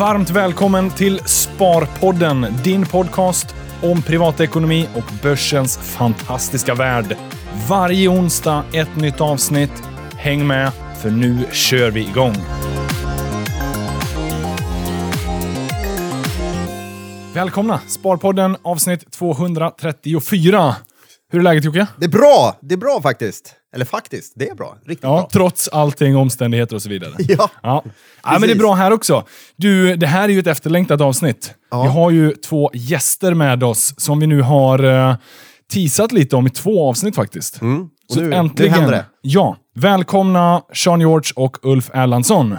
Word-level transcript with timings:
Varmt 0.00 0.30
välkommen 0.30 0.90
till 0.90 1.18
Sparpodden, 1.18 2.46
din 2.64 2.86
podcast 2.86 3.54
om 3.82 4.02
privatekonomi 4.02 4.88
och 4.94 5.12
börsens 5.22 5.78
fantastiska 5.78 6.74
värld. 6.74 7.16
Varje 7.68 8.08
onsdag 8.08 8.64
ett 8.72 8.96
nytt 8.96 9.20
avsnitt. 9.20 9.82
Häng 10.16 10.46
med, 10.46 10.72
för 11.02 11.10
nu 11.10 11.46
kör 11.52 11.90
vi 11.90 12.00
igång. 12.00 12.34
Välkomna! 17.34 17.80
Sparpodden 17.88 18.56
avsnitt 18.62 19.12
234. 19.12 20.76
Hur 21.32 21.38
är 21.38 21.44
läget 21.44 21.64
Jocke? 21.64 21.86
Det 21.96 22.04
är 22.04 22.10
bra! 22.10 22.58
Det 22.60 22.74
är 22.74 22.78
bra 22.78 23.00
faktiskt. 23.02 23.59
Eller 23.74 23.84
faktiskt, 23.84 24.32
det 24.36 24.48
är 24.48 24.54
bra. 24.54 24.76
Riktigt 24.86 25.02
Ja, 25.04 25.16
bra. 25.16 25.28
trots 25.32 25.68
allting, 25.68 26.16
omständigheter 26.16 26.74
och 26.76 26.82
så 26.82 26.88
vidare. 26.88 27.12
Ja. 27.18 27.50
Ja. 27.62 27.84
ja, 28.22 28.30
men 28.32 28.40
det 28.42 28.50
är 28.52 28.58
bra 28.58 28.74
här 28.74 28.90
också. 28.90 29.24
Du, 29.56 29.96
det 29.96 30.06
här 30.06 30.24
är 30.28 30.32
ju 30.32 30.38
ett 30.38 30.46
efterlängtat 30.46 31.00
avsnitt. 31.00 31.54
Ja. 31.70 31.82
Vi 31.82 31.88
har 31.88 32.10
ju 32.10 32.32
två 32.32 32.70
gäster 32.74 33.34
med 33.34 33.62
oss 33.64 33.94
som 33.96 34.20
vi 34.20 34.26
nu 34.26 34.42
har 34.42 34.84
uh, 34.84 35.14
teasat 35.72 36.12
lite 36.12 36.36
om 36.36 36.46
i 36.46 36.50
två 36.50 36.88
avsnitt 36.88 37.14
faktiskt. 37.14 37.60
Mm. 37.60 37.82
Och 37.82 38.14
Så 38.14 38.20
nu, 38.20 38.32
äntligen. 38.34 38.72
nu 38.72 38.78
händer 38.78 38.96
det. 38.96 39.04
Ja. 39.22 39.56
Välkomna 39.74 40.62
Sean 40.74 41.00
George 41.00 41.32
och 41.36 41.56
Ulf 41.62 41.90
Erlandsson. 41.94 42.56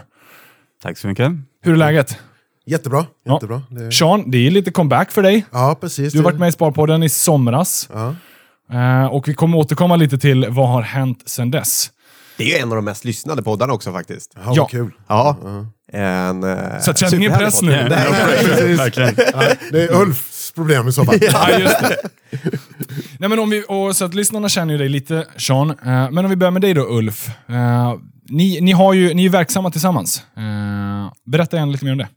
Tack 0.84 0.98
så 0.98 1.08
mycket. 1.08 1.32
Hur 1.64 1.74
är 1.74 1.78
läget? 1.78 2.18
Jättebra. 2.66 3.06
Ja. 3.26 3.34
jättebra. 3.34 3.62
Det... 3.70 3.92
Sean, 3.92 4.32
det 4.32 4.48
är 4.48 4.52
lite 4.52 4.72
comeback 4.72 5.12
för 5.12 5.22
dig. 5.24 5.46
Ja, 5.52 5.78
precis. 5.82 6.14
Du 6.14 6.20
har 6.20 6.24
varit 6.24 6.40
med 6.40 6.50
i 6.50 6.52
Sparpodden 6.52 7.04
i 7.04 7.10
somras. 7.10 7.90
Ja. 7.94 8.16
Eh, 8.74 9.06
och 9.06 9.28
vi 9.28 9.34
kommer 9.34 9.58
återkomma 9.58 9.96
lite 9.96 10.18
till 10.18 10.46
vad 10.50 10.70
har 10.70 10.82
hänt 10.82 11.24
sedan 11.26 11.52
dess. 11.52 11.90
Det 12.38 12.58
är 12.58 12.62
en 12.64 12.70
av 12.70 12.76
de 12.76 12.86
mest 12.86 13.06
lyssnade 13.06 13.44
poddarna 13.44 13.74
också 13.74 13.92
faktiskt. 13.92 14.32
Ja, 14.46 14.54
Ja. 14.56 14.66
kul. 14.66 14.92
Ja. 15.08 15.38
En, 15.94 16.44
eh, 16.44 16.80
Så 16.80 16.94
känn 16.94 17.16
ingen 17.16 17.38
press 17.38 17.62
nu. 17.62 17.72
Nej, 17.72 17.88
Nej, 17.90 18.08
nej, 18.12 18.46
precis. 18.46 18.80
Verkligen. 18.80 19.16
Ja, 19.34 19.44
det 19.72 19.84
är 19.84 20.02
Ulfs 20.02 20.52
problem 20.56 20.88
i 20.88 20.92
så 20.92 21.06
fall. 21.06 21.16
Ja, 21.22 21.50
just 21.60 21.80
det. 21.80 21.96
Nej, 23.20 23.30
men 23.30 23.40
om 23.40 23.50
vi, 23.50 23.64
och 23.68 23.96
så 23.96 24.06
att 24.06 24.14
lyssnarna 24.14 24.50
känner 24.50 24.74
ju 24.74 24.78
dig 24.78 24.90
lite, 24.90 25.26
Sean. 25.38 25.70
Eh, 25.70 25.76
men 25.86 26.18
om 26.18 26.30
vi 26.30 26.36
börjar 26.36 26.52
med 26.52 26.62
dig 26.62 26.74
då, 26.74 26.82
Ulf. 26.90 27.28
Eh, 27.50 27.94
ni, 28.30 28.62
ni, 28.62 28.72
har 28.72 28.94
ju, 28.94 29.14
ni 29.14 29.22
är 29.22 29.24
ju 29.24 29.30
verksamma 29.30 29.72
tillsammans. 29.72 30.24
Berätta 31.26 31.58
gärna 31.58 31.72
lite 31.72 31.86
mer 31.86 31.92
om 31.92 31.98
det. 31.98 32.08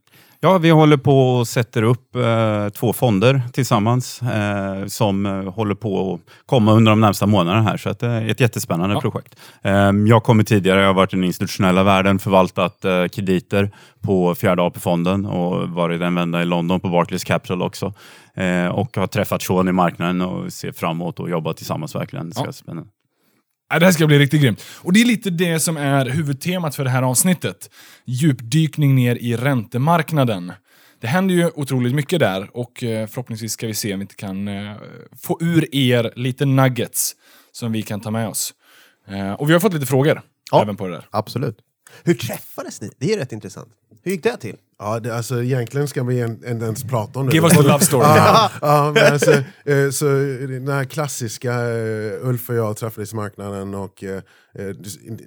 Ja, 0.45 0.59
vi 0.59 0.71
håller 0.71 0.97
på 0.97 1.31
och 1.37 1.49
sätter 1.49 1.83
upp 1.83 2.17
eh, 2.17 2.69
två 2.69 2.93
fonder 2.93 3.43
tillsammans 3.53 4.23
eh, 4.23 4.87
som 4.87 5.27
eh, 5.27 5.33
håller 5.55 5.75
på 5.75 6.15
att 6.15 6.21
komma 6.47 6.73
under 6.73 6.93
de 6.93 7.01
närmsta 7.01 7.27
månaderna 7.27 7.63
här. 7.63 7.77
Så 7.77 7.93
det 7.93 8.07
är 8.07 8.29
ett 8.31 8.41
jättespännande 8.41 8.95
Ja. 8.95 9.01
projekt. 9.01 9.37
Eh, 9.63 9.73
jag 10.07 10.23
kommer 10.23 10.45
tidigare, 10.45 10.81
jag 10.81 10.87
har 10.87 10.95
varit 10.95 11.13
i 11.13 11.17
den 11.17 11.25
institutionella 11.25 11.83
världen, 11.83 12.19
förvaltat 12.19 12.85
eh, 12.85 13.07
krediter 13.07 13.71
på 14.01 14.35
fjärde 14.35 14.63
AP-fonden 14.63 15.27
och 15.27 15.69
varit 15.69 16.01
en 16.03 16.15
vända 16.15 16.43
i 16.43 16.45
London 16.45 16.81
på 16.81 16.89
Barclays 16.89 17.25
Capital 17.25 17.63
också. 17.63 17.93
Eh, 18.35 18.67
och 18.67 18.97
har 18.97 19.07
träffat 19.07 19.43
Sean 19.43 19.69
i 19.69 19.73
marknaden 19.73 20.21
och 20.21 20.53
ser 20.53 20.73
fram 20.73 20.91
emot 20.97 21.21
att 21.21 21.31
jobba 21.31 21.53
tillsammans 21.53 21.95
verkligen. 21.95 22.29
Det 22.29 22.35
ska 22.35 22.45
Ja. 22.45 22.53
spännande. 22.53 22.89
Ja, 23.71 23.79
det 23.79 23.85
här 23.85 23.93
ska 23.93 24.07
bli 24.07 24.19
riktigt 24.19 24.43
grymt. 24.43 24.65
Och 24.77 24.93
det 24.93 25.01
är 25.01 25.05
lite 25.05 25.31
det 25.31 25.61
som 25.61 25.77
är 25.77 26.07
huvudtemat 26.07 26.77
för 26.77 26.85
det 26.85 26.91
här 26.91 27.03
avsnittet. 27.03 27.71
Djupdykning 28.05 28.95
ner 28.95 29.17
i 29.17 29.37
räntemarknaden. 29.37 30.53
Det 31.01 31.07
händer 31.07 31.35
ju 31.35 31.51
otroligt 31.55 31.95
mycket 31.95 32.21
där 32.21 32.57
och 32.57 32.83
eh, 32.85 33.07
förhoppningsvis 33.07 33.53
ska 33.53 33.67
vi 33.67 33.75
se 33.75 33.93
om 33.93 33.99
vi 33.99 34.03
inte 34.03 34.15
kan 34.15 34.49
eh, 34.49 34.73
få 35.23 35.39
ur 35.41 35.75
er 35.75 36.13
lite 36.17 36.45
nuggets 36.47 37.13
som 37.53 37.73
vi 37.73 37.83
kan 37.83 38.01
ta 38.01 38.11
med 38.11 38.29
oss. 38.29 38.55
Eh, 39.09 39.33
och 39.33 39.49
vi 39.49 39.53
har 39.53 39.61
fått 39.61 39.75
lite 39.75 39.87
frågor 39.87 40.23
Ja. 40.51 40.63
även 40.63 40.77
på 40.77 40.87
det 40.87 40.93
där. 40.93 41.09
Absolut. 41.11 41.57
Hur 42.05 42.15
träffades 42.15 42.81
ni? 42.81 42.91
Det 42.99 43.13
är 43.13 43.19
rätt 43.19 43.33
intressant. 43.33 43.69
Hur 44.05 44.13
gick 44.13 44.23
det 44.23 44.37
till? 44.37 44.57
Ja, 44.79 45.01
det, 45.01 45.17
alltså, 45.17 45.43
egentligen 45.43 45.89
ska 45.89 46.03
vi 46.03 46.21
en- 46.21 46.31
inte 46.49 46.65
ens 46.65 46.83
prata 46.85 47.19
om 47.21 47.27
det. 47.27 47.33
Give 47.35 47.47
us 47.47 47.57
the 47.57 47.63
love 47.63 47.81
story. 47.85 48.05
Ja, 48.09 48.51
ja, 48.63 48.93
men 48.95 49.13
alltså, 49.13 49.31
eh, 49.65 49.91
så 49.91 50.05
den 50.49 50.69
här 50.69 50.85
klassiska 50.85 51.53
eh, 51.55 52.29
Ulf 52.29 52.49
och 52.51 52.55
jag 52.57 52.77
träffades 52.77 53.13
i 53.13 53.17
marknaden 53.17 53.75
och 53.75 54.05
eh, 54.05 54.17
eh, 54.17 54.23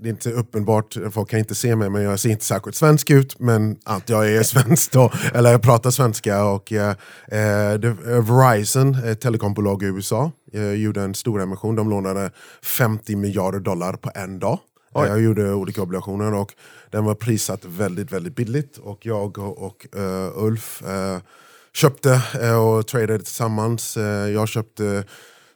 det 0.01 0.07
är 0.07 0.09
inte 0.09 0.31
uppenbart, 0.31 0.97
folk 1.11 1.29
kan 1.29 1.39
inte 1.39 1.55
se 1.55 1.75
mig 1.75 1.89
men 1.89 2.01
jag 2.01 2.19
ser 2.19 2.29
inte 2.29 2.45
särskilt 2.45 2.75
svensk 2.75 3.09
ut 3.09 3.39
men 3.39 3.77
att 3.85 4.09
jag 4.09 4.31
är 4.31 4.43
svensk 4.43 4.91
då, 4.91 5.11
eller 5.33 5.51
jag 5.51 5.61
pratar 5.61 5.91
svenska 5.91 6.43
och 6.45 6.73
eh, 6.73 6.89
eh, 7.27 7.73
det, 7.79 7.87
eh, 7.87 8.37
Verizon, 8.37 8.95
ett 9.05 9.21
telekombolag 9.21 9.83
i 9.83 9.85
USA, 9.85 10.31
eh, 10.53 10.71
gjorde 10.71 11.01
en 11.01 11.16
stor 11.16 11.41
emission, 11.41 11.75
de 11.75 11.89
lånade 11.89 12.31
50 12.63 13.16
miljarder 13.16 13.59
dollar 13.59 13.93
på 13.93 14.11
en 14.16 14.39
dag. 14.39 14.59
Oj. 14.93 15.07
Jag 15.07 15.21
gjorde 15.21 15.53
olika 15.53 15.81
obligationer 15.81 16.33
och 16.33 16.53
den 16.91 17.05
var 17.05 17.15
prissatt 17.15 17.65
väldigt, 17.65 18.11
väldigt 18.11 18.35
billigt. 18.35 18.77
Och 18.77 19.05
jag 19.05 19.37
och, 19.37 19.87
uh, 19.95 20.31
Ulf 20.35 20.83
uh, 20.83 21.19
köpte 21.73 22.21
eh, 22.41 22.67
och 22.67 22.87
tradade 22.87 23.19
tillsammans. 23.19 23.97
Jag 24.33 24.47
köpte 24.47 25.03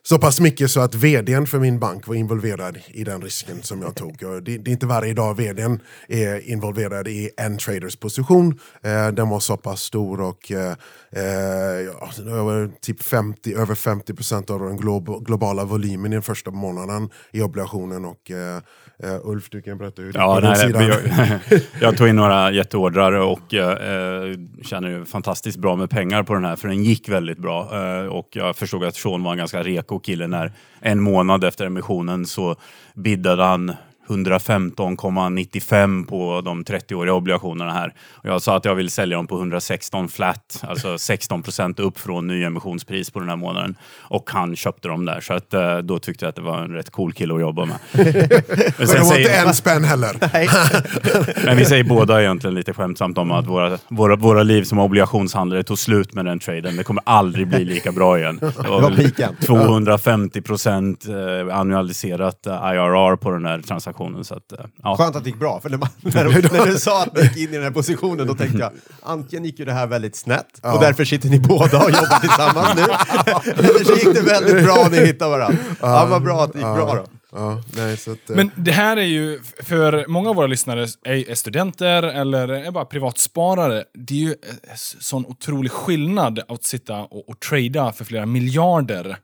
så 0.04 0.18
pass 0.20 0.40
mycket 0.40 0.72
så 0.72 0.80
att 0.80 0.96
vdn 0.96 1.48
för 1.48 1.60
min 1.60 1.80
bank 1.80 2.08
var 2.08 2.16
involverad 2.16 2.78
i 2.88 3.04
den 3.04 3.22
risken 3.22 3.62
som 3.64 3.82
jag 3.82 3.96
tog. 3.96 4.18
Det, 4.20 4.58
det 4.58 4.70
är 4.70 4.74
inte 4.74 4.86
varje 4.86 5.14
dag 5.14 5.34
vdn 5.38 5.80
är 6.08 6.50
involverad 6.50 7.08
i 7.08 7.30
en 7.38 7.58
traders 7.58 7.96
position. 7.96 8.60
Eh, 8.84 9.08
den 9.08 9.30
var 9.30 9.40
så 9.40 9.58
pass 9.58 9.82
stor 9.82 10.22
och 10.22 10.52
eh, 10.52 10.72
eh, 11.12 11.82
ja, 12.26 12.68
typ 12.82 13.04
50, 13.04 13.54
över 13.54 13.76
50 13.76 14.14
procent 14.14 14.50
av 14.50 14.60
den 14.60 14.80
glo- 14.80 15.24
globala 15.24 15.66
volymen 15.66 16.12
i 16.12 16.16
den 16.16 16.22
första 16.24 16.52
månaden 16.52 17.10
i 17.32 17.42
obligationen. 17.42 18.06
Och, 18.06 18.32
eh, 18.32 18.58
eh, 19.04 19.20
Ulf, 19.24 19.50
du 19.50 19.62
kan 19.62 19.78
berätta 19.78 20.02
hur 20.02 20.14
det 20.14 20.20
Ja, 20.20 20.40
nej, 20.44 20.72
nej, 20.74 20.88
jag, 20.88 21.60
jag 21.82 21.98
tog 21.98 22.08
in 22.08 22.16
några 22.16 22.52
jätteordrar 22.52 23.12
och 23.12 23.54
eh, 23.54 24.36
känner 24.64 24.90
ju 24.90 25.06
fantastiskt 25.06 25.58
bra 25.58 25.76
med 25.76 25.90
pengar 25.90 26.24
på 26.24 26.34
den 26.34 26.46
här, 26.46 26.56
för 26.56 26.68
den 26.68 26.84
gick 26.84 27.10
väldigt 27.10 27.38
bra. 27.38 27.70
Eh, 27.74 28.06
och 28.06 28.28
jag 28.32 28.56
förstod 28.56 28.84
att 28.84 28.96
Sean 28.96 29.24
var 29.24 29.32
en 29.32 29.38
ganska 29.38 29.64
reko 29.64 29.91
och 29.92 30.04
killen 30.04 30.34
är 30.34 30.52
en 30.80 31.02
månad 31.02 31.44
efter 31.44 31.66
emissionen 31.66 32.26
så 32.26 32.56
biddade 32.94 33.44
han 33.44 33.76
115,95 34.12 36.06
på 36.06 36.42
de 36.46 36.64
30-åriga 36.64 37.14
obligationerna 37.14 37.72
här. 37.72 37.94
Jag 38.24 38.42
sa 38.42 38.56
att 38.58 38.66
jag 38.66 38.76
vill 38.76 38.90
sälja 38.90 39.18
dem 39.18 39.28
på 39.28 39.36
116 39.38 40.10
flat, 40.10 40.64
alltså 40.68 40.98
16 40.98 41.44
procent 41.44 41.80
upp 41.80 42.00
från 42.00 42.28
nyemissionspris 42.28 43.12
på 43.12 43.20
den 43.20 43.30
här 43.30 43.36
månaden. 43.36 43.76
Och 44.00 44.30
han 44.30 44.56
köpte 44.56 44.88
dem 44.88 45.06
där, 45.06 45.22
så 45.22 45.34
att, 45.34 45.54
eh, 45.54 45.78
då 45.78 46.00
tyckte 46.00 46.26
jag 46.26 46.30
att 46.30 46.36
det 46.36 46.42
var 46.42 46.58
en 46.58 46.72
rätt 46.74 46.90
cool 46.90 47.14
kille 47.14 47.34
att 47.36 47.42
jobba 47.42 47.66
med. 47.66 47.78
Men 47.92 48.06
det 48.06 48.34
var 48.78 48.96
inte 48.96 49.06
säger- 49.06 49.48
en 49.48 49.54
spänn 49.54 49.84
heller. 49.84 50.18
men 51.46 51.58
vi 51.58 51.66
säger 51.66 51.84
båda 51.84 52.22
egentligen 52.22 52.56
lite 52.56 52.74
skämtsamt 52.74 53.18
om 53.18 53.32
att 53.32 53.48
våra, 53.48 53.78
våra, 53.88 54.16
våra 54.16 54.44
liv 54.44 54.64
som 54.64 54.80
obligationshandlare 54.80 55.64
tog 55.64 55.80
slut 55.80 56.14
med 56.14 56.26
den 56.26 56.40
traden. 56.40 56.76
Det 56.76 56.84
kommer 56.84 57.04
aldrig 57.06 57.48
bli 57.48 57.66
lika 57.66 57.92
bra 57.92 58.20
igen. 58.20 58.38
Det 58.42 58.64
Det 58.64 58.70
var 58.70 58.92
piken. 58.92 59.36
250 59.46 60.42
procent 60.42 61.06
eh, 61.08 61.58
annualiserat 61.58 62.48
eh, 62.48 62.54
IRR 62.54 63.16
på 63.16 63.32
den 63.32 63.46
här 63.46 63.60
transaktionen. 63.60 64.01
Så 64.24 64.36
att, 64.36 64.52
eh, 64.52 64.58
ja. 64.84 64.98
Skönt 64.98 65.16
att 65.16 65.24
det 65.24 65.30
gick 65.30 65.40
bra, 65.40 65.60
för 65.62 65.70
när, 65.70 65.78
man, 65.78 65.90
när, 66.02 66.24
du, 66.26 66.58
när 66.58 66.66
du 66.66 66.78
sa 66.78 67.02
att 67.04 67.16
ni 67.16 67.22
gick 67.22 67.38
in 67.38 67.50
i 67.50 67.54
den 67.54 67.64
här 67.64 67.72
positionen 67.72 68.28
då 68.28 68.36
tänkte 68.36 68.58
jag 68.60 68.72
antingen 69.04 69.46
gick 69.46 69.60
ju 69.60 69.66
det 69.66 69.74
här 69.74 69.88
väldigt 69.88 70.16
snett 70.16 70.48
och 70.62 70.80
därför 70.82 71.06
sitter 71.06 71.30
ni 71.30 71.40
båda 71.40 71.78
och 71.84 71.90
jobbar 71.92 72.20
tillsammans 72.20 72.76
nu. 72.76 72.82
Eller 73.52 73.84
så 73.84 73.94
gick 73.94 74.14
det 74.16 74.22
väldigt 74.22 74.64
bra 74.66 74.76
och 74.86 74.92
ni 74.92 75.06
hittade 75.06 75.32
varandra. 75.32 75.58
Ja, 75.82 76.06
vad 76.10 76.24
bra 76.24 76.44
att 76.44 76.54
det 76.54 76.60
gick 76.60 76.66
bra 76.68 76.96
då. 76.96 77.06
Ja, 77.34 77.62
nej, 77.78 77.98
så 77.98 78.12
att, 78.12 78.30
eh, 78.30 78.36
Men 78.36 78.52
det 78.56 78.72
här 78.72 78.98
är 78.98 79.02
ju, 79.02 79.40
för 79.64 80.06
många 80.08 80.30
av 80.30 80.36
våra 80.36 80.48
lyssnare 80.48 80.88
är, 81.04 81.36
studenter 81.36 82.04
eller 82.04 82.48
är 82.50 82.72
bara 82.72 82.86
privatsparare. 82.86 83.84
Det 83.94 84.14
är 84.14 84.18
ju 84.18 84.30
eh, 84.32 84.74
s- 84.74 84.96
sån 85.00 85.26
otrolig 85.26 85.72
skillnad 85.72 86.40
att 86.48 86.64
sitta 86.64 86.98
och, 87.00 87.30
och 87.30 87.40
trada 87.40 87.92
för 87.92 88.06
flera 88.06 88.26
miljarder 88.26 89.10
eh, 89.10 89.16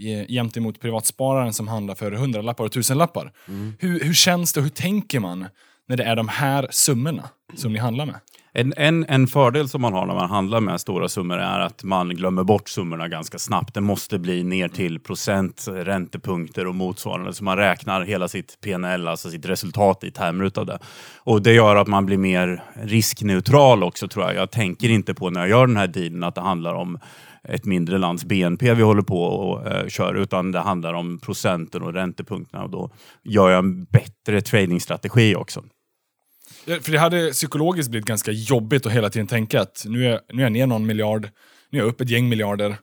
Eh, 0.00 0.30
jämt 0.30 0.56
emot 0.56 0.80
privatspararen 0.80 1.52
som 1.52 1.68
handlar 1.68 1.94
för 1.94 2.12
hundralappar 2.12 2.64
och 2.64 2.72
tusenlappar. 2.72 3.32
Hur, 3.78 4.00
hur 4.04 4.14
känns 4.14 4.52
det 4.52 4.60
och 4.60 4.64
hur 4.64 4.70
tänker 4.70 5.20
man 5.20 5.46
när 5.88 5.96
det 5.96 6.04
är 6.04 6.16
de 6.16 6.28
här 6.28 6.68
summorna 6.70 7.28
som 7.56 7.72
ni 7.72 7.78
handlar 7.78 8.06
med? 8.06 8.20
En, 8.52 8.74
en, 8.76 9.04
en 9.08 9.26
fördel 9.26 9.68
som 9.68 9.80
man 9.80 9.92
har 9.92 10.06
när 10.06 10.14
man 10.14 10.30
handlar 10.30 10.60
med 10.60 10.80
stora 10.80 11.08
summor 11.08 11.38
är 11.38 11.60
att 11.60 11.84
man 11.84 12.08
glömmer 12.08 12.44
bort 12.44 12.68
summorna 12.68 13.08
ganska 13.08 13.38
snabbt. 13.38 13.74
Det 13.74 13.80
måste 13.80 14.18
bli 14.18 14.44
ner 14.44 14.68
till 14.68 15.00
procent, 15.00 15.68
räntepunkter 15.68 16.66
och 16.66 16.74
motsvarande. 16.74 17.32
Så 17.32 17.44
man 17.44 17.56
räknar 17.56 18.02
hela 18.02 18.28
sitt 18.28 18.60
PNL, 18.60 19.08
alltså 19.08 19.30
sitt 19.30 19.46
resultat 19.46 20.04
i 20.04 20.10
termer 20.10 20.44
utav 20.44 20.66
det. 20.66 20.78
Och 21.16 21.42
det 21.42 21.52
gör 21.52 21.76
att 21.76 21.88
man 21.88 22.06
blir 22.06 22.18
mer 22.18 22.64
riskneutral 22.82 23.82
också 23.82 24.08
tror 24.08 24.24
jag. 24.24 24.34
Jag 24.34 24.50
tänker 24.50 24.88
inte 24.88 25.14
på 25.14 25.30
när 25.30 25.40
jag 25.40 25.48
gör 25.48 25.66
den 25.66 25.76
här 25.76 25.86
dealen 25.86 26.24
att 26.24 26.34
det 26.34 26.40
handlar 26.40 26.74
om 26.74 26.98
ett 27.48 27.64
mindre 27.64 27.98
lands 27.98 28.24
BNP 28.24 28.74
vi 28.74 28.82
håller 28.82 29.02
på 29.02 29.22
och 29.22 29.66
eh, 29.66 29.88
kör, 29.88 30.14
utan 30.14 30.52
det 30.52 30.58
handlar 30.58 30.94
om 30.94 31.18
procenten 31.18 31.82
och 31.82 31.92
räntepunkterna. 31.92 32.64
Och 32.64 32.70
då 32.70 32.90
gör 33.22 33.50
jag 33.50 33.58
en 33.58 33.84
bättre 33.84 34.40
tradingstrategi 34.40 35.34
också. 35.34 35.64
För 36.64 36.92
det 36.92 36.98
hade 36.98 37.30
psykologiskt 37.30 37.90
blivit 37.90 38.06
ganska 38.06 38.30
jobbigt 38.30 38.86
att 38.86 38.92
hela 38.92 39.10
tiden 39.10 39.26
tänka 39.26 39.60
att 39.60 39.84
nu 39.86 40.06
är, 40.06 40.20
nu 40.32 40.42
är 40.42 40.46
jag 40.46 40.52
ner 40.52 40.66
någon 40.66 40.86
miljard, 40.86 41.28
nu 41.70 41.78
är 41.78 41.82
jag 41.82 41.88
upp 41.88 42.00
ett 42.00 42.10
gäng 42.10 42.28
miljarder. 42.28 42.76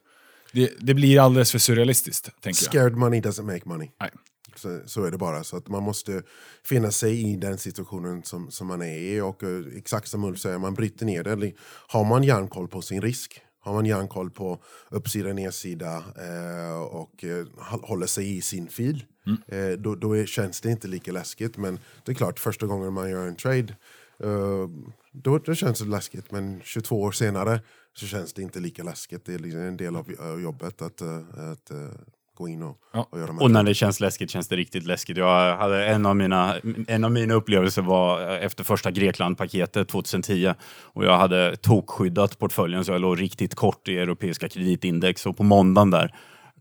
Det, 0.52 0.72
det 0.80 0.94
blir 0.94 1.20
alldeles 1.20 1.52
för 1.52 1.60
surrealistiskt, 1.60 2.26
tänker 2.26 2.48
jag. 2.48 2.72
Scared 2.72 2.96
money 2.98 3.22
doesn't 3.22 3.44
make 3.44 3.62
money. 3.66 3.90
Nej. 4.02 4.10
Så, 4.56 4.82
så 4.86 5.04
är 5.04 5.12
det 5.12 5.18
bara. 5.18 5.44
Så 5.44 5.58
att 5.58 5.68
man 5.68 5.84
måste 5.84 6.22
finna 6.64 6.92
sig 6.92 7.32
i 7.32 7.36
den 7.36 7.58
situationen 7.58 8.24
som, 8.24 8.52
som 8.52 8.68
man 8.68 8.82
är 8.82 8.98
i. 8.98 9.22
Och 9.22 9.44
eh, 9.44 9.78
exakt 9.78 10.08
som 10.08 10.24
Ulf 10.24 10.40
säger, 10.40 10.58
man 10.58 10.74
bryter 10.74 11.06
ner 11.06 11.24
det. 11.24 11.32
Eller 11.32 11.54
Har 11.88 12.06
man 12.06 12.24
järnkoll 12.24 12.68
på 12.68 12.82
sin 12.82 13.02
risk, 13.02 13.42
har 13.66 13.74
man 13.74 13.86
järnkoll 13.86 14.30
på 14.32 14.60
uppsida 14.90 15.34
nedsida 15.34 15.98
eh, 15.98 16.78
och 16.82 17.24
eh, 17.24 17.46
hå- 17.46 17.86
håller 17.88 18.08
sig 18.08 18.38
i 18.38 18.42
sin 18.42 18.68
fil, 18.68 19.06
eh, 19.48 19.70
då, 19.80 19.96
då 19.96 20.18
är, 20.18 20.26
känns 20.26 20.62
det 20.62 20.72
inte 20.72 20.88
lika 20.88 21.12
läskigt. 21.12 21.58
Men 21.58 21.80
det 22.06 22.12
är 22.12 22.16
klart, 22.16 22.40
första 22.40 22.66
gången 22.66 22.94
man 22.94 23.10
gör 23.10 23.28
en 23.28 23.36
trade, 23.36 23.76
eh, 24.20 24.68
då, 25.12 25.38
då 25.38 25.56
känns 25.56 25.80
det 25.80 25.86
läskigt. 25.86 26.32
Men 26.32 26.62
22 26.64 27.02
år 27.02 27.12
senare 27.12 27.60
så 27.94 28.06
känns 28.06 28.34
det 28.34 28.42
inte 28.42 28.60
lika 28.60 28.84
läskigt. 28.84 29.26
Det 29.26 29.34
är 29.34 29.40
liksom 29.40 29.62
en 29.62 29.78
del 29.78 29.96
av 29.96 30.10
eh, 30.10 30.44
jobbet 30.44 30.82
att, 30.82 31.02
eh, 31.02 31.18
att 31.52 31.72
eh, 31.72 31.90
gå 32.36 32.48
in 32.48 32.64
och, 32.64 32.78
Ja. 32.94 33.08
och 33.12 33.20
göra 33.20 33.28
de 33.28 33.40
Och 33.40 33.52
när 33.52 33.64
det 33.64 33.74
känns 33.74 34.00
läskigt 34.00 34.30
känns 34.30 34.48
det 34.48 34.56
riktigt 34.56 34.86
läskigt. 34.86 35.18
Jag 35.18 35.58
hade 35.58 35.86
en 35.86 36.06
av 36.06 36.16
mina, 36.16 36.56
en 36.88 37.04
av 37.04 37.12
mina 37.12 37.34
upplevelser 37.34 37.82
var 37.82 38.22
efter 38.22 38.64
första 38.64 38.92
Grekland-paketet 38.92 39.88
2010 39.88 40.54
och 40.82 41.06
jag 41.06 41.18
hade 41.18 41.56
tokskyddat 41.56 42.40
portföljen 42.40 42.86
så 42.86 42.92
jag 42.92 43.02
låg 43.02 43.22
riktigt 43.22 43.56
kort 43.56 43.88
i 43.88 43.98
europeiska 43.98 44.50
kreditindex 44.50 45.26
och 45.26 45.38
på 45.38 45.44
måndagen 45.44 45.92
där 45.92 46.14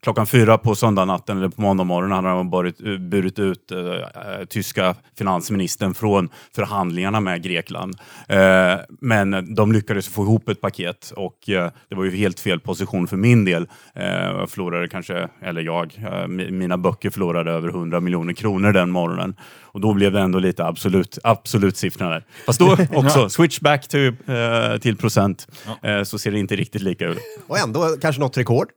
Klockan 0.04 0.26
fyra 0.26 0.58
på 0.58 0.74
söndagnatten 0.74 1.38
eller 1.38 1.48
på 1.48 1.60
måndag 1.62 1.84
morgon 1.84 2.10
hade 2.12 2.28
han 2.28 2.50
burit, 2.50 2.78
burit 3.00 3.38
ut 3.38 3.70
eh, 3.72 3.78
eh, 3.80 4.44
tyska 4.48 4.94
finansministern 5.18 5.94
från 5.94 6.28
förhandlingarna 6.54 7.20
med 7.20 7.42
Grekland. 7.42 7.96
Eh, 8.28 8.74
men 9.00 9.54
de 9.54 9.72
lyckades 9.72 10.08
få 10.08 10.22
ihop 10.22 10.48
ett 10.48 10.60
paket 10.60 11.12
och 11.16 11.48
eh, 11.48 11.70
det 11.88 11.94
var 11.94 12.04
ju 12.04 12.16
helt 12.16 12.40
fel 12.40 12.60
position 12.60 13.06
för 13.08 13.16
min 13.16 13.44
del. 13.44 13.66
Eh, 13.94 14.06
jag 14.06 14.50
förlorade 14.50 14.88
kanske, 14.88 15.28
eller 15.42 15.62
jag, 15.62 15.94
eh, 15.98 16.02
mi- 16.26 16.50
mina 16.50 16.78
böcker 16.78 17.10
förlorade 17.10 17.50
över 17.52 17.68
100 17.68 18.00
miljoner 18.00 18.32
kronor 18.32 18.72
den 18.72 18.90
morgonen. 18.90 19.36
Och 19.62 19.80
då 19.80 19.94
blev 19.94 20.12
det 20.12 20.20
ändå 20.20 20.38
lite 20.38 20.64
absolut, 20.64 21.18
absolut 21.24 21.76
siffror 21.76 22.10
där. 22.10 22.24
Fast 22.46 22.58
då 22.60 22.76
också, 22.92 23.28
switch 23.28 23.60
back 23.60 23.88
to, 23.88 23.98
eh, 23.98 24.78
till 24.80 24.96
procent, 24.96 25.46
eh, 25.82 26.02
så 26.02 26.18
ser 26.18 26.30
det 26.30 26.38
inte 26.38 26.56
riktigt 26.56 26.82
lika 26.82 27.06
ut. 27.08 27.18
Och 27.46 27.58
ändå 27.58 27.96
kanske 28.00 28.20
något 28.20 28.38
rekord. 28.38 28.68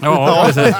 Ja, 0.00 0.44
precis. 0.46 0.76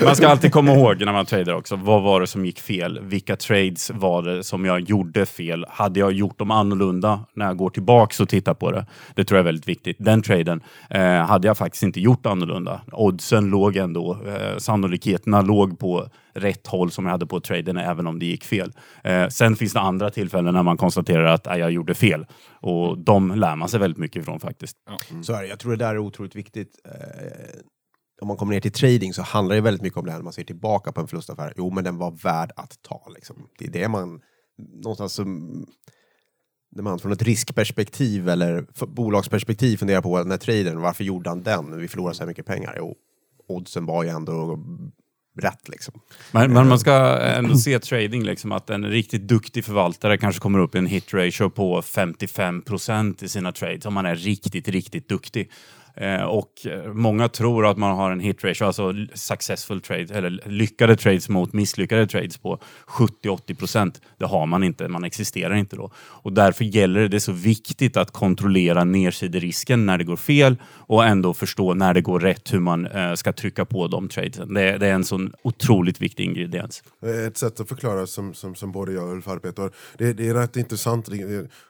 Man 0.04 0.16
ska 0.16 0.28
alltid 0.28 0.52
komma 0.52 0.72
ihåg 0.72 1.04
när 1.04 1.12
man 1.12 1.26
tradar 1.26 1.54
också, 1.54 1.76
vad 1.76 2.02
var 2.02 2.20
det 2.20 2.26
som 2.26 2.44
gick 2.44 2.60
fel? 2.60 3.00
Vilka 3.02 3.36
trades 3.36 3.90
var 3.90 4.22
det 4.22 4.42
som 4.44 4.64
jag 4.64 4.80
gjorde 4.80 5.26
fel? 5.26 5.66
Hade 5.68 6.00
jag 6.00 6.12
gjort 6.12 6.38
dem 6.38 6.50
annorlunda 6.50 7.20
när 7.34 7.46
jag 7.46 7.56
går 7.56 7.70
tillbaks 7.70 8.20
och 8.20 8.28
tittar 8.28 8.54
på 8.54 8.70
det? 8.70 8.86
Det 9.14 9.24
tror 9.24 9.36
jag 9.36 9.42
är 9.42 9.46
väldigt 9.46 9.68
viktigt. 9.68 9.96
Den 10.00 10.22
traden 10.22 10.60
eh, 10.90 11.02
hade 11.02 11.48
jag 11.48 11.58
faktiskt 11.58 11.82
inte 11.82 12.00
gjort 12.00 12.26
annorlunda. 12.26 12.80
Oddsen 12.92 13.50
låg 13.50 13.76
ändå, 13.76 14.18
eh, 14.26 14.58
sannolikheterna 14.58 15.40
låg 15.40 15.78
på 15.78 16.08
rätt 16.34 16.66
håll 16.66 16.90
som 16.90 17.04
jag 17.04 17.12
hade 17.12 17.26
på 17.26 17.40
traden 17.40 17.76
även 17.76 18.06
om 18.06 18.18
det 18.18 18.26
gick 18.26 18.44
fel. 18.44 18.72
Eh, 19.04 19.28
sen 19.28 19.56
finns 19.56 19.72
det 19.72 19.80
andra 19.80 20.10
tillfällen 20.10 20.54
när 20.54 20.62
man 20.62 20.76
konstaterar 20.76 21.24
att 21.24 21.46
"Aj, 21.46 21.60
jag 21.60 21.70
gjorde 21.70 21.94
fel 21.94 22.26
och 22.60 22.98
de 22.98 23.34
lär 23.34 23.56
man 23.56 23.68
sig 23.68 23.80
väldigt 23.80 23.98
mycket 23.98 24.22
ifrån 24.22 24.40
faktiskt. 24.40 24.76
Så 25.22 25.32
är 25.32 25.42
det. 25.42 25.48
Jag 25.48 25.58
tror 25.58 25.72
det 25.72 25.84
där 25.84 25.94
är 25.94 25.98
otroligt 25.98 26.36
viktigt. 26.36 26.78
Eh, 26.84 27.60
om 28.22 28.28
man 28.28 28.36
kommer 28.36 28.54
ner 28.54 28.60
till 28.60 28.72
trading 28.72 29.12
så 29.14 29.22
handlar 29.22 29.54
det 29.54 29.60
väldigt 29.60 29.82
mycket 29.82 29.98
om 29.98 30.04
det 30.04 30.10
här 30.10 30.18
när 30.18 30.24
man 30.24 30.32
ser 30.32 30.44
tillbaka 30.44 30.92
på 30.92 31.00
en 31.00 31.06
förlustaffär. 31.08 31.52
Jo, 31.56 31.70
men 31.70 31.84
den 31.84 31.98
var 31.98 32.10
värd 32.10 32.52
att 32.56 32.82
ta. 32.82 33.08
Liksom. 33.14 33.36
Det 33.58 33.64
är 33.66 33.70
det 33.70 33.88
man 33.88 34.20
någonstans 34.82 35.12
som 35.12 35.50
när 36.72 36.82
man 36.82 36.98
från 36.98 37.12
ett 37.12 37.22
riskperspektiv 37.22 38.28
eller 38.28 38.66
bolagsperspektiv 38.86 39.76
funderar 39.76 40.02
på 40.02 40.18
den 40.18 40.30
här 40.30 40.38
traden, 40.38 40.80
varför 40.80 41.04
gjorde 41.04 41.30
han 41.30 41.42
den? 41.42 41.78
Vi 41.78 41.88
förlorar 41.88 42.12
så 42.12 42.22
här 42.22 42.28
mycket 42.28 42.46
pengar. 42.46 42.74
Jo, 42.78 42.94
oddsen 43.48 43.86
var 43.86 44.02
ju 44.02 44.08
ändå 44.08 44.58
rätt 45.38 45.68
liksom. 45.68 46.00
Men, 46.32 46.52
men 46.52 46.68
man 46.68 46.78
ska 46.78 47.18
ändå 47.18 47.56
se 47.56 47.78
trading, 47.78 48.22
liksom, 48.22 48.52
att 48.52 48.70
en 48.70 48.84
riktigt 48.84 49.28
duktig 49.28 49.64
förvaltare 49.64 50.18
kanske 50.18 50.40
kommer 50.40 50.58
upp 50.58 50.74
i 50.74 50.78
en 50.78 50.86
hit 50.86 51.14
ratio 51.14 51.50
på 51.50 51.80
55% 51.80 53.24
i 53.24 53.28
sina 53.28 53.52
trades 53.52 53.86
om 53.86 53.94
man 53.94 54.06
är 54.06 54.14
riktigt, 54.14 54.68
riktigt 54.68 55.08
duktig. 55.08 55.50
Eh, 55.96 56.22
och 56.22 56.52
många 56.94 57.28
tror 57.28 57.66
att 57.66 57.78
man 57.78 57.96
har 57.96 58.10
en 58.10 58.20
hit 58.20 58.44
ratio, 58.44 58.64
alltså 58.64 58.92
successful 59.14 59.80
trades, 59.80 60.10
eller 60.10 60.48
lyckade 60.48 60.96
trades 60.96 61.28
mot 61.28 61.52
misslyckade 61.52 62.06
trades 62.06 62.38
på 62.38 62.58
70-80%. 62.86 64.00
Det 64.18 64.26
har 64.26 64.46
man 64.46 64.64
inte, 64.64 64.88
man 64.88 65.04
existerar 65.04 65.54
inte 65.54 65.76
då. 65.76 65.90
Och 65.96 66.32
därför 66.32 66.64
gäller 66.64 67.00
det, 67.00 67.08
det 67.08 67.16
är 67.16 67.18
så 67.18 67.32
viktigt 67.32 67.96
att 67.96 68.10
kontrollera 68.10 68.84
nersiderisken 68.84 69.86
när 69.86 69.98
det 69.98 70.04
går 70.04 70.16
fel 70.16 70.56
och 70.66 71.04
ändå 71.04 71.34
förstå 71.34 71.74
när 71.74 71.94
det 71.94 72.00
går 72.00 72.20
rätt 72.20 72.52
hur 72.52 72.60
man 72.60 72.86
eh, 72.86 73.14
ska 73.14 73.32
trycka 73.32 73.64
på 73.64 73.86
de 73.86 74.08
tradesen. 74.08 74.54
Det, 74.54 74.78
det 74.78 74.86
är 74.86 74.94
en 74.94 75.04
sån 75.04 75.32
otroligt 75.42 76.00
viktig 76.00 76.24
ingrediens. 76.24 76.82
Eh, 77.02 77.26
ett 77.26 77.36
sätt 77.36 77.60
att 77.60 77.68
förklara 77.68 78.06
som, 78.06 78.34
som, 78.34 78.54
som 78.54 78.72
både 78.72 78.92
jag 78.92 79.04
och 79.04 79.12
Ulf 79.12 79.28
arbetar. 79.28 79.70
Det, 79.98 80.12
det 80.12 80.28
är 80.28 80.34
rätt 80.34 80.56
intressant. 80.56 81.08
Eh, 81.08 81.16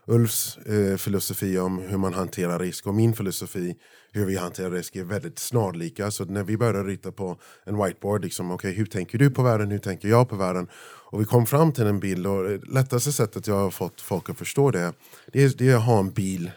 Ulfs 0.06 0.58
eh, 0.58 0.96
filosofi 0.96 1.58
om 1.58 1.78
hur 1.78 1.98
man 1.98 2.14
hanterar 2.14 2.58
risk 2.58 2.86
och 2.86 2.94
min 2.94 3.14
filosofi 3.14 3.74
hur 4.12 4.26
vi 4.26 4.36
hanterar 4.36 4.70
risk 4.70 4.96
är 4.96 5.04
väldigt 5.04 5.38
snarlika. 5.38 6.10
Så 6.10 6.24
när 6.24 6.44
vi 6.44 6.56
började 6.56 6.82
rita 6.82 7.12
på 7.12 7.36
en 7.64 7.84
whiteboard, 7.84 8.24
liksom, 8.24 8.50
okay, 8.50 8.72
hur 8.72 8.86
tänker 8.86 9.18
du 9.18 9.30
på 9.30 9.42
världen, 9.42 9.70
hur 9.70 9.78
tänker 9.78 10.08
jag 10.08 10.28
på 10.28 10.36
världen? 10.36 10.68
Och 11.12 11.20
vi 11.20 11.24
kom 11.24 11.46
fram 11.46 11.72
till 11.72 11.86
en 11.86 12.00
bild 12.00 12.26
och 12.26 12.44
det 12.44 12.60
lättaste 12.68 13.12
sättet 13.12 13.46
jag 13.46 13.54
har 13.54 13.70
fått 13.70 14.00
folk 14.00 14.30
att 14.30 14.38
förstå 14.38 14.70
det, 14.70 14.92
det 15.32 15.42
är, 15.42 15.52
det 15.58 15.68
är 15.70 15.76
att 15.76 15.84
ha 15.84 15.98
en 15.98 16.10
bil 16.10 16.50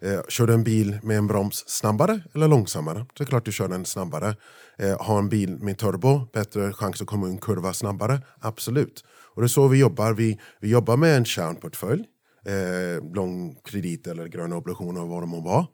Eh, 0.00 0.20
kör 0.28 0.46
du 0.46 0.54
en 0.54 0.64
bil 0.64 0.98
med 1.02 1.18
en 1.18 1.26
broms 1.26 1.68
snabbare 1.68 2.20
eller 2.34 2.48
långsammare? 2.48 3.06
Det 3.14 3.24
är 3.24 3.26
klart 3.26 3.44
du 3.44 3.52
kör 3.52 3.68
den 3.68 3.84
snabbare. 3.84 4.36
Eh, 4.78 5.00
har 5.00 5.18
en 5.18 5.28
bil 5.28 5.58
med 5.58 5.78
turbo, 5.78 6.20
bättre 6.32 6.72
chans 6.72 7.00
att 7.00 7.06
komma 7.06 7.26
ur 7.26 7.30
en 7.30 7.38
kurva 7.38 7.72
snabbare? 7.72 8.20
Absolut. 8.40 9.04
Och 9.34 9.42
det 9.42 9.46
är 9.46 9.48
så 9.48 9.68
vi 9.68 9.78
jobbar. 9.78 10.12
Vi, 10.12 10.38
vi 10.60 10.70
jobbar 10.70 10.96
med 10.96 11.16
en 11.16 11.24
kärnportfölj, 11.24 12.04
eh, 12.46 13.14
lång 13.14 13.54
kredit 13.64 14.06
eller 14.06 14.26
gröna 14.26 14.56
obligationer 14.56 15.06
vad 15.06 15.22
det 15.22 15.26
må 15.26 15.40
vara. 15.40 15.66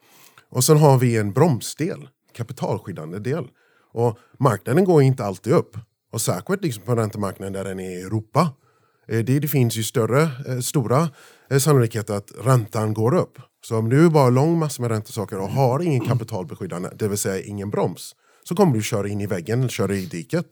Och 0.55 0.65
sen 0.65 0.77
har 0.77 0.99
vi 0.99 1.17
en 1.17 1.33
bromsdel, 1.33 2.09
kapitalskyddande 2.37 3.19
del. 3.19 3.49
Och 3.93 4.19
marknaden 4.39 4.85
går 4.85 5.03
inte 5.03 5.25
alltid 5.25 5.53
upp. 5.53 5.77
Och 6.13 6.21
särskilt 6.21 6.63
liksom 6.63 6.83
på 6.83 6.95
räntemarknaden 6.95 7.53
där 7.53 7.65
den 7.65 7.81
är 7.81 7.99
i 7.99 8.03
Europa. 8.03 8.53
Eh, 9.09 9.25
det, 9.25 9.39
det 9.39 9.49
finns 9.49 9.77
ju 9.77 9.83
större, 9.83 10.23
eh, 10.23 10.59
stora 10.59 11.09
eh, 11.51 11.59
sannolikhet 11.59 12.11
att 12.11 12.33
räntan 12.45 12.95
går 12.95 13.15
upp. 13.15 13.39
Så 13.65 13.79
om 13.79 13.89
du 13.89 14.11
bara 14.11 14.31
lång 14.31 14.59
massor 14.59 14.83
med 14.83 14.91
räntesaker 14.91 15.39
och 15.39 15.49
har 15.49 15.83
ingen 15.83 16.01
kapitalbeskyddande, 16.01 16.89
det 16.99 17.09
vill 17.09 17.19
säga 17.19 17.45
ingen 17.45 17.71
broms, 17.71 18.15
så 18.45 18.55
kommer 18.55 18.75
du 18.75 18.83
köra 18.83 19.09
in 19.09 19.21
i 19.21 19.27
väggen 19.27 19.59
eller 19.59 19.69
köra 19.69 19.95
i 19.95 20.07
diket. 20.07 20.47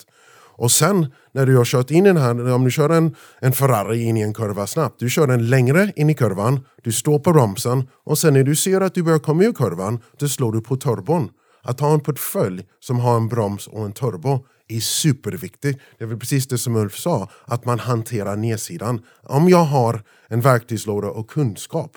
Och 0.55 0.71
sen 0.71 1.07
när 1.33 1.47
du 1.47 1.57
har 1.57 1.65
kört 1.65 1.91
in 1.91 2.07
i 2.07 2.09
den 2.09 2.17
här, 2.17 2.53
om 2.53 2.65
du 2.65 2.71
kör 2.71 2.91
en, 2.91 3.17
en 3.41 3.53
Ferrari 3.53 4.03
in 4.03 4.17
i 4.17 4.21
en 4.21 4.35
kurva 4.35 4.67
snabbt, 4.67 5.01
du 5.01 5.11
kör 5.11 5.27
den 5.27 5.51
längre 5.51 5.93
in 5.97 6.11
i 6.11 6.15
kurvan, 6.15 6.61
du 6.83 6.93
står 6.93 7.19
på 7.19 7.33
bromsen 7.33 7.89
och 8.05 8.19
sen 8.19 8.35
när 8.35 8.43
du 8.43 8.57
ser 8.57 8.81
att 8.81 8.95
du 8.95 9.03
börjar 9.03 9.19
komma 9.19 9.45
ur 9.45 9.53
kurvan, 9.53 10.01
då 10.19 10.29
slår 10.29 10.53
du 10.53 10.61
på 10.61 10.77
turbon. 10.77 11.29
Att 11.63 11.81
ha 11.81 11.95
en 11.95 12.01
portfölj 12.01 12.65
som 12.81 12.99
har 12.99 13.17
en 13.17 13.29
broms 13.29 13.67
och 13.67 13.85
en 13.85 13.93
turbo 13.93 14.45
är 14.69 14.81
superviktigt. 14.81 15.81
Det 15.99 16.05
är 16.05 16.09
väl 16.09 16.19
precis 16.19 16.47
det 16.47 16.59
som 16.59 16.77
Ulf 16.77 16.97
sa, 16.97 17.29
att 17.45 17.65
man 17.65 17.79
hanterar 17.79 18.37
nedsidan. 18.37 19.03
Om 19.23 19.49
jag 19.49 19.65
har 19.65 20.03
en 20.29 20.41
verktygslåda 20.41 21.09
och 21.09 21.31
kunskap 21.31 21.97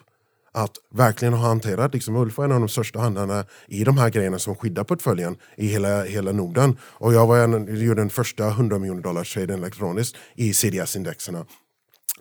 att 0.55 0.77
verkligen 0.93 1.33
ha 1.33 1.47
hanterat, 1.47 1.93
liksom 1.93 2.15
Ulf 2.15 2.37
var 2.37 2.45
en 2.45 2.51
av 2.51 2.59
de 2.59 2.69
största 2.69 2.99
handlarna 2.99 3.45
i 3.67 3.83
de 3.83 3.97
här 3.97 4.09
grejerna 4.09 4.39
som 4.39 4.55
skyddar 4.55 4.83
portföljen 4.83 5.37
i 5.57 5.67
hela, 5.67 6.03
hela 6.03 6.31
Norden. 6.31 6.77
Och 6.81 7.13
jag 7.13 7.27
var 7.27 7.37
en, 7.37 7.81
gjorde 7.81 8.01
den 8.01 8.09
första 8.09 8.47
100 8.47 8.79
miljoner 8.79 9.01
dollar 9.01 9.23
traden 9.23 9.59
elektroniskt 9.59 10.17
i 10.35 10.53
CDS-indexerna. 10.53 11.45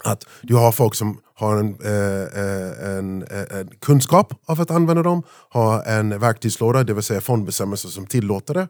Att 0.04 0.26
du 0.42 0.54
har 0.54 0.72
folk 0.72 0.94
som 0.94 1.20
har 1.34 1.56
en, 1.56 1.76
eh, 1.84 2.22
eh 2.22 2.98
en, 2.98 3.22
eh, 3.22 3.58
en 3.58 3.68
kunskap 3.80 4.32
av 4.46 4.60
att 4.60 4.70
använda 4.70 5.02
dem, 5.02 5.22
har 5.48 5.82
en 5.82 6.18
verktygslåda, 6.18 6.84
det 6.84 6.94
vill 6.94 7.02
säga 7.02 7.20
fondbestämmelser 7.20 7.88
som 7.88 8.06
tillåter 8.06 8.54
det. 8.54 8.68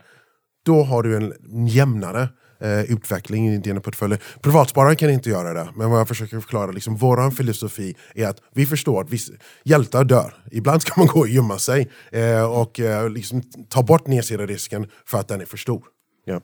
Då 0.65 0.83
har 0.83 1.03
du 1.03 1.17
en 1.17 1.33
jämnare 1.67 2.29
eh, 2.61 2.81
utveckling 2.81 3.49
i 3.49 3.59
dina 3.59 3.81
portföljer. 3.81 4.23
Privatsparare 4.41 4.95
kan 4.95 5.11
inte 5.11 5.31
göra 5.31 5.53
det, 5.55 5.69
men 5.77 5.91
vad 5.91 6.01
jag 6.01 6.09
försöker 6.09 6.41
förklara, 6.41 6.71
liksom, 6.71 6.97
vår 6.97 7.31
filosofi 7.31 7.97
är 8.15 8.29
att 8.29 8.41
vi 8.53 8.67
förstår 8.67 9.01
att 9.01 9.11
vissa, 9.11 9.33
hjältar 9.65 10.05
dör. 10.05 10.35
Ibland 10.51 10.83
ska 10.83 11.01
man 11.01 11.07
gå 11.07 11.21
och 11.21 11.29
gömma 11.29 11.59
sig 11.59 11.91
eh, 12.13 12.45
och 12.45 12.81
eh, 12.81 13.11
liksom, 13.11 13.43
ta 13.69 13.83
bort 13.83 14.07
nedsidarisken 14.07 14.91
för 15.07 15.19
att 15.19 15.29
den 15.29 15.41
är 15.41 15.47
för 15.47 15.57
stor. 15.57 15.85
Ja. 16.25 16.41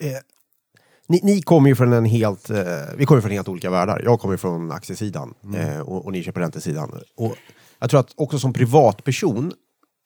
Eh, 0.00 0.18
ni, 1.08 1.20
ni 1.22 1.42
kommer 1.42 1.68
ju 1.68 1.76
från 1.76 1.92
en 1.92 2.04
helt, 2.04 2.50
eh, 2.50 2.64
vi 2.96 3.06
kommer 3.06 3.20
från 3.20 3.30
helt 3.30 3.48
olika 3.48 3.70
världar. 3.70 4.02
Jag 4.04 4.20
kommer 4.20 4.36
från 4.36 4.70
aktiesidan 4.70 5.34
eh, 5.54 5.80
och, 5.80 6.04
och 6.04 6.12
ni 6.12 6.22
kör 6.22 6.32
på 6.32 6.40
räntesidan. 6.40 7.00
Och 7.16 7.36
jag 7.78 7.90
tror 7.90 8.00
att 8.00 8.12
också 8.16 8.38
som 8.38 8.52
privatperson 8.52 9.52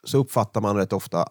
så 0.04 0.18
uppfattar 0.18 0.60
man 0.60 0.76
rätt 0.76 0.92
ofta 0.92 1.28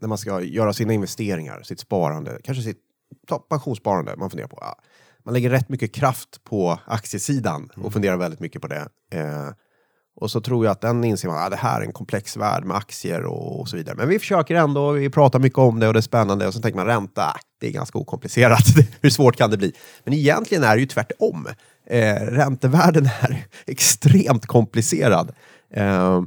när 0.00 0.08
man 0.08 0.18
ska 0.18 0.40
göra 0.40 0.72
sina 0.72 0.92
investeringar, 0.92 1.62
sitt 1.62 1.80
sparande, 1.80 2.38
kanske 2.44 2.62
sitt 2.62 2.80
ta, 3.28 3.38
pensionssparande, 3.38 4.16
man 4.16 4.30
funderar 4.30 4.48
på. 4.48 4.58
Ja, 4.60 4.76
man 5.24 5.34
lägger 5.34 5.50
rätt 5.50 5.68
mycket 5.68 5.94
kraft 5.94 6.44
på 6.44 6.78
aktiesidan 6.86 7.68
och 7.76 7.92
funderar 7.92 8.16
väldigt 8.16 8.40
mycket 8.40 8.62
på 8.62 8.68
det. 8.68 8.88
Eh, 9.12 9.48
Och 10.16 10.30
så 10.30 10.40
tror 10.40 10.64
jag 10.64 10.72
att 10.72 10.80
den 10.80 11.04
inser 11.04 11.28
man 11.28 11.38
att 11.38 11.46
ah, 11.46 11.50
det 11.50 11.56
här 11.56 11.80
är 11.80 11.84
en 11.86 11.92
komplex 11.92 12.36
värld 12.36 12.64
med 12.64 12.76
aktier 12.76 13.24
och, 13.24 13.60
och, 13.60 13.68
så 13.68 13.76
vidare. 13.76 13.96
Men 13.96 14.08
vi 14.08 14.18
försöker 14.18 14.54
ändå, 14.54 14.92
vi 14.92 15.10
pratar 15.10 15.38
mycket 15.38 15.58
om 15.58 15.80
det 15.80 15.86
och 15.86 15.92
det 15.92 16.00
är 16.00 16.02
spännande. 16.02 16.46
Och 16.46 16.54
så 16.54 16.60
tänker 16.60 16.76
man 16.76 16.86
ränta, 16.86 17.24
ah, 17.26 17.38
det 17.60 17.66
är 17.66 17.70
ganska 17.72 17.98
okomplicerat. 17.98 18.64
Hur 19.00 19.10
svårt 19.10 19.36
kan 19.36 19.50
det 19.50 19.56
bli? 19.56 19.72
Men 20.04 20.14
egentligen 20.14 20.64
är 20.64 20.74
det 20.74 20.80
ju 20.80 20.86
tvärtom. 20.86 21.48
Eh, 21.86 22.14
räntevärlden 22.14 23.06
är 23.06 23.46
extremt 23.66 24.46
komplicerad. 24.46 25.32
Eh, 25.74 26.22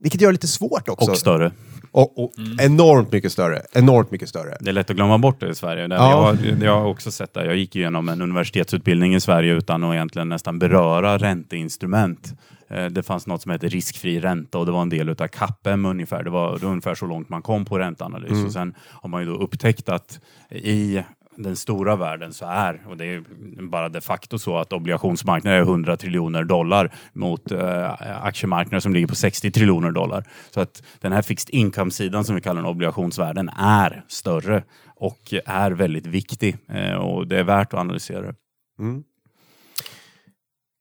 vilket 0.00 0.20
gör 0.20 0.28
det 0.28 0.32
lite 0.32 0.48
svårt 0.48 0.88
också. 0.88 1.10
Och 1.10 1.18
större. 1.18 1.52
Och, 1.94 2.24
och 2.24 2.38
mm. 2.38 2.56
Enormt 2.60 3.12
mycket 3.12 3.32
större. 3.32 3.62
Enormt 3.72 4.10
mycket 4.10 4.28
större. 4.28 4.56
Det 4.60 4.70
är 4.70 4.72
lätt 4.72 4.90
att 4.90 4.96
glömma 4.96 5.18
bort 5.18 5.40
det 5.40 5.48
i 5.48 5.54
Sverige. 5.54 5.86
Ja. 5.90 6.36
jag, 6.42 6.62
jag 6.62 6.80
har 6.80 6.86
också 6.86 7.10
sett 7.10 7.34
det. 7.34 7.46
Jag 7.46 7.56
gick 7.56 7.76
igenom 7.76 8.08
en 8.08 8.22
universitetsutbildning 8.22 9.14
i 9.14 9.20
Sverige 9.20 9.54
utan 9.54 9.84
att 9.84 9.94
egentligen 9.94 10.28
nästan 10.28 10.58
beröra 10.58 11.18
ränteinstrument. 11.18 12.32
Eh, 12.68 12.86
det 12.86 13.02
fanns 13.02 13.26
något 13.26 13.42
som 13.42 13.52
heter 13.52 13.68
riskfri 13.68 14.20
ränta 14.20 14.58
och 14.58 14.66
det 14.66 14.72
var 14.72 14.82
en 14.82 14.88
del 14.88 15.08
av 15.08 15.14
CAPM 15.14 15.86
ungefär. 15.86 16.22
Det 16.22 16.30
var, 16.30 16.58
det 16.58 16.64
var 16.64 16.70
ungefär 16.70 16.94
så 16.94 17.06
långt 17.06 17.28
man 17.28 17.42
kom 17.42 17.64
på 17.64 17.78
ränteanalys. 17.78 18.30
Mm. 18.30 18.46
Och 18.46 18.52
sen 18.52 18.74
har 18.80 19.08
man 19.08 19.22
ju 19.22 19.28
då 19.28 19.34
upptäckt 19.34 19.88
att 19.88 20.20
i 20.50 21.02
den 21.36 21.56
stora 21.56 21.96
världen 21.96 22.32
så 22.32 22.46
är, 22.46 22.82
och 22.86 22.96
det 22.96 23.04
är 23.04 23.24
bara 23.62 23.88
de 23.88 24.00
facto 24.00 24.38
så 24.38 24.58
att 24.58 24.72
obligationsmarknaden 24.72 25.58
är 25.58 25.62
100 25.62 25.96
triljoner 25.96 26.44
dollar 26.44 26.94
mot 27.12 27.52
eh, 27.52 28.24
aktiemarknaden 28.24 28.80
som 28.80 28.94
ligger 28.94 29.06
på 29.06 29.14
60 29.14 29.50
triljoner 29.50 29.90
dollar. 29.90 30.24
Så 30.50 30.60
att 30.60 30.82
den 31.00 31.12
här 31.12 31.22
fixed 31.22 31.54
income-sidan 31.54 32.24
som 32.24 32.34
vi 32.34 32.40
kallar 32.40 32.62
den, 32.62 32.70
obligationsvärden, 32.70 33.48
är 33.58 34.04
större 34.08 34.62
och 34.96 35.34
är 35.46 35.70
väldigt 35.70 36.06
viktig 36.06 36.56
eh, 36.68 36.94
och 36.94 37.26
det 37.26 37.38
är 37.38 37.44
värt 37.44 37.74
att 37.74 37.80
analysera. 37.80 38.34
Mm. 38.78 39.04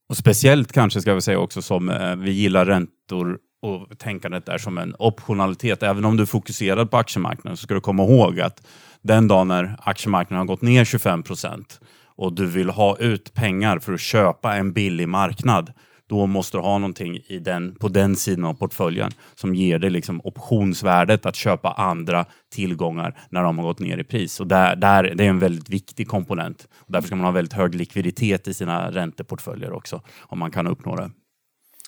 Och 0.09 0.17
speciellt 0.17 0.71
kanske 0.71 1.01
ska 1.01 1.13
vi 1.13 1.21
säga 1.21 1.39
också 1.39 1.61
som 1.61 1.89
eh, 1.89 2.15
vi 2.15 2.31
gillar 2.31 2.65
räntor 2.65 3.37
och 3.61 3.99
tänkandet 3.99 4.45
där 4.45 4.57
som 4.57 4.77
en 4.77 4.95
optionalitet. 4.99 5.83
Även 5.83 6.05
om 6.05 6.17
du 6.17 6.25
fokuserar 6.25 6.85
på 6.85 6.97
aktiemarknaden 6.97 7.57
så 7.57 7.63
ska 7.63 7.73
du 7.73 7.81
komma 7.81 8.03
ihåg 8.03 8.39
att 8.39 8.67
den 9.03 9.27
dagen 9.27 9.47
när 9.47 9.75
aktiemarknaden 9.79 10.37
har 10.37 10.55
gått 10.55 10.61
ner 10.61 10.85
25 10.85 11.23
procent 11.23 11.79
och 12.15 12.33
du 12.33 12.45
vill 12.45 12.69
ha 12.69 12.97
ut 12.97 13.33
pengar 13.33 13.79
för 13.79 13.93
att 13.93 13.99
köpa 13.99 14.55
en 14.55 14.73
billig 14.73 15.09
marknad, 15.09 15.73
då 16.09 16.27
måste 16.27 16.57
du 16.57 16.61
ha 16.61 16.77
någonting 16.77 17.19
i 17.27 17.39
den, 17.39 17.75
på 17.75 17.87
den 17.87 18.15
sidan 18.15 18.45
av 18.45 18.53
portföljen 18.53 19.11
som 19.35 19.55
ger 19.55 19.79
dig 19.79 19.89
liksom 19.89 20.21
optionsvärdet 20.23 21.25
att 21.25 21.35
köpa 21.35 21.71
andra 21.71 22.25
tillgångar 22.53 23.17
när 23.29 23.43
de 23.43 23.57
har 23.57 23.65
gått 23.65 23.79
ner 23.79 23.97
i 23.97 24.03
pris. 24.03 24.39
Och 24.39 24.47
där, 24.47 24.75
där, 24.75 25.03
det 25.03 25.25
är 25.25 25.29
en 25.29 25.39
väldigt 25.39 25.69
viktig 25.69 26.07
komponent. 26.07 26.67
Och 26.77 26.91
därför 26.91 27.07
ska 27.07 27.15
man 27.15 27.25
ha 27.25 27.31
väldigt 27.31 27.53
hög 27.53 27.75
likviditet 27.75 28.47
i 28.47 28.53
sina 28.53 28.91
ränteportföljer 28.91 29.73
också, 29.73 30.01
om 30.19 30.39
man 30.39 30.51
kan 30.51 30.67
uppnå 30.67 30.95
det. 30.95 31.11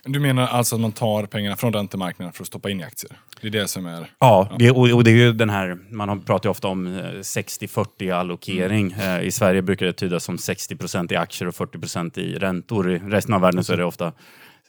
Du 0.07 0.19
menar 0.19 0.47
alltså 0.47 0.75
att 0.75 0.81
man 0.81 0.91
tar 0.91 1.25
pengarna 1.25 1.55
från 1.55 1.73
räntemarknaden 1.73 2.33
för 2.33 2.43
att 2.43 2.47
stoppa 2.47 2.69
in 2.69 2.79
i 2.79 2.83
aktier? 2.83 3.11
Det 3.41 3.47
är 3.47 3.51
det 3.51 3.67
som 3.67 3.85
är... 3.85 4.07
Ja, 4.19 4.49
Det, 4.59 4.71
och, 4.71 5.03
det 5.03 5.11
är 5.11 5.15
ju 5.15 5.33
den 5.33 5.49
här, 5.49 5.77
man 5.89 6.21
pratar 6.21 6.49
ju 6.49 6.51
ofta 6.51 6.67
om 6.67 6.87
60-40 6.87 8.09
eh, 8.09 8.17
allokering. 8.17 8.91
Mm. 8.91 9.23
I 9.23 9.31
Sverige 9.31 9.61
brukar 9.61 9.85
det 9.85 9.93
tydas 9.93 10.23
som 10.23 10.35
60% 10.35 11.13
i 11.13 11.15
aktier 11.15 11.47
och 11.47 11.55
40% 11.55 12.19
i 12.19 12.35
räntor. 12.35 12.91
I 12.91 12.99
resten 12.99 13.33
av 13.33 13.41
världen 13.41 13.63
så 13.63 13.73
är 13.73 13.77
det 13.77 13.85
ofta 13.85 14.13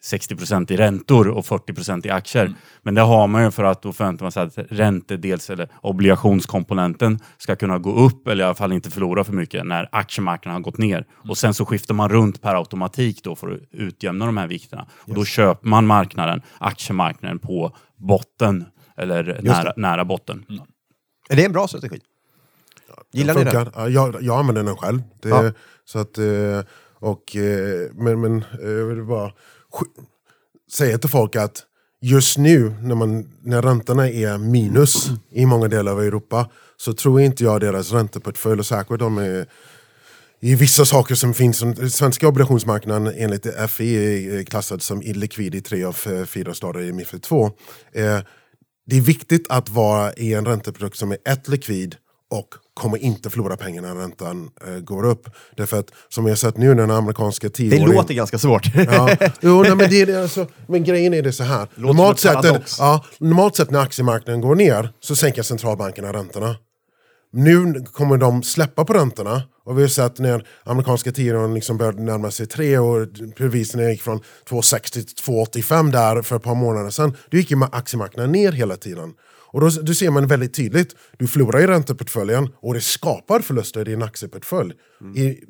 60% 0.03 0.73
i 0.73 0.77
räntor 0.77 1.29
och 1.29 1.45
40% 1.45 2.07
i 2.07 2.11
aktier. 2.11 2.45
Mm. 2.45 2.57
Men 2.83 2.95
det 2.95 3.01
har 3.01 3.27
man 3.27 3.45
ju 3.45 3.51
för 3.51 3.65
att 3.65 3.83
då 3.83 3.93
förväntar 3.93 4.25
man 4.25 4.33
sig 4.33 4.43
att 4.43 4.59
räntedels 4.59 5.51
eller 5.51 5.69
obligationskomponenten 5.81 7.19
ska 7.39 7.57
kunna 7.57 7.79
gå 7.79 7.95
upp 7.95 8.29
eller 8.29 8.45
i 8.45 8.47
alla 8.47 8.55
fall 8.55 8.73
inte 8.73 8.91
förlora 8.91 9.25
för 9.25 9.33
mycket 9.33 9.67
när 9.67 9.89
aktiemarknaden 9.93 10.55
har 10.55 10.63
gått 10.63 10.79
ner. 10.79 10.97
Mm. 10.97 11.31
Och 11.31 11.39
sen 11.39 11.55
så 11.55 11.65
skiftar 11.65 11.95
man 11.95 12.09
runt 12.09 12.43
per 12.43 12.55
automatik 12.55 13.23
då 13.23 13.37
för 13.37 13.51
att 13.51 13.61
utjämna 13.71 14.27
de 14.27 14.37
här 14.37 14.47
vikterna. 14.47 14.83
Yes. 14.83 15.09
Och 15.09 15.15
då 15.15 15.25
köper 15.25 15.69
man 15.69 15.87
marknaden, 15.87 16.43
aktiemarknaden 16.59 17.39
på 17.39 17.77
botten 17.97 18.65
eller 18.97 19.41
nära, 19.43 19.73
nära, 19.77 20.05
botten. 20.05 20.45
Mm. 20.49 20.63
Är 21.29 21.37
det 21.37 21.45
en 21.45 21.53
bra 21.53 21.69
strategi? 21.69 22.01
Gillar 23.13 23.35
ni 23.35 23.45
den? 23.45 23.93
Jag, 23.93 24.23
jag 24.23 24.39
använder 24.39 24.63
den 24.63 24.77
själv. 24.77 25.03
Det, 25.23 25.29
ja. 25.29 25.53
så 25.85 25.99
att, 25.99 26.19
eh, 26.19 26.61
och, 26.99 27.37
eh, 27.37 27.91
men, 27.95 28.21
men 28.21 28.45
jag 28.61 28.87
vill 28.87 29.05
bara 29.05 29.33
säga 30.73 30.99
till 30.99 31.11
folk 31.11 31.37
att 31.37 31.63
just 32.01 32.39
nu 32.39 32.75
när, 32.83 32.95
man, 32.95 33.29
när 33.43 33.63
räntorna 33.63 34.09
är 34.09 34.39
minus 34.39 35.09
i 35.31 35.47
många 35.47 35.69
delar 35.69 35.93
av 35.93 36.03
Europa 36.03 36.51
så 36.77 36.93
tror 36.93 37.21
inte 37.21 37.45
jag 37.45 37.61
deras 37.61 37.93
ränteportfölj, 37.93 38.59
och 38.59 38.67
säkert 38.67 38.99
de 38.99 39.19
är 39.19 39.47
i 40.41 40.55
vissa 40.55 40.85
saker 40.85 41.15
som 41.15 41.35
finns, 41.35 41.59
som 41.59 41.91
svenska 41.91 42.29
obligationsmarknaden 42.29 43.15
enligt 43.17 43.47
FI 43.71 43.97
är 44.39 44.43
klassad 44.45 44.83
som 44.83 45.03
illikvid 45.03 45.55
i 45.55 45.61
tre 45.61 45.85
av 45.85 45.93
fyra 46.27 46.55
stader 46.55 46.81
i 46.81 46.93
Mifid 46.93 47.23
2. 47.23 47.47
Eh, 47.93 48.21
det 48.87 48.97
är 48.97 49.01
viktigt 49.01 49.47
att 49.49 49.69
vara 49.69 50.13
i 50.13 50.35
en 50.35 50.47
ränteprodukt 50.47 50.97
som 50.97 51.13
är 51.13 51.19
ett 51.25 51.49
likvid 51.49 51.97
och 52.31 52.49
kommer 52.75 52.99
inte 52.99 53.31
förlora 53.31 53.57
pengar 53.57 53.83
när 53.83 53.95
räntan 53.95 54.51
eh, 54.67 54.79
går 54.81 55.05
upp. 55.05 55.29
Därför 55.57 55.79
att 55.79 55.91
som 56.09 56.25
vi 56.25 56.31
har 56.31 56.37
sett 56.37 56.57
nu 56.57 56.69
när 56.69 56.75
den 56.75 56.91
amerikanska 56.91 57.49
tioåringen... 57.49 57.89
Det 57.89 57.95
låter 57.95 58.15
ganska 58.15 58.39
svårt. 58.39 58.67
ja, 58.75 59.17
jo, 59.41 59.63
nej, 59.63 59.75
men, 59.75 59.91
det 59.91 60.01
är, 60.01 60.23
alltså, 60.23 60.47
men 60.67 60.85
grejen 60.85 61.15
är 61.15 61.23
det 61.23 61.33
så 61.33 61.45
här. 61.45 61.69
Normalt 61.75 62.21
sett, 62.21 62.45
ja, 62.79 63.05
normalt 63.19 63.57
sett 63.57 63.71
när 63.71 63.81
aktiemarknaden 63.81 64.41
går 64.41 64.55
ner 64.55 64.93
så 65.01 65.17
sänker 65.17 65.43
centralbankerna 65.43 66.13
räntorna. 66.13 66.57
Nu 67.33 67.85
kommer 67.93 68.17
de 68.17 68.43
släppa 68.43 68.85
på 68.85 68.93
räntorna. 68.93 69.43
Och 69.65 69.79
vi 69.79 69.83
har 69.83 69.89
sett 69.89 70.19
när 70.19 70.47
amerikanska 70.65 71.13
tioåringen 71.13 71.55
liksom 71.55 71.79
började 71.79 72.03
närma 72.03 72.31
sig 72.31 72.47
3 72.47 72.79
och 72.79 73.09
priserna 73.37 73.91
gick 73.91 74.03
från 74.03 74.21
2,60 74.49 74.93
till 74.93 75.03
2,85 75.03 75.93
där 75.93 76.23
för 76.23 76.37
ett 76.37 76.43
par 76.43 76.55
månader 76.55 76.91
sedan. 76.91 77.17
Då 77.31 77.37
gick 77.37 77.51
ju 77.51 77.63
aktiemarknaden 77.73 78.33
ner 78.33 78.53
hela 78.53 78.77
tiden. 78.77 79.13
Och 79.57 79.63
då, 79.63 79.69
då 79.83 79.95
ser 79.95 80.11
man 80.11 80.27
väldigt 80.27 80.55
tydligt, 80.55 80.97
du 81.19 81.27
förlorar 81.27 81.61
i 81.61 81.67
ränteportföljen 81.67 82.49
och 82.57 82.75
det 82.75 82.81
skapar 82.81 83.41
förluster 83.41 83.81
i 83.81 83.85
din 83.85 84.03
aktieportfölj. 84.03 84.73
Mm. 85.01 85.17
I, 85.17 85.45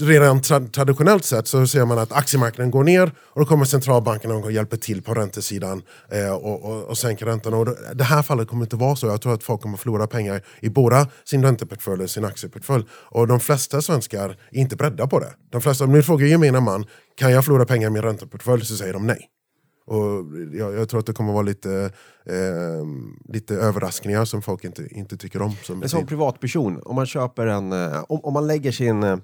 redan 0.00 0.42
tra 0.42 0.60
traditionellt 0.60 1.24
sett 1.24 1.48
så 1.48 1.66
ser 1.66 1.84
man 1.84 1.98
att 1.98 2.12
aktiemarknaden 2.12 2.70
går 2.70 2.84
ner 2.84 3.12
och 3.18 3.40
då 3.40 3.46
kommer 3.46 3.64
centralbankerna 3.64 4.34
och 4.34 4.52
hjälper 4.52 4.76
till 4.76 5.02
på 5.02 5.14
räntesidan 5.14 5.82
eh, 6.12 6.32
och, 6.32 6.64
och, 6.64 6.84
och 6.84 6.98
sänker 6.98 7.26
räntan. 7.26 7.54
Och 7.54 7.68
det 7.94 8.04
här 8.04 8.22
fallet 8.22 8.48
kommer 8.48 8.62
inte 8.62 8.76
vara 8.76 8.96
så. 8.96 9.06
Jag 9.06 9.20
tror 9.20 9.34
att 9.34 9.42
folk 9.42 9.60
kommer 9.60 9.76
förlora 9.76 10.06
pengar 10.06 10.42
i 10.60 10.68
båda 10.68 11.08
sin 11.24 11.42
ränteportfölj 11.42 12.02
och 12.02 12.10
sin 12.10 12.24
aktieportfölj. 12.24 12.84
Och 12.92 13.26
de 13.26 13.40
flesta 13.40 13.82
svenskar 13.82 14.28
är 14.50 14.60
inte 14.60 14.76
beredda 14.76 15.06
på 15.06 15.20
det. 15.20 15.32
De 15.50 15.60
flesta, 15.60 15.84
om 15.84 15.92
du 15.92 16.02
frågar 16.02 16.26
gemene 16.26 16.60
man, 16.60 16.86
kan 17.16 17.32
jag 17.32 17.44
förlora 17.44 17.66
pengar 17.66 17.88
i 17.88 17.90
min 17.90 18.02
ränteportfölj? 18.02 18.64
Så 18.64 18.76
säger 18.76 18.92
de 18.92 19.06
nej. 19.06 19.28
Och 19.90 20.24
jag, 20.52 20.74
jag, 20.74 20.88
tror 20.88 21.00
att 21.00 21.06
det 21.06 21.12
kommer 21.12 21.32
vara 21.32 21.42
lite, 21.42 21.92
eh, 22.24 22.84
lite 23.28 23.54
överraskningar 23.54 24.24
som 24.24 24.42
folk 24.42 24.64
inte, 24.64 24.88
inte 24.90 25.16
tycker 25.16 25.42
om. 25.42 25.52
Som, 25.62 25.78
Men 25.78 25.88
som 25.88 26.06
privatperson, 26.06 26.82
om 26.84 26.96
man 26.96 27.06
köper 27.06 27.46
en, 27.46 27.72
eh, 27.72 28.04
om, 28.08 28.20
om 28.24 28.32
man 28.32 28.46
lägger 28.46 28.72
sin 28.72 29.02
eh, 29.02 29.16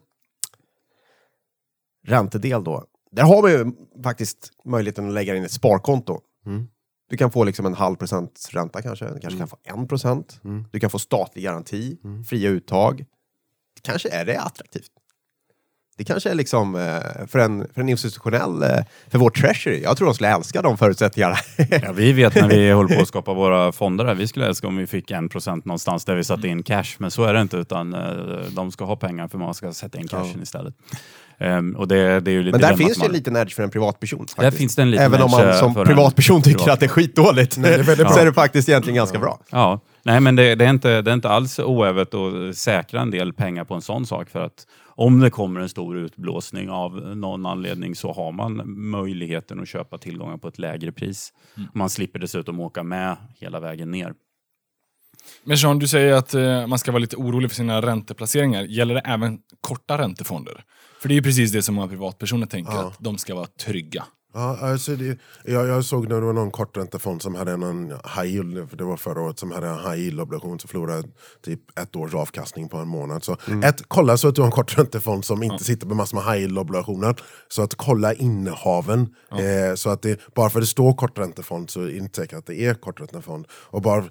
räntedel 2.06 2.64
då, 2.64 2.84
där 3.10 3.22
har 3.22 3.42
man 3.42 3.50
ju 3.50 3.72
faktiskt 4.02 4.50
möjligheten 4.64 5.06
att 5.06 5.12
lägga 5.12 5.36
in 5.36 5.44
ett 5.44 5.52
sparkonto. 5.52 6.20
Mm. 6.46 6.68
Du 7.08 7.16
kan 7.16 7.30
få 7.30 7.44
liksom 7.44 7.66
en 7.66 7.74
halv 7.74 7.96
procent 7.96 8.48
ränta 8.52 8.82
kanske, 8.82 9.04
du 9.04 9.10
kanske 9.10 9.28
mm. 9.28 9.38
kan 9.38 9.48
få 9.48 9.56
en 9.62 9.88
procent. 9.88 10.40
Mm. 10.44 10.64
Du 10.72 10.80
kan 10.80 10.90
få 10.90 10.98
statlig 10.98 11.44
garanti, 11.44 11.98
mm. 12.04 12.24
fria 12.24 12.50
uttag. 12.50 13.04
Kanske 13.82 14.08
är 14.08 14.24
det 14.24 14.40
attraktivt. 14.40 14.90
Det 15.98 16.04
kanske 16.04 16.30
är 16.30 16.34
liksom 16.34 16.74
eh, 16.74 17.26
för 17.26 17.38
en, 17.38 17.66
för 17.74 17.80
en 17.80 17.88
institutionell, 17.88 18.62
eh, 18.62 18.68
för 19.08 19.18
vår 19.18 19.30
treasury. 19.30 19.82
Jag 19.82 19.96
tror 19.96 20.06
de 20.06 20.14
skulle 20.14 20.34
älska 20.34 20.62
de 20.62 20.78
förutsättningarna. 20.78 21.36
ja, 21.82 21.92
vi 21.92 22.12
vet 22.12 22.34
när 22.34 22.48
vi 22.48 22.70
håller 22.72 22.96
på 22.96 23.02
att 23.02 23.08
skapa 23.08 23.34
våra 23.34 23.72
fonder 23.72 24.04
här, 24.04 24.14
vi 24.14 24.28
skulle 24.28 24.46
älska 24.46 24.66
om 24.66 24.76
vi 24.76 24.86
fick 24.86 25.10
en 25.10 25.28
procent 25.28 25.64
någonstans 25.64 26.04
där 26.04 26.14
vi 26.14 26.24
satte 26.24 26.48
in 26.48 26.62
cash. 26.62 26.84
Men 26.98 27.10
så 27.10 27.24
är 27.24 27.34
det 27.34 27.40
inte, 27.40 27.56
utan 27.56 27.94
eh, 27.94 28.00
de 28.50 28.72
ska 28.72 28.84
ha 28.84 28.96
pengar 28.96 29.28
för 29.28 29.38
man 29.38 29.54
ska 29.54 29.72
sätta 29.72 29.98
in 29.98 30.08
cashen 30.08 30.32
ja. 30.34 30.42
istället. 30.42 30.74
Um, 31.38 31.76
och 31.76 31.88
det, 31.88 32.20
det 32.20 32.30
är 32.30 32.32
ju 32.32 32.42
lite 32.42 32.58
Men 32.58 32.70
där 32.70 32.76
finns 32.76 32.98
det 32.98 33.06
en 33.06 33.12
liten 33.12 33.36
edge 33.36 33.54
för 33.54 33.62
en 33.62 33.70
privatperson. 33.70 34.18
Faktiskt. 34.18 34.40
Där 34.40 34.50
finns 34.50 34.76
det 34.76 34.82
en 34.82 34.90
liten 34.90 35.06
Även 35.06 35.22
om 35.22 35.30
man 35.30 35.54
som 35.54 35.74
privatperson 35.74 36.42
tycker 36.42 36.58
privat. 36.58 36.74
att 36.74 36.80
det 36.80 36.86
är 36.86 36.88
skitdåligt, 36.88 37.56
Nej, 37.58 37.70
det 37.70 37.92
är 37.92 38.08
så 38.12 38.18
är 38.18 38.24
det 38.24 38.32
faktiskt 38.32 38.68
egentligen 38.68 38.96
ganska 38.96 39.18
bra. 39.18 39.40
Ja. 39.50 39.80
Nej, 40.02 40.20
men 40.20 40.36
det, 40.36 40.54
det, 40.54 40.64
är 40.64 40.70
inte, 40.70 41.02
det 41.02 41.10
är 41.10 41.14
inte 41.14 41.28
alls 41.28 41.58
oävet 41.58 42.14
att 42.14 42.56
säkra 42.56 43.00
en 43.00 43.10
del 43.10 43.32
pengar 43.32 43.64
på 43.64 43.74
en 43.74 43.82
sån 43.82 44.06
sak. 44.06 44.30
För 44.30 44.44
att 44.44 44.66
om 44.96 45.20
det 45.20 45.30
kommer 45.30 45.60
en 45.60 45.68
stor 45.68 45.96
utblåsning 45.96 46.70
av 46.70 47.16
någon 47.16 47.46
anledning 47.46 47.94
så 47.94 48.12
har 48.12 48.32
man 48.32 48.62
möjligheten 48.90 49.60
att 49.60 49.68
köpa 49.68 49.98
tillgångar 49.98 50.36
på 50.36 50.48
ett 50.48 50.58
lägre 50.58 50.92
pris. 50.92 51.32
Mm. 51.56 51.68
Man 51.74 51.90
slipper 51.90 52.18
dessutom 52.18 52.60
åka 52.60 52.82
med 52.82 53.16
hela 53.38 53.60
vägen 53.60 53.90
ner. 53.90 54.14
Men 55.44 55.58
Sean, 55.58 55.78
du 55.78 55.88
säger 55.88 56.12
att 56.12 56.34
eh, 56.34 56.66
man 56.66 56.78
ska 56.78 56.92
vara 56.92 57.00
lite 57.00 57.16
orolig 57.16 57.50
för 57.50 57.56
sina 57.56 57.82
ränteplaceringar. 57.82 58.62
Gäller 58.62 58.94
det 58.94 59.00
även 59.00 59.38
korta 59.60 59.98
räntefonder? 59.98 60.64
För 61.00 61.08
det 61.08 61.14
är 61.14 61.16
ju 61.16 61.22
precis 61.22 61.52
det 61.52 61.62
som 61.62 61.74
många 61.74 61.88
privatpersoner 61.88 62.46
tänker, 62.46 62.72
ja. 62.72 62.86
att 62.86 62.98
de 63.00 63.18
ska 63.18 63.34
vara 63.34 63.46
trygga. 63.46 64.04
Ja, 64.36 64.58
alltså 64.60 64.96
det, 64.96 65.18
jag, 65.44 65.68
jag 65.68 65.84
såg 65.84 66.08
när 66.08 66.20
det 66.20 66.26
var 66.26 66.32
någon 66.32 66.50
korträntefond 66.50 67.22
som 67.22 67.34
hade 67.34 67.56
någon 67.56 67.90
high 67.90 68.26
yield, 68.26 68.70
för 68.70 68.76
det 68.76 68.84
var 68.84 68.96
förra 68.96 69.20
året, 69.20 69.38
som 69.38 69.50
hade 69.52 69.68
en 69.68 69.78
high 69.78 70.00
yield 70.00 70.20
obligation 70.20 70.58
som 70.58 70.68
förlorade 70.68 71.08
typ 71.44 71.78
ett 71.78 71.96
års 71.96 72.14
avkastning 72.14 72.68
på 72.68 72.76
en 72.76 72.88
månad. 72.88 73.24
Så 73.24 73.36
ett, 73.64 73.82
kolla 73.88 74.16
så 74.16 74.28
att 74.28 74.34
du 74.34 74.40
har 74.40 74.46
en 74.46 74.52
korträntefond 74.52 75.24
som 75.24 75.42
inte 75.42 75.64
sitter 75.64 75.86
med 75.86 75.96
massor 75.96 76.16
med 76.16 76.24
high 76.24 76.38
yield 76.38 76.58
obligationer. 76.58 77.16
Så 77.48 77.62
att 77.62 77.74
kolla 77.74 78.14
innehaven. 78.14 79.08
Eh, 79.30 79.74
så 79.74 79.90
att 79.90 80.02
det, 80.02 80.34
bara 80.34 80.50
för 80.50 80.58
att 80.58 80.62
det 80.62 80.66
står 80.66 80.92
korträntefond 80.92 81.70
så 81.70 81.80
är 81.80 81.84
det 81.84 81.96
inte 81.96 82.16
säkert 82.20 82.38
att 82.38 82.46
det 82.46 82.60
är 82.60 82.74
korträntefond. 82.74 83.46
Och 83.50 83.82
bara, 83.82 84.04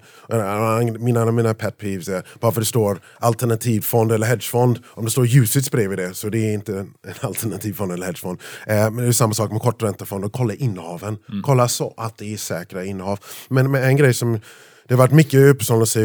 mina, 0.98 1.30
mina 1.32 1.54
pet 1.54 1.78
peeves 1.78 2.08
är, 2.08 2.26
bara 2.40 2.52
för 2.52 2.60
att 2.60 2.64
det 2.64 2.68
står 2.68 3.00
alternativfond 3.20 4.12
eller 4.12 4.26
hedgefond, 4.26 4.78
om 4.86 5.04
det 5.04 5.10
står 5.10 5.36
Usits 5.36 5.70
bredvid 5.70 5.98
det 5.98 6.14
så 6.14 6.28
det 6.28 6.38
är 6.38 6.54
inte 6.54 6.78
en 6.78 6.94
alternativfond 7.20 7.92
eller 7.92 8.06
hedgefond. 8.06 8.40
Eh, 8.66 8.76
men 8.76 8.96
det 8.96 9.06
är 9.06 9.12
samma 9.12 9.34
sak 9.34 9.52
med 9.52 9.60
korträntefond, 9.60 10.15
och 10.24 10.32
kolla 10.32 10.54
innehaven. 10.54 11.18
Kolla 11.42 11.68
så 11.68 11.94
att 11.96 12.18
det 12.18 12.32
är 12.32 12.36
säkra 12.36 12.84
innehav. 12.84 13.18
Men, 13.48 13.70
men 13.70 13.82
en 13.82 13.96
grej 13.96 14.14
som 14.14 14.40
det 14.88 14.94
har 14.94 14.98
varit 14.98 15.12
mycket 15.12 15.40
uppståndelse 15.40 16.00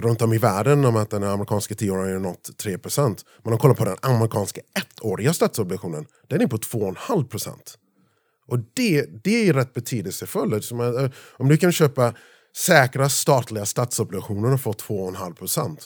runt 0.00 0.22
om 0.22 0.32
i 0.32 0.38
världen 0.38 0.84
om 0.84 0.96
att 0.96 1.10
den 1.10 1.24
amerikanska 1.24 1.74
tioåringen 1.74 2.24
har 2.24 2.30
nått 2.30 2.50
3%. 2.64 3.24
Men 3.42 3.52
om 3.52 3.58
kollar 3.58 3.74
på 3.74 3.84
den 3.84 3.96
amerikanska 4.02 4.60
ettåriga 4.74 5.32
statsobligationen, 5.32 6.06
den 6.28 6.40
är 6.40 6.46
på 6.46 6.56
2,5%. 6.56 7.52
Och 8.46 8.58
det, 8.74 9.24
det 9.24 9.48
är 9.48 9.52
rätt 9.52 9.74
betydelsefullt. 9.74 10.72
Eh, 10.72 11.10
Om 11.36 11.48
du 11.48 11.56
kan 11.56 11.72
köpa 11.72 12.14
säkra 12.56 13.08
statliga 13.08 13.66
statsobligationer 13.66 14.52
och 14.52 14.60
få 14.60 14.72
2,5%. 14.72 15.76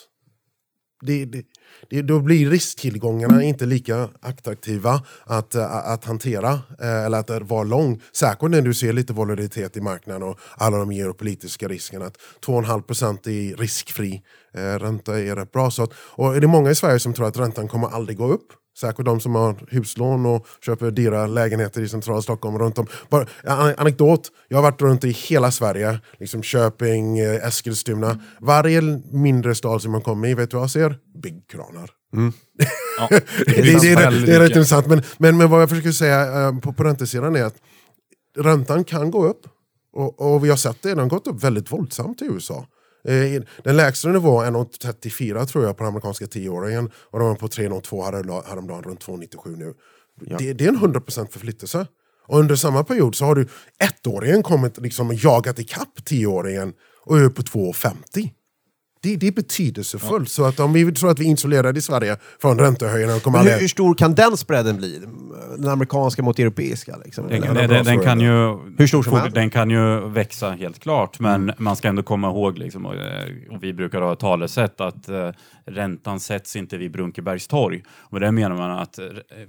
Det, 1.06 1.24
det, 1.24 1.44
det, 1.90 2.02
då 2.02 2.20
blir 2.20 2.50
risktillgångarna 2.50 3.42
inte 3.42 3.66
lika 3.66 4.08
attraktiva 4.20 5.02
att, 5.24 5.54
eh, 5.54 5.76
att 5.76 6.04
hantera 6.04 6.52
eh, 6.80 7.04
eller 7.04 7.18
att 7.18 7.30
eh, 7.30 7.40
vara 7.40 7.62
lång. 7.62 8.00
Särskilt 8.12 8.50
när 8.50 8.62
du 8.62 8.74
ser 8.74 8.92
lite 8.92 9.12
volatilitet 9.12 9.76
i 9.76 9.80
marknaden 9.80 10.22
och 10.22 10.38
alla 10.56 10.78
de 10.78 10.92
geopolitiska 10.92 11.68
riskerna. 11.68 12.06
Att 12.06 12.18
2,5% 12.46 13.28
i 13.28 13.54
riskfri 13.54 14.22
ränta 14.54 15.20
är 15.20 15.36
rätt 15.36 15.52
bra. 15.52 15.70
Så 15.70 15.82
att, 15.82 15.92
och 15.94 16.36
är 16.36 16.40
det 16.40 16.46
många 16.46 16.70
i 16.70 16.74
Sverige 16.74 16.98
som 16.98 17.14
tror 17.14 17.26
att 17.26 17.38
räntan 17.38 17.68
kommer 17.68 17.88
aldrig 17.88 18.18
gå 18.18 18.28
upp? 18.28 18.61
Säkert 18.80 19.04
de 19.04 19.20
som 19.20 19.34
har 19.34 19.56
huslån 19.70 20.26
och 20.26 20.46
köper 20.64 20.90
dyra 20.90 21.26
lägenheter 21.26 21.80
i 21.82 21.88
centrala 21.88 22.22
Stockholm. 22.22 22.58
Runt 22.58 22.78
om. 22.78 22.86
Bara, 23.08 23.26
an- 23.44 23.74
anekdot, 23.76 24.28
jag 24.48 24.56
har 24.56 24.62
varit 24.62 24.82
runt 24.82 25.04
i 25.04 25.10
hela 25.10 25.50
Sverige. 25.50 26.00
Liksom 26.18 26.42
Köping, 26.42 27.18
eh, 27.18 27.46
Eskilstuna. 27.46 28.20
Varje 28.40 28.82
mindre 29.12 29.54
stad 29.54 29.82
som 29.82 29.92
man 29.92 30.00
kommer 30.00 30.28
i, 30.28 30.34
vet 30.34 30.50
du 30.50 30.56
vad 30.56 30.64
jag 30.64 30.70
ser? 30.70 30.98
Byggkranar. 31.22 31.90
Ja, 32.98 33.08
det, 33.10 33.24
det, 33.46 33.62
det, 33.62 34.26
det, 34.26 34.34
är 34.34 34.40
rätt 34.40 34.50
intressant. 34.50 34.86
Men, 34.86 35.02
men, 35.18 35.36
men 35.36 35.50
vad 35.50 35.62
jag 35.62 35.68
försöker 35.68 35.92
säga 35.92 36.46
eh, 36.46 36.58
på, 36.58 36.72
på 36.72 36.84
räntesidan 36.84 37.36
är 37.36 37.44
att 37.44 37.56
räntan 38.38 38.84
kan 38.84 39.10
gå 39.10 39.26
upp. 39.26 39.40
Och, 39.92 40.34
och 40.34 40.44
vi 40.44 40.48
har 40.48 40.56
sett 40.56 40.82
det, 40.82 40.88
den 40.88 40.98
har 40.98 41.06
gått 41.06 41.26
upp 41.26 41.44
väldigt 41.44 41.72
våldsamt 41.72 42.22
i 42.22 42.24
USA. 42.24 42.66
Eh, 43.04 43.42
Den 43.64 43.76
lägsta 43.76 44.08
nivån 44.08 44.44
är 44.44 44.50
1,34 44.50 45.46
tror 45.46 45.64
jag 45.64 45.76
på 45.76 45.82
den 45.82 45.88
amerikanska 45.88 46.26
tioåringen. 46.26 46.90
Och 46.94 47.18
de 47.18 47.28
var 47.28 47.34
på 47.34 47.48
3,02 47.48 48.42
häromdagen, 48.48 48.82
runt 48.82 49.04
2,97 49.06 49.56
nu. 49.56 49.74
Det, 50.38 50.52
det 50.52 50.64
är 50.64 50.68
en 50.68 50.78
100% 50.78 51.32
förflyttelse. 51.32 51.86
Och 52.26 52.38
under 52.38 52.56
samma 52.56 52.84
period 52.84 53.14
så 53.14 53.24
har 53.24 53.34
du 53.34 53.48
ettåringen 53.78 54.42
kommit 54.42 54.78
liksom 54.78 55.12
jagat 55.14 55.58
ikapp 55.58 56.04
tioåringen 56.04 56.72
och 57.04 57.18
är 57.18 57.28
på 57.28 57.42
2,50. 57.42 58.30
Det, 59.02 59.16
det 59.16 59.26
är 59.26 59.32
betydelsefullt. 59.32 60.28
Så 60.28 60.44
att 60.44 60.60
om 60.60 60.72
vi 60.72 60.92
tror 60.92 61.10
att 61.10 61.18
vi 61.18 61.28
är 61.28 61.34
isolerade 61.34 61.78
i 61.78 61.82
Sverige 61.82 62.16
från 62.42 62.58
räntehöjningar 62.58 63.20
kommer 63.20 63.38
hur, 63.38 63.60
hur 63.60 63.68
stor 63.68 63.94
kan 63.94 64.14
den 64.14 64.36
spreaden 64.36 64.76
bli? 64.76 65.00
Den 65.58 65.68
amerikanska 65.68 66.22
mot 66.22 66.38
europeiska? 66.38 66.96
Liksom? 67.04 67.28
Den, 67.28 67.40
den, 67.40 67.68
den, 67.68 67.84
den, 67.84 68.00
kan 68.00 68.20
ju, 68.20 68.58
Hur 68.78 68.86
stor 68.86 69.02
som 69.02 69.30
den 69.34 69.50
kan 69.50 69.70
ju 69.70 70.08
växa 70.08 70.50
helt 70.50 70.78
klart, 70.78 71.20
men 71.20 71.52
man 71.58 71.76
ska 71.76 71.88
ändå 71.88 72.02
komma 72.02 72.28
ihåg, 72.28 72.58
liksom, 72.58 72.86
och, 72.86 72.94
eh, 72.94 73.28
och 73.50 73.62
vi 73.62 73.72
brukar 73.72 74.00
ha 74.00 74.12
ett 74.12 74.18
talesätt, 74.18 74.80
att 74.80 75.08
eh, 75.08 75.30
räntan 75.66 76.20
sätts 76.20 76.56
inte 76.56 76.76
vid 76.76 76.92
Brunkebergs 76.92 77.48
torg. 77.48 77.82
Och 77.88 78.20
det 78.20 78.32
menar 78.32 78.56
man 78.56 78.70
att 78.70 78.98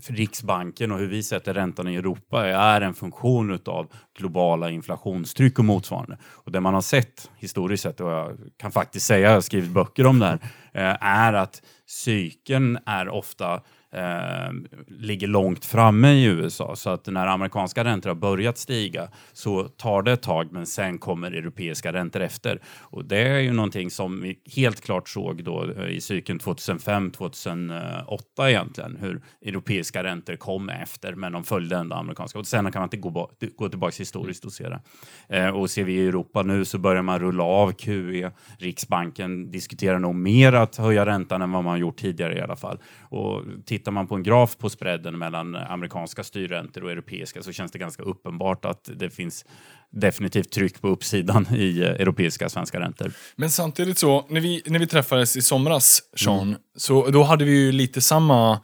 för 0.01 0.13
Riksbanken 0.13 0.91
och 0.91 0.99
hur 0.99 1.07
vi 1.07 1.23
sätter 1.23 1.53
räntan 1.53 1.87
i 1.87 1.95
Europa 1.95 2.47
är 2.47 2.81
en 2.81 2.93
funktion 2.93 3.51
utav 3.51 3.87
globala 4.17 4.69
inflationstryck 4.69 5.59
och 5.59 5.65
motsvarande. 5.65 6.17
Och 6.23 6.51
det 6.51 6.59
man 6.59 6.73
har 6.73 6.81
sett 6.81 7.29
historiskt 7.37 7.83
sett, 7.83 8.01
och 8.01 8.11
jag 8.11 8.37
kan 8.57 8.71
faktiskt 8.71 9.05
säga, 9.05 9.41
skrivit 9.43 9.69
böcker 9.69 10.05
om 10.05 10.19
det 10.19 10.25
här, 10.25 10.39
eh, 10.73 11.07
är 11.07 11.33
att 11.33 11.61
cykeln 11.85 12.77
är 12.85 13.09
ofta 13.09 13.61
eh, 13.93 14.51
ligger 14.87 15.27
långt 15.27 15.65
framme 15.65 16.11
i 16.11 16.25
USA. 16.25 16.75
Så 16.75 16.89
att 16.89 17.07
när 17.07 17.27
amerikanska 17.27 17.83
räntor 17.83 18.09
har 18.09 18.15
börjat 18.15 18.57
stiga 18.57 19.07
så 19.33 19.63
tar 19.63 20.01
det 20.01 20.11
ett 20.11 20.21
tag, 20.21 20.51
men 20.51 20.65
sen 20.65 20.97
kommer 20.97 21.31
europeiska 21.31 21.93
räntor 21.93 22.21
efter. 22.21 22.61
Och 22.79 23.05
det 23.05 23.17
är 23.17 23.39
ju 23.39 23.51
någonting 23.51 23.91
som 23.91 24.21
vi 24.21 24.39
helt 24.55 24.81
klart 24.81 25.09
såg 25.09 25.43
då 25.43 25.71
eh, 25.77 25.87
i 25.87 26.01
cykeln 26.01 26.39
2005-2008 26.39 28.49
egentligen, 28.49 28.97
hur 28.99 29.21
europeiska 29.41 30.03
räntor 30.03 30.35
kom 30.35 30.69
efter, 30.69 31.15
men 31.15 31.31
de 31.31 31.43
följde 31.43 31.77
ändå 31.77 31.95
amerikanska. 31.95 32.39
Och 32.39 32.47
sen 32.47 32.71
kan 32.71 32.79
man 32.79 32.85
inte 32.85 32.97
gå, 32.97 33.31
gå 33.55 33.69
tillbaka 33.69 33.95
historiskt 33.97 34.45
och 34.45 34.53
se 34.53 34.69
det. 34.69 34.81
Eh, 35.27 35.49
och 35.49 35.69
ser 35.69 35.83
vi 35.83 35.93
i 35.93 36.07
Europa 36.07 36.43
nu 36.43 36.65
så 36.65 36.77
börjar 36.77 37.01
man 37.01 37.19
rulla 37.19 37.43
av 37.43 37.71
QE. 37.71 38.31
Riksbanken 38.57 39.51
diskuterar 39.51 39.99
nog 39.99 40.15
mer 40.15 40.53
att 40.53 40.75
höja 40.75 41.05
räntan 41.05 41.41
än 41.41 41.51
vad 41.51 41.63
man 41.63 41.79
gjort 41.79 41.97
tidigare 41.97 42.37
i 42.37 42.41
alla 42.41 42.55
fall. 42.55 42.77
Och 43.01 43.43
tittar 43.83 43.91
man 43.91 44.07
på 44.07 44.15
en 44.15 44.23
graf 44.23 44.57
på 44.57 44.69
spreaden 44.69 45.17
mellan 45.17 45.55
amerikanska 45.55 46.23
styrräntor 46.23 46.83
och 46.83 46.91
europeiska 46.91 47.43
så 47.43 47.51
känns 47.51 47.71
det 47.71 47.79
ganska 47.79 48.03
uppenbart 48.03 48.65
att 48.65 48.89
det 48.95 49.09
finns 49.09 49.45
definitivt 49.91 50.51
tryck 50.51 50.81
på 50.81 50.87
uppsidan 50.87 51.47
i 51.55 51.81
eh, 51.81 51.89
europeiska 51.89 52.49
svenska 52.49 52.79
räntor. 52.79 53.11
Men 53.35 53.49
samtidigt 53.49 53.97
så, 53.97 54.25
när 54.29 54.41
vi, 54.41 54.61
när 54.65 54.79
vi 54.79 54.87
träffades 54.87 55.37
i 55.37 55.41
somras, 55.41 56.01
Sean, 56.15 56.55
så 56.77 57.09
då 57.09 57.23
hade 57.23 57.45
vi 57.45 57.51
ju 57.51 57.71
lite 57.71 58.01
samma 58.01 58.59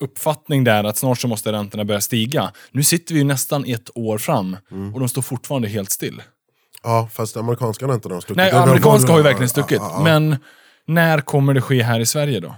uppfattning 0.00 0.64
där 0.64 0.84
att 0.84 0.96
snart 0.96 1.18
så 1.18 1.28
måste 1.28 1.52
räntorna 1.52 1.84
börja 1.84 2.00
stiga. 2.00 2.52
Nu 2.70 2.82
sitter 2.82 3.14
vi 3.14 3.20
ju 3.20 3.26
nästan 3.26 3.64
ett 3.64 3.90
år 3.94 4.18
fram 4.18 4.56
och 4.94 5.00
de 5.00 5.08
står 5.08 5.22
fortfarande 5.22 5.68
helt 5.68 5.90
still. 5.90 6.22
Ja, 6.82 7.08
fast 7.12 7.36
amerikanska 7.36 7.86
räntorna 7.86 8.14
har 8.14 8.20
stuckit. 8.20 8.36
Nej, 8.36 8.50
amerikanska 8.50 9.12
har 9.12 9.18
ju 9.18 9.24
ja, 9.24 9.28
verkligen 9.28 9.48
stuckit. 9.48 9.78
ja, 9.78 9.92
ja. 9.96 10.04
Men 10.04 10.36
när 10.86 11.20
kommer 11.20 11.54
det 11.54 11.60
ske 11.60 11.82
här 11.82 12.00
i 12.00 12.06
Sverige 12.06 12.40
då? 12.40 12.54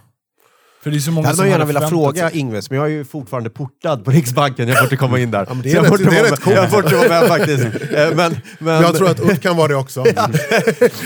För 0.83 0.91
det 0.91 0.97
är 0.97 1.01
så 1.01 1.11
många 1.13 1.29
Det 1.33 1.37
hade 1.37 1.49
gärna 1.49 1.65
velat 1.65 1.89
fråga 1.89 2.29
sig. 2.31 2.39
Ingves, 2.39 2.71
men 2.71 2.79
jag 2.79 2.87
är 2.87 2.91
ju 2.91 3.05
fortfarande 3.05 3.51
portad 3.51 4.05
på 4.05 4.11
Riksbanken. 4.11 4.69
Jag 4.69 4.77
får 4.77 4.85
inte 4.85 4.97
komma 4.97 5.19
in 5.19 5.31
där. 5.31 5.47
men 5.49 5.63
det 5.63 5.71
är 5.71 5.75
jag 5.75 5.83
rätt- 5.85 5.89
får 5.89 6.01
inte 6.01 6.11
det 6.11 6.17
är 6.19 6.23
vara 6.23 6.33
rätt 6.33 6.47
med- 6.47 6.57
Jag 6.57 6.71
får 6.71 6.83
inte 6.85 6.97
vara 6.97 7.09
med 7.09 7.29
faktiskt. 7.29 7.65
Eh, 7.95 8.15
Men, 8.15 8.37
men, 8.59 8.83
Jag 8.83 8.95
tror 8.97 9.11
att 9.11 9.21
Ulf 9.21 9.41
kan 9.41 9.57
vara 9.57 9.69
det 9.69 9.75
också. 9.75 10.05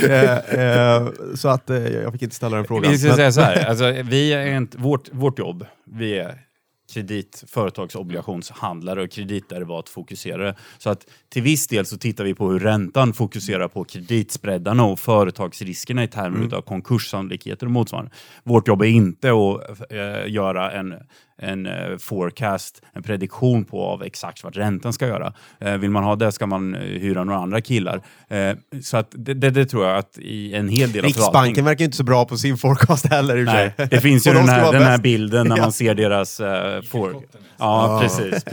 eh, 0.08 0.36
eh, 0.38 1.08
så 1.34 1.48
att 1.48 1.62
jag 2.04 2.12
fick 2.12 2.22
inte 2.22 2.34
ställa 2.36 2.56
den 2.56 2.64
frågan. 2.66 2.92
Vi 2.92 2.98
ska 2.98 3.08
Men- 3.08 3.16
säga 3.16 3.32
så 3.32 3.40
här, 3.40 3.64
alltså, 3.68 3.92
vi 4.04 4.32
är 4.32 4.46
inte, 4.56 4.78
vårt, 4.78 5.08
vårt 5.12 5.38
jobb, 5.38 5.64
vi 5.98 6.18
är 6.18 6.34
kredit, 6.92 7.44
företagsobligationshandlare 7.46 9.02
och 9.02 9.10
kreditderivatfokuserare. 9.10 10.54
Så 10.78 10.90
att 10.90 11.06
till 11.28 11.42
viss 11.42 11.66
del 11.66 11.86
så 11.86 11.96
tittar 11.96 12.24
vi 12.24 12.34
på 12.34 12.50
hur 12.50 12.58
räntan 12.58 13.12
fokuserar 13.12 13.68
på 13.68 13.84
kreditspreadarna 13.84 14.84
och 14.84 14.98
företagsriskerna 14.98 16.04
i 16.04 16.08
termer 16.08 16.54
av 16.54 16.62
konkurssannolikheter 16.62 17.66
och 17.66 17.72
motsvarande. 17.72 18.10
Vårt 18.44 18.68
jobb 18.68 18.82
är 18.82 18.86
inte 18.86 19.30
att 19.30 19.92
eh, 19.92 20.32
göra 20.32 20.72
en 20.72 20.94
en 21.38 21.66
eh, 21.66 21.96
forecast, 21.98 22.82
en 22.92 23.02
prediktion 23.02 23.64
på 23.64 23.84
av 23.84 24.02
exakt 24.02 24.44
vad 24.44 24.56
räntan 24.56 24.92
ska 24.92 25.06
göra. 25.06 25.32
Eh, 25.60 25.76
vill 25.76 25.90
man 25.90 26.04
ha 26.04 26.16
det 26.16 26.32
ska 26.32 26.46
man 26.46 26.74
eh, 26.74 26.80
hyra 26.80 27.24
några 27.24 27.38
andra 27.38 27.60
killar. 27.60 28.02
Så 28.82 28.96
att 28.96 29.08
det, 29.10 29.34
det, 29.34 29.50
det 29.50 29.66
tror 29.66 29.86
jag 29.86 29.98
att 29.98 30.18
i 30.18 30.54
en 30.54 30.68
hel 30.68 30.92
del 30.92 31.04
av 31.04 31.08
Riksbanken 31.08 31.64
verkar 31.64 31.84
inte 31.84 31.96
så 31.96 32.04
bra 32.04 32.24
på 32.24 32.36
sin 32.36 32.56
forecast 32.56 33.06
heller 33.06 33.36
i 33.36 33.44
Nej, 33.44 33.74
det 33.76 34.00
finns 34.00 34.26
ju 34.26 34.32
den 34.32 34.48
här, 34.48 34.72
den 34.72 34.82
här 34.82 34.98
bilden 34.98 35.48
när 35.48 35.56
man 35.60 35.72
ser 35.72 35.94
deras 35.94 36.40
uh, 36.40 36.46
for... 36.82 37.22
Ja, 37.58 37.98
precis. 38.02 38.44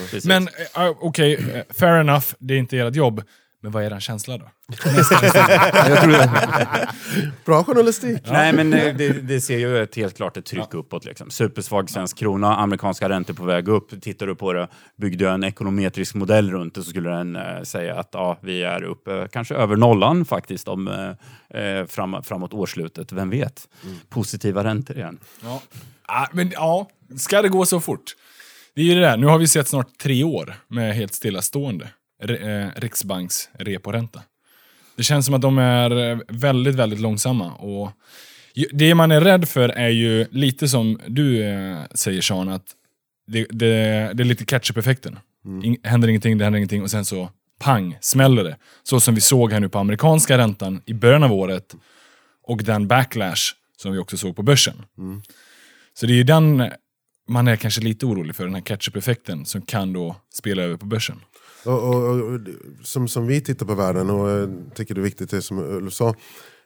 precis. 0.00 0.24
Men 0.24 0.48
eh, 0.76 0.88
okej, 1.00 1.34
eh, 1.34 1.74
fair 1.74 2.00
enough, 2.00 2.26
det 2.38 2.54
är 2.54 2.58
inte 2.58 2.78
ert 2.78 2.96
jobb. 2.96 3.22
Men 3.60 3.72
vad 3.72 3.84
är 3.84 3.92
er 3.92 4.00
känsla 4.00 4.38
då? 4.38 4.44
Bra 7.44 7.64
journalistik. 7.64 8.22
Nej, 8.26 8.52
men 8.52 8.72
eh, 8.72 8.96
det, 8.96 9.08
det 9.12 9.40
ser 9.40 9.58
ju 9.58 9.82
ett 9.82 9.96
helt 9.96 10.16
klart 10.16 10.36
ett 10.36 10.44
tryck 10.44 10.74
uppåt. 10.74 11.04
Liksom. 11.04 11.30
Supersvag 11.30 11.90
svensk 11.90 12.18
krona, 12.18 12.56
amerikanska 12.56 13.08
räntor 13.08 13.34
på 13.34 13.44
väg 13.44 13.68
upp. 13.68 14.02
Tittar 14.02 14.26
du 14.26 14.34
på 14.34 14.52
det, 14.52 14.68
byggde 14.96 15.24
jag 15.24 15.34
en 15.34 15.44
ekonometrisk 15.44 16.14
modell 16.14 16.50
runt 16.50 16.74
det 16.74 16.82
så 16.82 16.90
skulle 16.90 17.10
den 17.10 17.36
eh, 17.36 17.62
säga 17.62 18.00
att 18.00 18.08
ja, 18.12 18.38
vi 18.40 18.62
är 18.62 18.82
uppe 18.82 19.28
kanske 19.32 19.54
över 19.54 19.76
nollan 19.76 20.24
faktiskt 20.24 20.68
om, 20.68 20.88
eh, 20.88 21.62
eh, 21.62 21.86
fram, 21.86 22.22
framåt 22.22 22.54
årsslutet. 22.54 23.12
Vem 23.12 23.30
vet? 23.30 23.68
Positiva 24.08 24.64
räntor 24.64 24.96
igen. 24.96 25.18
Ja. 25.42 25.62
Ah, 26.02 26.26
men 26.32 26.50
ja, 26.50 26.88
ska 27.16 27.42
det 27.42 27.48
gå 27.48 27.66
så 27.66 27.80
fort? 27.80 28.16
Det 28.74 28.80
är 28.80 28.84
ju 28.84 28.94
det 28.94 29.00
där, 29.00 29.16
nu 29.16 29.26
har 29.26 29.38
vi 29.38 29.48
sett 29.48 29.68
snart 29.68 29.98
tre 29.98 30.24
år 30.24 30.54
med 30.68 30.94
helt 30.94 31.14
stillastående 31.14 31.88
Riksbanks 32.76 33.48
reporänta. 33.52 34.22
Det 34.96 35.02
känns 35.02 35.26
som 35.26 35.34
att 35.34 35.42
de 35.42 35.58
är 35.58 36.10
eh, 36.10 36.18
väldigt, 36.28 36.74
väldigt 36.74 37.00
långsamma. 37.00 37.52
Och 37.52 37.90
det 38.72 38.94
man 38.94 39.10
är 39.10 39.20
rädd 39.20 39.48
för 39.48 39.68
är 39.68 39.88
ju 39.88 40.26
lite 40.30 40.68
som 40.68 41.00
du 41.06 41.44
eh, 41.44 41.78
säger 41.94 42.20
Sean, 42.20 42.48
att 42.48 42.64
det, 43.26 43.46
det, 43.50 43.66
det 44.14 44.22
är 44.22 44.24
lite 44.24 44.44
catch-up-effekten. 44.44 45.18
In, 45.62 45.76
händer 45.82 46.08
ingenting, 46.08 46.38
det 46.38 46.44
händer 46.44 46.56
ingenting 46.56 46.82
och 46.82 46.90
sen 46.90 47.04
så 47.04 47.30
pang, 47.58 47.98
smäller 48.00 48.44
det. 48.44 48.56
Så 48.82 49.00
som 49.00 49.14
vi 49.14 49.20
såg 49.20 49.52
här 49.52 49.60
nu 49.60 49.68
på 49.68 49.78
amerikanska 49.78 50.38
räntan 50.38 50.82
i 50.86 50.94
början 50.94 51.22
av 51.22 51.32
året 51.32 51.76
och 52.42 52.64
den 52.64 52.88
backlash 52.88 53.54
som 53.76 53.92
vi 53.92 53.98
också 53.98 54.16
såg 54.16 54.36
på 54.36 54.42
börsen. 54.42 54.82
Så 55.94 56.06
det 56.06 56.12
är 56.12 56.16
ju 56.16 56.22
den 56.22 56.70
man 57.28 57.48
är 57.48 57.56
kanske 57.56 57.80
lite 57.80 58.06
orolig 58.06 58.36
för, 58.36 58.44
den 58.44 58.54
här 58.54 58.62
catch-up-effekten 58.62 59.46
som 59.46 59.62
kan 59.62 59.92
då 59.92 60.16
spela 60.34 60.62
över 60.62 60.76
på 60.76 60.86
börsen. 60.86 61.20
Och, 61.64 61.88
och, 61.88 62.20
och, 62.20 62.40
som, 62.82 63.08
som 63.08 63.26
vi 63.26 63.40
tittar 63.40 63.66
på 63.66 63.74
världen 63.74 64.10
och 64.10 64.28
jag 64.28 64.70
tycker 64.74 64.94
det 64.94 65.00
är 65.00 65.02
viktigt 65.02 65.30
det 65.30 65.42
som 65.42 65.58
Ulf 65.58 65.92
sa. 65.92 66.14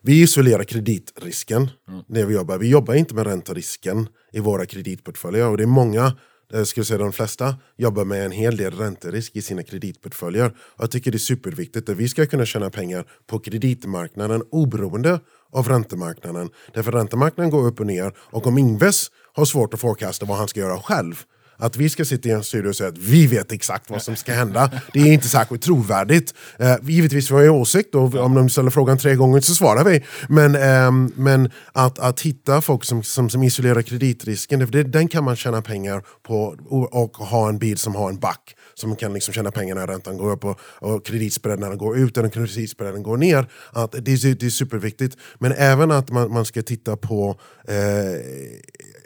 Vi 0.02 0.22
isolerar 0.22 0.64
kreditrisken 0.64 1.70
när 2.07 2.26
vi 2.26 2.35
jobbar. 2.35 2.59
Vi 2.59 2.68
jobbar 2.68 2.94
inte 2.94 3.14
med 3.14 3.26
ränterisken 3.26 4.09
i 4.33 4.40
våra 4.40 4.66
kreditportföljer. 4.66 5.48
Och 5.48 5.57
det 5.57 5.62
är 5.62 5.66
många, 5.66 6.16
jag 6.52 6.66
skulle 6.66 6.85
säga 6.85 6.98
de 6.98 7.12
flesta, 7.12 7.57
jobbar 7.76 8.05
med 8.05 8.24
en 8.24 8.33
hel 8.33 8.57
del 8.57 8.72
ränterisk 8.72 9.37
i 9.37 9.42
sina 9.42 9.62
kreditportföljer. 9.62 10.46
Och 10.48 10.83
jag 10.83 10.90
tycker 10.90 11.11
det 11.11 11.16
är 11.16 11.18
superviktigt 11.18 11.88
att 11.88 11.96
vi 11.96 12.09
ska 12.09 12.26
kunna 12.26 12.46
tjäna 12.46 12.70
pengar 12.70 13.05
på 13.26 13.38
kreditmarknaden 13.38 14.42
oberoende 14.50 15.20
av 15.52 15.68
räntemarknaden. 15.68 16.50
Därför 16.74 16.92
räntemarknaden 16.92 17.50
går 17.50 17.66
upp 17.66 17.81
och 17.81 17.87
ner 17.87 18.12
och 18.18 18.46
om 18.46 18.59
Ingves 18.59 19.11
har 19.33 19.44
svårt 19.44 19.74
att 19.74 19.81
forecasta 19.81 20.26
vad 20.26 20.38
han 20.38 20.48
ska 20.48 20.61
göra 20.61 20.78
själv 20.78 21.24
att 21.62 21.77
vi 21.77 21.88
ska 21.88 22.05
sitta 22.05 22.29
i 22.29 22.33
en 22.33 22.44
studio 22.44 22.68
och 22.68 22.77
säga 22.77 22.88
att 22.88 22.98
vi 22.98 23.27
vet 23.27 23.53
exakt 23.53 23.90
vad 23.90 24.03
som 24.03 24.16
ska 24.16 24.33
hända. 24.33 24.70
Det 24.92 25.01
är 25.01 25.12
inte 25.12 25.29
särskilt 25.29 25.62
trovärdigt. 25.62 26.35
Eh, 26.59 26.77
givetvis 26.83 27.31
har 27.31 27.42
vi 27.42 27.48
åsikt 27.48 27.94
och 27.94 28.14
om 28.14 28.35
de 28.35 28.48
ställer 28.48 28.70
frågan 28.70 28.98
tre 28.98 29.14
gånger 29.14 29.40
så 29.40 29.55
svarar 29.55 29.85
vi. 29.85 30.05
Men, 30.29 30.55
eh, 30.55 31.12
men 31.16 31.51
att, 31.72 31.98
att 31.98 32.20
hitta 32.20 32.61
folk 32.61 32.85
som, 32.85 33.03
som, 33.03 33.31
som 33.31 33.42
isolerar 33.42 33.83
kreditrisken, 33.83 34.70
det, 34.70 34.83
den 34.83 35.09
kan 35.09 35.25
man 35.25 35.37
tjäna 35.37 35.62
pengar 35.62 36.03
på 36.22 36.57
och, 36.68 37.03
och 37.03 37.16
ha 37.16 37.48
en 37.48 37.59
bil 37.59 37.79
som 37.79 37.94
har 37.94 38.09
en 38.09 38.18
back 38.18 38.57
som 38.75 38.96
kan 38.96 39.12
liksom 39.12 39.35
tjäna 39.35 39.51
pengar 39.51 39.75
när 39.75 39.87
räntan 39.87 40.16
går 40.16 40.33
upp 40.33 40.44
och, 40.44 40.59
och 40.62 41.07
kreditspreadarna 41.07 41.77
går 41.77 41.98
ut 41.98 42.18
eller 42.18 42.29
kreditspreaden 42.29 43.03
går 43.03 43.16
ner. 43.16 43.46
Att 43.72 43.92
det, 43.92 44.12
är, 44.12 44.35
det 44.35 44.46
är 44.46 44.51
superviktigt. 44.51 45.16
Men 45.38 45.53
även 45.53 45.90
att 45.90 46.11
man, 46.11 46.33
man 46.33 46.44
ska 46.44 46.62
titta 46.62 46.96
på 46.96 47.40
eh, 47.68 48.20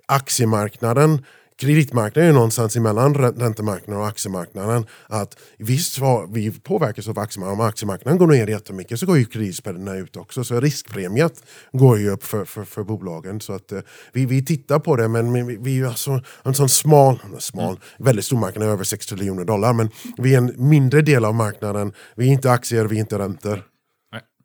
aktiemarknaden 0.06 1.24
kreditmarknaden 1.58 2.30
är 2.30 2.34
någonstans 2.34 2.76
emellan 2.76 3.14
räntemarknaden 3.14 4.02
och 4.02 4.08
aktiemarknaden. 4.08 4.86
Att 5.06 5.38
visst 5.58 5.98
vi 6.30 6.50
påverkas 6.50 7.08
av 7.08 7.18
aktiemarknaden, 7.18 7.60
om 7.60 7.66
aktiemarknaden 7.66 8.18
går 8.18 8.26
ner 8.26 8.46
jättemycket 8.46 9.00
så 9.00 9.06
går 9.06 9.18
ju 9.18 9.24
kreditspreadarna 9.24 9.94
ut 9.94 10.16
också. 10.16 10.44
Så 10.44 10.60
riskpremiet 10.60 11.44
går 11.72 11.98
ju 11.98 12.10
upp 12.10 12.24
för, 12.24 12.44
för, 12.44 12.64
för 12.64 12.84
bolagen. 12.84 13.40
Så 13.40 13.52
att, 13.52 13.72
eh, 13.72 13.80
vi, 14.12 14.26
vi 14.26 14.44
tittar 14.44 14.78
på 14.78 14.96
det 14.96 15.08
men 15.08 15.46
vi, 15.46 15.56
vi 15.56 15.80
är 15.80 15.86
alltså 15.86 16.22
en 16.42 16.54
sån 16.54 16.68
smal, 16.68 17.18
smal 17.38 17.68
mm. 17.68 17.80
väldigt 17.98 18.24
stor 18.24 18.38
marknad, 18.38 18.68
över 18.68 18.84
6 18.84 19.06
triljoner 19.06 19.44
dollar. 19.44 19.72
Men 19.72 19.90
vi 20.16 20.34
är 20.34 20.38
en 20.38 20.68
mindre 20.68 21.02
del 21.02 21.24
av 21.24 21.34
marknaden. 21.34 21.92
Vi 22.16 22.28
är 22.28 22.32
inte 22.32 22.50
aktier, 22.50 22.84
vi 22.84 22.96
är 22.96 23.00
inte 23.00 23.18
räntor. 23.18 23.62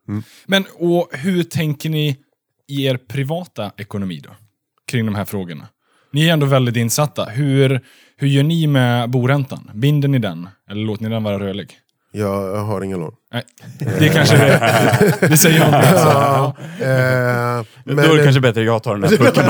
Mm. 0.07 0.23
Men 0.45 0.65
och 0.73 1.09
hur 1.11 1.43
tänker 1.43 1.89
ni 1.89 2.17
i 2.67 2.85
er 2.85 2.97
privata 2.97 3.71
ekonomi 3.77 4.19
då? 4.23 4.29
Kring 4.87 5.05
de 5.05 5.15
här 5.15 5.25
frågorna? 5.25 5.67
Ni 6.11 6.27
är 6.27 6.33
ändå 6.33 6.45
väldigt 6.45 6.75
insatta. 6.75 7.25
Hur, 7.25 7.81
hur 8.17 8.27
gör 8.27 8.43
ni 8.43 8.67
med 8.67 9.09
boräntan? 9.09 9.71
Binder 9.73 10.07
ni 10.07 10.19
den? 10.19 10.49
Eller 10.69 10.81
låter 10.81 11.03
ni 11.03 11.09
den 11.09 11.23
vara 11.23 11.39
rörlig? 11.39 11.77
Jag, 12.13 12.55
jag 12.55 12.63
har 12.63 12.81
ingen 12.81 12.99
lån. 12.99 13.13
Nej, 13.33 13.43
det 13.99 14.09
kanske 14.09 14.37
det, 14.37 15.27
det 15.27 15.37
säger 15.37 15.59
jag 15.59 15.67
inte. 15.67 15.91
Ja, 15.95 16.55
eh, 16.79 17.65
men, 17.83 17.95
Då 17.95 18.01
är 18.01 18.17
det 18.17 18.23
kanske 18.23 18.41
bättre 18.41 18.61
att 18.61 18.67
jag 18.67 18.83
tar 18.83 18.95
den 18.95 19.03
här 19.03 19.17
pucken. 19.17 19.45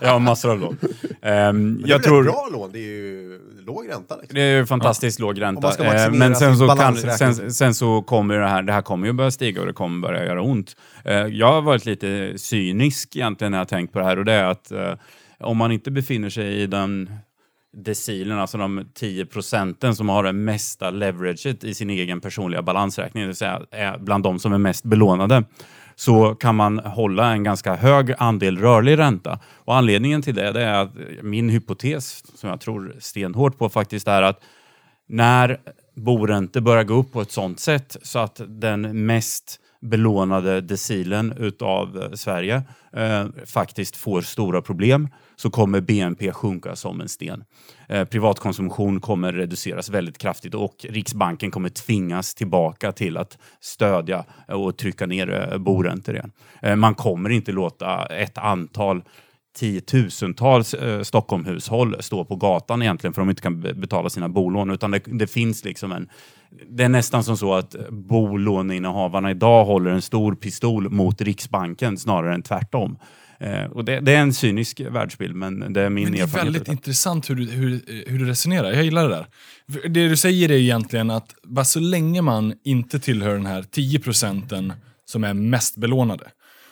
jag 0.00 0.08
har 0.08 0.18
massor 0.18 0.50
av 0.50 0.58
lån. 0.58 0.78
Um, 0.82 1.18
men 1.22 1.82
det 1.82 1.94
är 1.94 1.98
tror, 1.98 2.24
bra 2.24 2.48
lån, 2.52 2.72
det 2.72 2.78
är 2.78 2.82
ju 2.82 3.38
låg 3.66 3.88
ränta. 3.88 4.16
Liksom. 4.16 4.34
Det 4.34 4.40
är 4.40 4.56
ju 4.56 4.66
fantastiskt 4.66 5.18
ja. 5.18 5.26
låg 5.26 5.40
ränta. 5.40 6.04
Eh, 6.04 6.12
men 6.12 6.36
sen 6.36 6.56
så, 6.56 6.68
kan, 6.68 6.96
sen, 6.96 7.52
sen, 7.52 7.74
så 7.74 8.02
kommer 8.02 8.38
det 8.38 8.48
här, 8.48 8.62
det 8.62 8.72
här 8.72 8.82
kommer 8.82 9.06
ju 9.06 9.12
börja 9.12 9.30
stiga 9.30 9.60
och 9.60 9.66
det 9.66 9.72
kommer 9.72 10.08
börja 10.08 10.24
göra 10.24 10.42
ont. 10.42 10.76
Uh, 11.08 11.14
jag 11.14 11.52
har 11.52 11.62
varit 11.62 11.86
lite 11.86 12.32
cynisk 12.36 13.16
egentligen 13.16 13.50
när 13.50 13.58
jag 13.58 13.68
tänkt 13.68 13.92
på 13.92 13.98
det 13.98 14.04
här 14.04 14.18
och 14.18 14.24
det 14.24 14.32
är 14.32 14.44
att 14.44 14.72
uh, 14.72 14.94
om 15.40 15.56
man 15.56 15.72
inte 15.72 15.90
befinner 15.90 16.30
sig 16.30 16.62
i 16.62 16.66
den 16.66 17.10
decilen, 17.72 18.38
alltså 18.38 18.58
de 18.58 18.84
10 18.94 19.26
procenten 19.26 19.96
som 19.96 20.08
har 20.08 20.22
det 20.22 20.32
mesta 20.32 20.90
leveraget 20.90 21.64
i 21.64 21.74
sin 21.74 21.90
egen 21.90 22.20
personliga 22.20 22.62
balansräkning, 22.62 23.22
det 23.22 23.26
vill 23.26 23.36
säga 23.36 23.62
är 23.70 23.98
bland 23.98 24.24
de 24.24 24.38
som 24.38 24.52
är 24.52 24.58
mest 24.58 24.84
belånade, 24.84 25.44
så 25.94 26.34
kan 26.34 26.54
man 26.54 26.78
hålla 26.78 27.32
en 27.32 27.44
ganska 27.44 27.76
hög 27.76 28.14
andel 28.18 28.58
rörlig 28.58 28.98
ränta. 28.98 29.38
Och 29.54 29.76
anledningen 29.76 30.22
till 30.22 30.34
det, 30.34 30.52
det 30.52 30.62
är 30.62 30.82
att 30.82 30.94
min 31.22 31.48
hypotes, 31.48 32.38
som 32.38 32.50
jag 32.50 32.60
tror 32.60 32.96
stenhårt 32.98 33.58
på 33.58 33.68
faktiskt, 33.68 34.08
är 34.08 34.22
att 34.22 34.40
när 35.08 35.60
boräntor 35.96 36.60
börjar 36.60 36.84
gå 36.84 36.94
upp 36.94 37.12
på 37.12 37.20
ett 37.20 37.30
sånt 37.30 37.60
sätt 37.60 37.96
så 38.02 38.18
att 38.18 38.40
den 38.46 39.06
mest 39.06 39.60
belånade 39.80 40.60
decilen 40.60 41.32
utav 41.32 42.10
Sverige 42.14 42.62
eh, 42.92 43.26
faktiskt 43.46 43.96
får 43.96 44.20
stora 44.20 44.62
problem 44.62 45.08
så 45.40 45.50
kommer 45.50 45.80
BNP 45.80 46.32
sjunka 46.32 46.76
som 46.76 47.00
en 47.00 47.08
sten. 47.08 47.44
Eh, 47.88 48.04
privatkonsumtion 48.04 49.00
kommer 49.00 49.32
reduceras 49.32 49.90
väldigt 49.90 50.18
kraftigt 50.18 50.54
och 50.54 50.86
Riksbanken 50.88 51.50
kommer 51.50 51.68
tvingas 51.68 52.34
tillbaka 52.34 52.92
till 52.92 53.16
att 53.16 53.38
stödja 53.60 54.24
och 54.48 54.76
trycka 54.76 55.06
ner 55.06 55.50
eh, 55.52 55.58
boräntor 55.58 56.14
igen. 56.14 56.32
Eh, 56.62 56.76
man 56.76 56.94
kommer 56.94 57.30
inte 57.30 57.52
låta 57.52 58.06
ett 58.06 58.38
antal 58.38 59.02
tiotusentals 59.58 60.74
eh, 60.74 61.02
Stockholmshushåll 61.02 61.96
stå 62.00 62.24
på 62.24 62.36
gatan 62.36 62.82
egentligen 62.82 63.14
för 63.14 63.22
att 63.22 63.26
de 63.26 63.30
inte 63.30 63.42
kan 63.42 63.60
betala 63.60 64.10
sina 64.10 64.28
bolån. 64.28 64.70
Utan 64.70 64.90
det, 64.90 65.02
det, 65.06 65.26
finns 65.26 65.64
liksom 65.64 65.92
en... 65.92 66.08
Det 66.68 66.84
är 66.84 66.88
nästan 66.88 67.24
som 67.24 67.36
så 67.36 67.54
att 67.54 67.74
bolåneinnehavarna 67.90 69.30
idag 69.30 69.64
håller 69.64 69.90
en 69.90 70.02
stor 70.02 70.34
pistol 70.34 70.90
mot 70.90 71.20
Riksbanken 71.20 71.98
snarare 71.98 72.34
än 72.34 72.42
tvärtom. 72.42 72.98
Eh, 73.40 73.64
och 73.64 73.84
det, 73.84 74.00
det, 74.00 74.12
är 74.12 74.20
en 74.20 74.32
cynisk 74.32 74.80
världsbild, 74.80 75.34
men 75.34 75.72
det 75.72 75.80
är 75.80 75.90
min 75.90 76.04
men 76.04 76.12
det 76.12 76.20
erfarenhet. 76.20 76.32
Det 76.32 76.40
är 76.40 76.44
väldigt 76.44 76.68
intressant 76.68 77.30
hur 77.30 77.34
du, 77.34 77.44
hur, 77.50 77.82
hur 78.06 78.18
du 78.18 78.26
resonerar. 78.26 78.72
Jag 78.72 78.84
gillar 78.84 79.08
det 79.08 79.14
där. 79.14 79.26
Det 79.88 80.08
du 80.08 80.16
säger 80.16 80.50
är 80.50 80.56
egentligen 80.56 81.10
att 81.10 81.34
bara 81.42 81.64
så 81.64 81.80
länge 81.80 82.22
man 82.22 82.54
inte 82.64 82.98
tillhör 82.98 83.32
den 83.32 83.46
här 83.46 83.62
10 83.62 83.98
procenten 83.98 84.72
som 85.04 85.24
är 85.24 85.34
mest 85.34 85.76
belånade. 85.76 86.24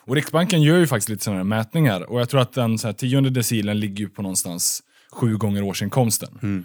Och 0.06 0.14
Riksbanken 0.14 0.62
gör 0.62 0.78
ju 0.78 0.86
faktiskt 0.86 1.08
lite 1.08 1.24
sådana 1.24 1.38
här 1.38 1.44
mätningar 1.44 2.10
och 2.10 2.20
jag 2.20 2.28
tror 2.28 2.40
att 2.40 2.52
den 2.52 2.78
så 2.78 2.88
här, 2.88 2.92
tionde 2.92 3.30
decilen 3.30 3.80
ligger 3.80 4.06
på 4.06 4.22
någonstans 4.22 4.82
sju 5.12 5.36
gånger 5.36 5.62
årsinkomsten. 5.62 6.38
Mm. 6.42 6.64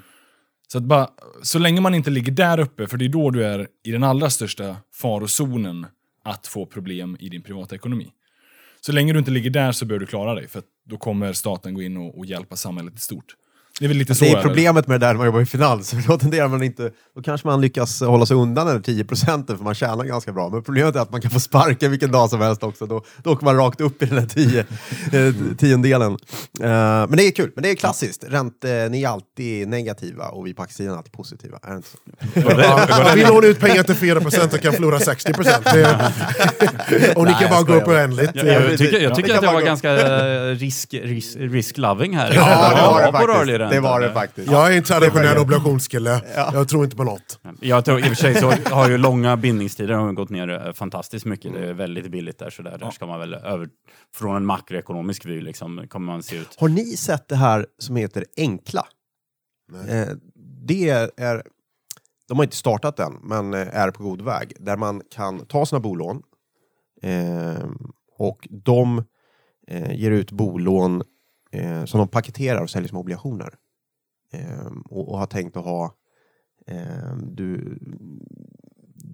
Så 0.68 0.78
att 0.78 0.84
bara, 0.84 1.10
så 1.42 1.60
länge 1.60 1.82
man 1.82 1.96
inte 1.96 2.10
ligger 2.10 2.32
där 2.32 2.60
uppe, 2.60 2.88
för 2.88 2.98
det 2.98 3.06
är 3.06 3.10
då 3.10 3.30
du 3.30 3.46
är 3.46 3.68
i 3.84 3.92
den 3.92 4.04
allra 4.04 4.30
största 4.30 4.76
farozonen 4.94 5.86
att 6.24 6.48
få 6.48 6.66
problem 6.66 7.18
i 7.20 7.30
din 7.30 7.42
privata 7.42 7.76
ekonomi. 7.76 8.12
Så 8.86 8.92
länge 8.92 9.14
du 9.14 9.20
inte 9.20 9.32
ligger 9.32 9.50
där 9.50 9.72
så 9.72 9.86
bör 9.86 10.00
du 10.00 10.06
klara 10.06 10.36
dig, 10.36 10.48
för 10.48 10.64
då 10.86 10.98
kommer 10.98 11.34
staten 11.34 11.74
gå 11.74 11.82
in 11.82 11.98
och, 11.98 12.18
och 12.18 12.26
hjälpa 12.26 12.56
samhället 12.56 12.96
i 12.96 13.00
stort. 13.00 13.36
Det 13.82 13.86
är 13.86 13.88
väl 13.88 13.98
lite 13.98 14.16
så. 14.16 14.26
Det 14.26 14.32
är 14.32 14.42
problemet 14.42 14.88
med 14.88 15.00
det 15.00 15.06
där 15.06 15.14
när 15.14 15.18
man 15.18 15.26
jobbar 15.26 15.42
i 15.42 15.46
finans. 15.46 15.94
Då 16.08 16.18
tenderar 16.18 16.48
man 16.48 16.64
inte, 16.64 16.92
då 17.16 17.22
kanske 17.22 17.48
man 17.48 17.62
lyckas 17.62 18.02
hålla 18.02 18.26
sig 18.26 18.38
undan 18.38 18.68
den 18.68 18.84
10 18.84 19.04
procenten 19.04 19.58
för 19.58 19.64
man 19.64 19.76
tjänar 19.76 20.04
ganska 20.04 20.32
bra. 20.32 20.50
Men 20.50 20.64
problemet 20.64 20.96
är 20.96 21.00
att 21.00 21.12
man 21.12 21.22
kan 21.22 21.32
få 21.32 21.40
sparken 21.40 21.92
vilken 21.92 22.12
dag 22.12 22.30
som 22.30 22.42
helst 22.42 22.64
också. 22.64 22.86
Då, 22.86 23.04
då 23.24 23.32
åker 23.32 23.46
man 23.46 23.58
rakt 23.58 23.82
upp 23.82 24.04
i 24.04 24.06
den 24.06 24.16
där 24.16 24.26
tio, 24.26 24.60
eh, 25.12 25.56
tiondelen. 25.58 26.12
Uh, 26.12 26.18
men 26.60 27.12
det 27.12 27.28
är 27.28 27.32
kul, 27.32 27.52
men 27.56 27.64
det 27.64 27.72
är 27.72 27.76
klassiskt. 27.76 28.24
Ränt, 28.28 28.66
uh, 28.66 28.92
ni 28.92 29.04
är 29.04 29.08
alltid 29.08 29.68
negativa 29.68 30.28
och 30.28 30.48
vi 30.48 30.54
på 30.54 30.62
aktiesidan 30.62 30.94
är 30.94 30.98
alltid 30.98 31.14
positiva. 31.14 31.60
Är 31.64 31.70
det 31.70 31.76
inte 31.76 31.90
så? 31.90 31.98
ja, 32.90 33.12
vi 33.16 33.24
lånar 33.24 33.48
ut 33.48 33.60
pengar 33.60 33.84
till 33.84 33.96
4 33.96 34.22
procent 34.22 34.54
och 34.54 34.60
kan 34.60 34.74
förlora 34.74 35.00
60 35.00 35.34
procent. 35.34 35.66
och 37.16 37.26
ni 37.26 37.34
kan 37.34 37.50
bara 37.50 37.64
gå 37.64 37.74
upp 37.74 37.88
oändligt. 37.88 38.32
Jag, 38.34 38.48
jag, 38.48 38.78
tycker, 38.78 39.00
jag 39.00 39.16
tycker 39.16 39.36
att 39.36 39.44
jag 39.44 39.54
var 39.54 39.62
ganska 39.62 39.96
risk, 40.54 40.94
risk, 40.94 41.38
risk-loving 41.38 42.18
här. 42.18 42.34
Ja, 42.36 42.76
det 42.76 42.82
var 42.82 43.06
det 43.06 43.12
faktiskt 43.12 43.71
det 43.76 43.80
var 43.80 44.02
det 44.02 44.14
faktiskt. 44.14 44.52
Jag 44.52 44.74
är 44.74 44.78
en 44.78 44.84
traditionell 44.84 45.38
obligationskille. 45.38 46.22
Ja. 46.36 46.52
Jag 46.54 46.68
tror 46.68 46.84
inte 46.84 46.96
på 46.96 47.04
något. 47.04 47.40
Jag 47.60 47.86
tror, 47.86 48.00
I 48.00 48.04
och 48.04 48.08
för 48.08 48.16
sig 48.16 48.36
så 48.36 48.52
har 48.52 48.90
ju 48.90 48.98
långa 48.98 49.38
bindningstider 49.38 49.94
har 49.94 50.12
gått 50.12 50.30
ner 50.30 50.68
eh, 50.68 50.74
fantastiskt 50.74 51.26
mycket. 51.26 51.54
Det 51.54 51.70
är 51.70 51.74
väldigt 51.74 52.12
billigt 52.12 52.40
där, 52.40 52.50
så 52.50 52.62
där, 52.62 52.78
där 52.78 52.92
ska 52.92 53.06
man 53.06 53.20
väl 53.20 53.34
över... 53.34 53.70
Från 54.16 54.36
en 54.36 54.46
makroekonomisk 54.46 55.26
vy 55.26 55.42
liksom, 55.42 55.88
kommer 55.90 56.06
man 56.06 56.24
se 56.24 56.36
ut. 56.36 56.56
Har 56.60 56.70
ni 56.70 56.86
sett 56.86 57.28
det 57.28 57.36
här 57.36 57.66
som 57.80 57.96
heter 57.96 58.26
Enkla? 58.38 58.86
Eh, 59.90 60.08
det 60.68 60.90
är... 61.18 61.44
De 62.28 62.38
har 62.38 62.44
inte 62.44 62.56
startat 62.56 63.00
än, 63.00 63.14
men 63.22 63.54
eh, 63.54 63.76
är 63.76 63.92
på 63.92 64.04
god 64.04 64.22
väg. 64.22 64.54
Där 64.60 64.78
man 64.78 65.02
kan 65.12 65.46
ta 65.46 65.66
sina 65.66 65.80
bolån 65.80 66.22
eh, 67.02 67.66
och 68.18 68.48
de 68.50 69.04
eh, 69.68 69.94
ger 69.94 70.12
ut 70.12 70.32
bolån 70.32 71.04
eh, 71.52 71.86
som 71.86 71.98
de 71.98 72.08
paketerar 72.08 72.62
och 72.62 72.70
säljer 72.70 72.90
som 72.90 72.98
obligationer. 72.98 73.54
Eh, 74.32 74.72
och, 74.86 75.12
och, 75.12 75.20
har 75.20 75.26
tänkt 75.26 75.58
att 75.58 75.64
ha... 75.64 75.96
Eh, 76.68 77.16
du, 77.16 77.78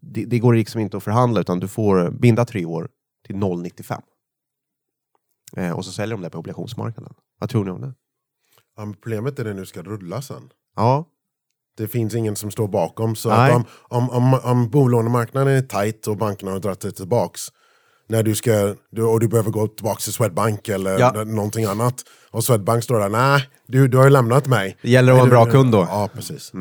det, 0.02 0.26
det, 0.26 0.40
går 0.40 0.54
liksom 0.54 0.82
inte 0.82 0.98
att 0.98 1.04
förhandla 1.04 1.42
utan 1.42 1.60
du 1.60 1.68
får 1.68 2.12
binda 2.12 2.46
tre 2.46 2.66
år 2.66 2.90
till 3.26 3.36
0,95. 3.36 4.02
Eh, 5.58 5.72
och 5.72 5.86
så 5.86 5.92
säljer 5.92 6.18
de 6.18 6.22
det 6.22 6.30
på 6.30 6.40
obligationsmarknaden. 6.40 7.14
Vad 7.40 7.50
tror 7.50 7.66
ni 7.66 7.72
om 7.72 7.82
det? 7.82 7.94
Ja, 8.76 8.94
problemet 9.02 9.40
är 9.40 9.44
att 9.44 9.50
det 9.50 9.54
nu 9.54 9.66
ska 9.66 9.82
rulla 9.82 10.22
sen. 10.22 10.50
Ja, 10.76 11.06
Det 11.78 11.88
finns 11.88 12.16
ingen 12.16 12.36
som 12.36 12.52
står 12.52 12.68
bakom. 12.68 13.16
Så 13.16 13.32
om, 13.32 13.66
om, 13.82 14.10
om, 14.10 14.40
om 14.44 14.70
bolånemarknaden 14.70 15.54
är 15.54 15.62
tight 15.62 16.08
och 16.08 16.18
bankerna 16.18 16.52
har 16.52 16.60
dragit 16.60 16.82
sig 16.82 16.94
tillbaks 16.94 17.42
när 18.08 18.24
du 18.24 18.36
ska, 18.36 18.76
du, 18.92 19.04
och 19.04 19.20
du 19.20 19.28
behöver 19.28 19.52
gå 19.52 19.68
tillbaka 19.68 20.00
till 20.00 20.14
Swedbank 20.14 20.70
eller 20.70 21.00
Ja. 21.00 21.24
någonting 21.24 21.66
annat. 21.66 22.04
Och 22.32 22.44
Swedbank 22.44 22.84
står 22.84 23.00
där, 23.00 23.10
nej, 23.10 23.50
du, 23.68 23.88
du 23.88 23.98
har 23.98 24.04
ju 24.04 24.10
lämnat 24.10 24.48
mig. 24.48 24.78
Det 24.82 24.90
gäller 24.90 25.12
att 25.12 25.18
vara 25.18 25.24
en 25.24 25.30
bra 25.30 25.46
kund 25.46 25.72
då. 25.72 25.78
Ja, 25.90 26.10
precis. 26.14 26.52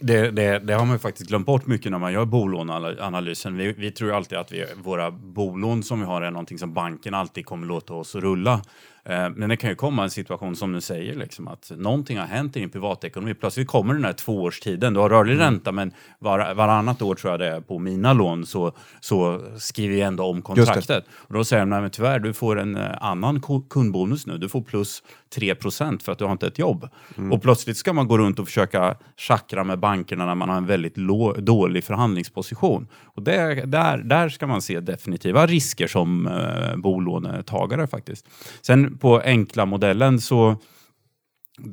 Det, 0.00 0.30
det, 0.30 0.58
det 0.58 0.74
har 0.74 0.84
man 0.84 0.94
ju 0.94 0.98
faktiskt 0.98 1.28
glömt 1.28 1.46
bort 1.46 1.66
mycket 1.66 1.92
när 1.92 1.98
man 1.98 2.12
gör 2.12 2.24
bolåneanalysen. 2.24 3.56
Vi, 3.56 3.72
vi 3.72 3.90
tror 3.90 4.10
ju 4.10 4.16
alltid 4.16 4.38
att 4.38 4.52
vi, 4.52 4.64
våra 4.82 5.10
bolån 5.10 5.82
som 5.82 6.00
vi 6.00 6.06
har 6.06 6.22
är 6.22 6.30
någonting 6.30 6.58
som 6.58 6.74
banken 6.74 7.14
alltid 7.14 7.46
kommer 7.46 7.66
låta 7.66 7.94
oss 7.94 8.14
rulla. 8.14 8.60
Eh, 9.08 9.28
Men 9.36 9.48
det 9.48 9.56
kan 9.56 9.70
ju 9.70 9.76
komma 9.76 10.02
en 10.04 10.10
situation 10.10 10.56
som 10.56 10.72
du 10.72 10.80
säger, 10.80 11.14
liksom, 11.14 11.48
att 11.48 11.70
någonting 11.76 12.18
har 12.18 12.26
hänt 12.26 12.56
i 12.56 12.60
din 12.60 12.70
privatekonomi. 12.70 13.34
Plötsligt 13.34 13.68
kommer 13.68 13.94
den 13.94 14.04
här 14.04 14.12
tvåårstiden. 14.12 14.94
Du 14.94 15.00
har 15.00 15.08
rörlig 15.10 15.32
Mm. 15.34 15.44
ränta, 15.44 15.72
men 15.72 15.92
var, 16.18 16.54
varannat 16.54 17.02
år 17.02 17.14
tror 17.14 17.30
jag 17.32 17.40
det 17.40 17.46
är 17.48 17.60
på 17.60 17.78
mina 17.78 18.12
lån 18.12 18.46
så, 18.46 18.72
så 19.00 19.40
skriver 19.58 19.94
vi 19.94 20.00
ändå 20.00 20.24
om 20.24 20.42
kontraktet. 20.42 21.04
Och 21.12 21.34
då 21.34 21.44
säger 21.44 21.62
de, 21.62 21.70
nej 21.70 21.80
men 21.80 21.90
tyvärr, 21.90 22.18
du 22.18 22.32
får 22.32 22.58
en 22.58 22.76
eh, 22.76 22.90
annan 23.00 23.42
kundbonus 23.70 24.26
nu. 24.26 24.38
Du 24.38 24.48
får 24.48 24.62
plus 24.62 25.02
3% 25.34 26.02
för 26.02 26.12
att 26.12 26.18
du 26.18 26.24
har 26.24 26.32
inte 26.32 26.46
ett 26.46 26.58
jobb. 26.58 26.88
Mm. 27.18 27.32
Och 27.32 27.42
plötsligt 27.42 27.76
ska 27.76 27.92
man 27.92 28.08
gå 28.08 28.18
runt 28.18 28.38
och 28.38 28.46
försöka 28.46 28.96
schackra 29.16 29.64
med 29.64 29.78
bankerna 29.78 30.26
när 30.26 30.34
man 30.34 30.48
har 30.48 30.56
en 30.56 30.66
väldigt 30.66 30.94
dålig 31.38 31.84
förhandlingsposition. 31.84 32.88
Och 33.04 33.22
det, 33.22 33.66
där, 33.66 33.98
där 33.98 34.28
ska 34.28 34.46
man 34.46 34.62
se 34.62 34.80
definitiva 34.80 35.46
risker 35.46 35.86
som 35.86 36.26
eh, 36.26 36.76
bolånetagare 36.76 37.86
faktiskt. 37.86 38.26
Sen 38.62 38.98
på 38.98 39.20
enkla 39.20 39.66
modellen 39.66 40.20
så 40.20 40.56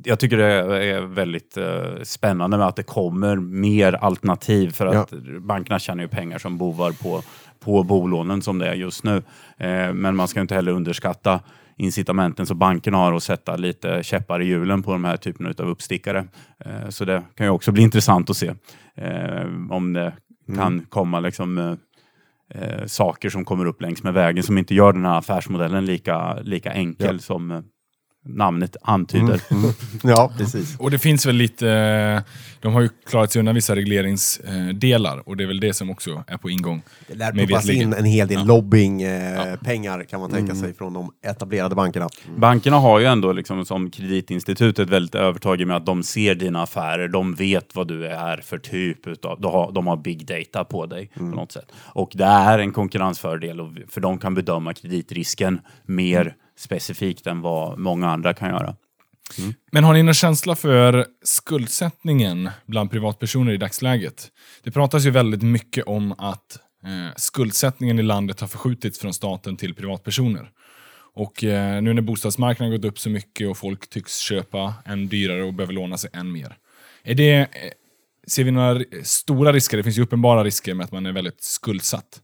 jag 0.04 0.20
tycker 0.20 0.36
det 0.36 0.84
är 0.84 1.00
väldigt 1.00 1.56
eh, 1.56 2.02
spännande 2.02 2.58
med 2.58 2.66
att 2.66 2.76
det 2.76 2.82
kommer 2.82 3.36
mer 3.36 3.92
alternativ 3.92 4.70
för 4.70 4.86
att 4.86 5.10
bankerna 5.40 5.78
tjänar 5.78 6.02
ju 6.02 6.08
pengar 6.08 6.38
som 6.38 6.58
bovar 6.58 6.92
på, 6.92 7.22
på 7.60 7.82
bolånen 7.82 8.42
som 8.42 8.58
det 8.58 8.68
är 8.68 8.74
just 8.74 9.04
nu. 9.04 9.16
Eh, 9.56 9.92
men 9.92 10.16
man 10.16 10.28
ska 10.28 10.40
inte 10.40 10.54
heller 10.54 10.72
underskatta 10.72 11.40
incitamenten 11.76 12.46
som 12.46 12.58
bankerna 12.58 12.96
har 12.96 13.12
att 13.12 13.22
sätta 13.22 13.56
lite 13.56 14.02
käppar 14.02 14.42
i 14.42 14.46
hjulen 14.46 14.82
på 14.82 14.92
de 14.92 15.04
här 15.04 15.16
typerna 15.16 15.54
av 15.58 15.68
uppstickare. 15.68 16.26
Eh, 16.64 16.88
så 16.88 17.04
det 17.04 17.22
kan 17.34 17.46
ju 17.46 17.50
också 17.50 17.72
bli 17.72 17.82
intressant 17.82 18.30
att 18.30 18.36
se 18.36 18.54
eh, 18.94 19.46
om 19.70 19.92
det 19.92 20.12
kan 20.54 20.86
komma 20.88 21.20
liksom 21.20 21.58
eh, 22.54 22.86
saker 22.86 23.30
som 23.30 23.44
kommer 23.44 23.66
upp 23.66 23.82
längs 23.82 24.02
med 24.02 24.14
vägen 24.14 24.42
som 24.42 24.58
inte 24.58 24.74
gör 24.74 24.92
den 24.92 25.04
här 25.04 25.18
affärsmodellen 25.18 25.84
lika, 25.84 26.34
lika 26.34 26.72
enkel 26.72 27.20
som 27.20 27.50
eh, 27.50 27.60
namnet 28.24 28.76
antyder. 28.82 29.40
Ja, 30.02 30.32
precis. 30.38 30.76
Och 30.78 30.90
det 30.90 30.98
finns 30.98 31.26
väl 31.26 31.34
lite, 31.34 32.22
de 32.60 32.74
har 32.74 32.80
ju 32.80 32.88
klarat 33.08 33.32
sig 33.32 33.40
undan 33.40 33.54
vissa 33.54 33.76
regleringsdelar 33.76 35.28
och 35.28 35.36
det 35.36 35.44
är 35.44 35.48
väl 35.48 35.60
det 35.60 35.74
som 35.74 35.90
också 35.90 36.24
är 36.26 36.36
på 36.36 36.50
ingång. 36.50 36.82
Det 37.08 37.14
lär 37.14 37.32
pumpas 37.32 37.68
in 37.68 37.92
en 37.92 38.04
hel 38.04 38.28
del 38.28 38.46
lobbyingpengar 38.46 40.04
kan 40.04 40.20
man 40.20 40.30
tänka 40.30 40.54
sig 40.54 40.74
från 40.74 40.92
de 40.92 41.10
etablerade 41.26 41.74
bankerna. 41.74 42.08
Bankerna 42.36 42.76
har 42.76 42.98
ju 42.98 43.06
ändå 43.06 43.32
liksom 43.32 43.64
som 43.64 43.90
kreditinstitut 43.90 44.78
ett 44.78 44.90
väldigt 44.90 45.14
övertag 45.14 45.66
med 45.66 45.76
att 45.76 45.86
de 45.86 46.02
ser 46.02 46.34
dina 46.34 46.62
affärer, 46.62 47.08
de 47.08 47.34
vet 47.34 47.74
vad 47.74 47.88
du 47.88 48.06
är 48.06 48.36
för 48.36 48.58
typ 48.58 49.06
utav, 49.06 49.40
de 49.40 49.52
har, 49.52 49.72
de 49.72 49.86
har 49.86 49.96
big 49.96 50.26
data 50.26 50.64
på 50.64 50.86
dig 50.86 51.10
på 51.16 51.22
något 51.22 51.52
sätt. 51.52 51.72
Och 51.76 52.10
det 52.14 52.24
är 52.24 52.58
en 52.58 52.72
konkurrensfördel 52.72 53.84
för 53.88 54.00
de 54.00 54.18
kan 54.18 54.34
bedöma 54.34 54.74
kreditrisken 54.74 55.60
mer 55.86 56.34
specifikt 56.58 57.26
än 57.26 57.40
vad 57.40 57.78
många 57.78 58.10
andra 58.10 58.34
kan 58.34 58.48
göra. 58.48 58.76
Men 59.72 59.84
har 59.84 59.94
ni 59.94 60.02
någon 60.02 60.14
känsla 60.14 60.54
för 60.54 61.06
skuldsättningen 61.24 62.50
bland 62.66 62.90
privatpersoner 62.90 63.52
i 63.52 63.56
dagsläget? 63.56 64.30
Det 64.62 64.70
pratas 64.70 65.04
ju 65.04 65.10
väldigt 65.10 65.42
mycket 65.42 65.84
om 65.84 66.12
att 66.12 66.58
eh, 66.84 67.14
skuldsättningen 67.16 67.98
i 67.98 68.02
landet 68.02 68.40
har 68.40 68.48
förskjutits 68.48 68.98
från 68.98 69.14
staten 69.14 69.56
till 69.56 69.74
privatpersoner. 69.74 70.50
Och 71.14 71.44
eh, 71.44 71.82
nu 71.82 71.92
när 71.92 72.02
bostadsmarknaden 72.02 72.76
gått 72.76 72.84
upp 72.84 72.98
så 72.98 73.10
mycket 73.10 73.48
och 73.48 73.58
folk 73.58 73.90
tycks 73.90 74.18
köpa 74.18 74.74
än 74.84 75.08
dyrare 75.08 75.42
och 75.42 75.54
behöver 75.54 75.72
låna 75.72 75.98
sig 75.98 76.10
än 76.12 76.32
mer. 76.32 76.56
Är 77.02 77.14
det, 77.14 77.34
eh, 77.34 77.46
ser 78.26 78.44
vi 78.44 78.50
några 78.50 78.84
stora 79.02 79.52
risker? 79.52 79.76
Det 79.76 79.82
finns 79.82 79.98
ju 79.98 80.02
uppenbara 80.02 80.44
risker 80.44 80.74
med 80.74 80.84
att 80.84 80.92
man 80.92 81.06
är 81.06 81.12
väldigt 81.12 81.42
skuldsatt. 81.42 82.20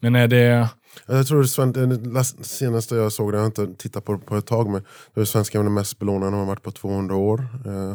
Men 0.00 0.14
är 0.14 0.28
det... 0.28 0.68
Jag 1.06 1.26
tror 1.26 1.44
Sven, 1.44 1.72
det 1.72 2.24
senaste 2.24 2.94
jag 2.94 3.12
såg, 3.12 3.32
det 3.32 3.38
har 3.38 3.44
jag 3.44 3.48
inte 3.48 3.82
tittat 3.82 4.04
på 4.04 4.18
på 4.18 4.36
ett 4.36 4.46
tag, 4.46 4.70
men 4.70 4.84
det 5.14 5.20
är 5.20 5.24
svenska 5.24 5.62
den 5.62 5.74
mest 5.74 5.98
belånade 5.98 6.36
har 6.36 6.44
varit 6.44 6.62
på 6.62 6.70
200 6.70 7.16
år. 7.16 7.48
Eh, 7.66 7.90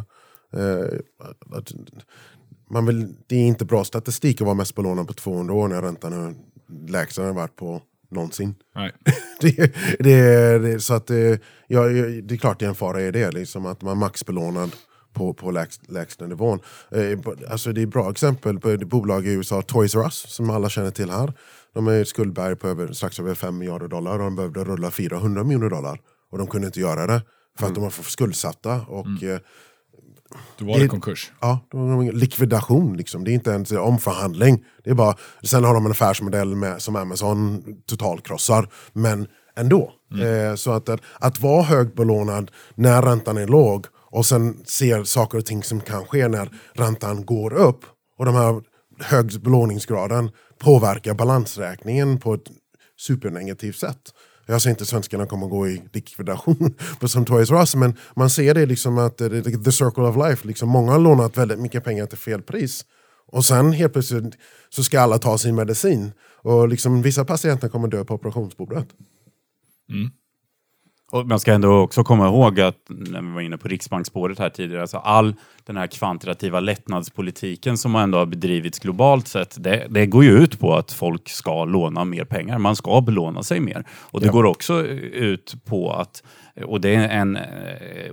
eh, 0.62 1.00
man 2.70 2.86
vill, 2.86 3.16
det 3.28 3.36
är 3.36 3.48
inte 3.48 3.66
bra 3.66 3.84
statistik 3.84 4.42
att 4.42 4.46
vara 4.46 4.56
mest 4.56 4.76
belånad 4.76 5.08
på 5.08 5.14
200 5.14 5.54
år 5.54 5.68
när 5.68 5.82
räntan 5.82 6.14
är 6.14 6.36
lägst 6.92 7.16
den 7.16 7.26
har 7.26 7.34
varit 7.34 7.56
på 7.56 7.82
någonsin. 8.12 8.56
Nej. 8.76 8.92
det, 9.42 9.74
det, 10.00 10.60
det, 10.60 10.80
så 10.80 10.94
att 10.94 11.08
det, 11.08 11.42
ja, 11.68 11.84
det 11.84 12.34
är 12.34 12.38
klart 12.38 12.60
det 12.60 12.66
är 12.66 12.70
en 12.70 12.76
fara 12.76 13.02
i 13.02 13.12
det, 13.12 13.32
liksom 13.32 13.66
att 13.66 13.82
man 13.82 13.92
är 13.92 14.00
maxbelånad 14.00 14.72
på, 15.14 15.34
på 15.34 15.52
lägst, 15.52 15.92
lägsta 15.92 16.28
nivån. 16.28 16.60
Eh, 16.92 17.20
alltså 17.50 17.74
det 17.74 17.82
är 17.82 17.86
bra 17.86 18.12
exempel 18.12 18.60
på 18.60 18.78
bolag 18.78 19.28
i 19.28 19.32
USA, 19.32 19.62
Toys 19.62 19.96
R 19.96 20.00
Us, 20.00 20.26
som 20.28 20.50
alla 20.50 20.70
känner 20.70 20.92
till 20.92 21.10
här. 21.10 21.34
De 21.74 21.88
är 21.88 22.02
ett 22.02 22.08
skuldberg 22.08 22.56
på 22.56 22.68
över, 22.68 22.94
strax 22.94 23.20
över 23.20 23.36
5 23.36 23.58
miljarder 23.58 23.88
dollar 23.88 24.12
och 24.14 24.20
de 24.20 24.36
behövde 24.36 24.64
rulla 24.64 24.92
400 24.92 25.44
miljoner 25.44 25.70
dollar. 25.70 26.00
Och 26.32 26.38
de 26.38 26.48
kunde 26.48 26.68
inte 26.68 26.80
göra 26.80 27.08
det 27.08 27.22
för 27.60 27.68
att 27.68 27.76
de 27.76 27.84
var 27.84 27.90
för 27.90 28.04
skuldsatta. 28.04 28.82
Och, 28.88 29.24
eh, 29.24 29.40
Då 30.58 30.66
var 30.66 30.74
det 30.74 30.80
Det- 30.84 30.88
konkurs. 30.88 31.32
Ja, 31.42 31.60
det 31.72 31.78
var 31.78 31.86
en 32.04 32.08
likvidation. 32.08 32.98
Liksom. 32.98 33.24
Det 33.24 33.32
är 33.32 33.34
inte 33.34 33.50
ens 33.52 33.72
omförhandling. 33.72 34.66
Det 34.84 34.90
är 34.90 34.94
bara, 34.94 35.16
sen 35.44 35.64
har 35.64 35.74
de 35.74 35.86
en 35.86 35.92
affärsmodell 35.92 36.56
med, 36.56 36.82
som 36.82 36.96
Amazon 36.96 37.64
totalkrossar. 37.86 38.70
Men 38.94 39.28
ändå. 39.56 39.92
Eh, 40.22 40.56
så 40.56 40.72
att, 40.72 40.90
att, 40.90 41.02
att 41.20 41.40
vara 41.42 41.64
högbelånad 41.64 42.52
när 42.76 43.02
räntan 43.02 43.38
är 43.38 43.48
låg 43.48 43.86
och 44.12 44.26
sen 44.26 44.58
ser 44.66 45.04
saker 45.04 45.38
och 45.38 45.46
ting 45.46 45.64
som 45.64 45.82
kan 45.82 46.06
ske 46.06 46.28
när 46.28 46.50
räntan 46.74 47.26
går 47.26 47.54
upp. 47.54 47.80
Och 48.18 48.26
de 48.26 48.36
här 48.36 48.62
hög 49.04 49.42
belåningsgraden 49.42 50.32
påverkar 50.60 51.14
balansräkningen 51.14 52.20
på 52.20 52.34
ett 52.34 52.52
supernegativt 52.98 53.78
sätt. 53.78 54.14
Jag 54.46 54.62
säger 54.62 54.72
inte 54.74 54.82
att 54.82 54.88
svenskarna 54.88 55.26
kommer 55.26 55.46
att 55.46 55.52
gå 55.52 55.68
i 55.68 55.82
likvidation 55.94 56.76
på 57.00 57.08
som 57.08 57.26
Toys 57.26 57.52
R 57.52 57.56
Us, 57.56 57.76
men 57.76 57.96
man 58.16 58.30
ser 58.30 58.54
det 58.54 58.66
liksom 58.66 58.98
att 58.98 59.18
the 59.18 59.72
circle 59.72 60.04
of 60.04 60.16
life, 60.30 60.48
liksom 60.48 60.70
många 60.70 60.92
har 60.92 61.00
lånat 61.00 61.38
väldigt 61.38 61.60
mycket 61.60 61.84
pengar 61.84 62.06
till 62.06 62.18
fel 62.18 62.42
pris. 62.42 62.86
Och 63.32 63.46
sen 63.46 63.72
helt 63.72 63.94
plötsligt 63.94 64.38
så 64.70 64.84
ska 64.84 65.00
alla 65.00 65.18
ta 65.18 65.38
sin 65.38 65.56
medicin. 65.56 66.12
Och 66.42 66.70
liksom, 66.70 67.02
vissa 67.02 67.26
patienter 67.26 67.70
kommer 67.70 67.88
dö 67.88 68.06
på 68.06 68.14
operationsbordet. 68.14 68.88
Mm. 69.90 70.12
Och 71.12 71.28
man 71.28 71.40
ska 71.40 71.54
ändå 71.54 71.72
också 71.78 72.04
komma 72.04 72.28
ihåg 72.28 72.60
att, 72.60 72.76
när 72.88 73.22
vi 73.22 73.32
var 73.34 73.42
inne 73.42 73.58
på 73.58 73.68
riksbanksspåret 73.68 74.40
här 74.40 74.50
tidigare, 74.50 74.82
alltså 74.82 74.98
all 74.98 75.36
den 75.66 75.78
här 75.78 75.88
kvantitativa 75.88 76.60
lättnadspolitiken 76.60 77.78
som 77.78 77.96
ändå 77.96 78.18
har 78.18 78.26
bedrivits 78.26 78.80
globalt 78.80 79.28
sett, 79.28 79.64
det, 79.64 79.88
det 79.90 80.06
går 80.06 80.24
ju 80.24 80.32
ut 80.32 80.60
på 80.60 80.76
att 80.76 80.92
folk 80.92 81.30
ska 81.30 81.66
låna 81.66 82.04
mer 82.06 82.26
pengar. 82.26 82.58
Man 82.58 82.76
ska 82.76 83.02
belåna 83.02 83.44
sig 83.44 83.60
mer. 83.60 83.84
Och 83.92 84.20
det 84.20 84.26
Ja. 84.26 84.32
går 84.32 84.44
också 84.46 84.82
ut 84.84 85.56
på 85.66 85.92
att, 85.94 86.24
och 86.66 86.82
det 86.82 86.96
är 86.96 87.10
en 87.10 87.36
eh, 87.36 87.44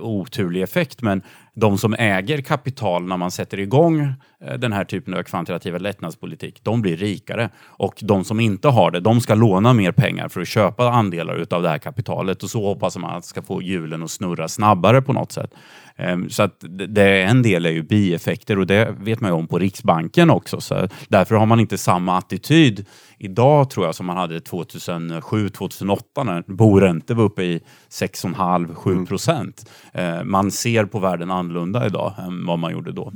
oturlig 0.01 0.61
effekt, 0.61 1.01
men 1.01 1.21
de 1.59 1.77
som 1.77 1.93
äger 1.93 2.41
kapital 2.41 3.03
när 3.03 3.17
man 3.17 3.31
sätter 3.31 3.59
igång 3.59 3.99
eh, 4.41 4.53
den 4.57 4.73
här 4.73 4.83
typen 4.83 5.13
av 5.13 5.23
kvantitativa 5.23 5.77
lättnadspolitik, 5.77 6.59
de 6.63 6.81
blir 6.81 6.97
rikare. 6.97 7.49
Och 7.59 7.99
de 8.01 8.23
som 8.23 8.39
inte 8.39 8.67
har 8.67 8.91
det, 8.91 8.99
de 8.99 9.21
ska 9.21 9.35
låna 9.35 9.73
mer 9.73 9.91
pengar 9.91 10.29
för 10.29 10.41
att 10.41 10.47
köpa 10.47 10.89
andelar 10.89 11.35
utav 11.35 11.61
det 11.61 11.69
här 11.69 11.77
kapitalet 11.77 12.43
och 12.43 12.49
så 12.49 12.67
hoppas 12.67 12.97
man 12.97 13.15
att 13.15 13.25
ska 13.25 13.41
få 13.41 13.61
hjulen 13.61 14.03
att 14.03 14.11
snurra 14.11 14.47
snabbare 14.47 15.01
på 15.01 15.13
något 15.13 15.31
sätt. 15.31 15.51
Ehm, 15.95 16.29
så 16.29 16.43
att 16.43 16.63
det- 16.87 17.01
är 17.01 17.25
en 17.25 17.41
del 17.41 17.65
är 17.65 17.69
ju 17.69 17.83
bieffekter 17.83 18.59
och 18.59 18.67
det 18.67 18.95
vet 18.99 19.21
man 19.21 19.31
ju 19.31 19.35
om 19.35 19.47
på 19.47 19.59
Riksbanken 19.59 20.29
också. 20.29 20.61
Så 20.61 20.87
därför 21.09 21.35
har 21.35 21.45
man 21.45 21.59
inte 21.59 21.77
samma 21.77 22.17
attityd 22.17 22.85
idag 23.17 23.69
tror 23.69 23.85
jag 23.85 23.95
som 23.95 24.05
man 24.05 24.17
hade 24.17 24.39
2007-2008 24.39 26.23
när 26.23 26.43
boräntor 26.47 27.15
var 27.15 27.23
uppe 27.23 27.43
i 27.43 27.61
6,5-7 27.89 29.05
procent. 29.05 29.69
Mm. 29.93 30.31
Man 30.31 30.51
ser 30.51 30.85
på 30.85 30.99
världen 30.99 31.31
annorlunda 31.47 31.85
idag 31.85 32.13
än 32.17 32.45
vad 32.45 32.59
man 32.59 32.71
gjorde 32.71 32.91
då. 32.91 33.13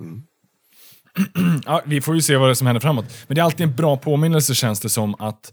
Mm. 0.00 0.22
Ja, 1.66 1.82
vi 1.86 2.00
får 2.00 2.14
ju 2.14 2.20
se 2.20 2.36
vad 2.36 2.48
det 2.48 2.54
som 2.54 2.66
händer 2.66 2.80
framåt. 2.80 3.04
Men 3.26 3.34
det 3.34 3.40
är 3.40 3.44
alltid 3.44 3.66
en 3.66 3.76
bra 3.76 3.96
påminnelse 3.96 4.54
känns 4.54 4.80
det 4.80 4.88
som 4.88 5.14
att 5.14 5.52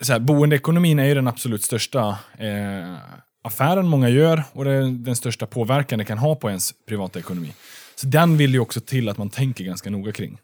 så 0.00 0.12
här, 0.12 0.20
boendeekonomin 0.20 0.98
är 0.98 1.04
ju 1.04 1.14
den 1.14 1.28
absolut 1.28 1.62
största 1.62 2.18
eh, 2.38 2.96
affären 3.42 3.88
många 3.88 4.08
gör 4.08 4.42
och 4.52 4.64
det 4.64 4.70
är 4.70 4.82
den 4.82 5.16
största 5.16 5.46
påverkan 5.46 5.98
det 5.98 6.04
kan 6.04 6.18
ha 6.18 6.34
på 6.34 6.48
ens 6.48 6.74
privata 6.88 7.18
ekonomi. 7.18 7.52
Så 7.94 8.06
den 8.06 8.36
vill 8.36 8.52
ju 8.52 8.60
också 8.60 8.80
till 8.80 9.08
att 9.08 9.18
man 9.18 9.30
tänker 9.30 9.64
ganska 9.64 9.90
noga 9.90 10.12
kring. 10.12 10.38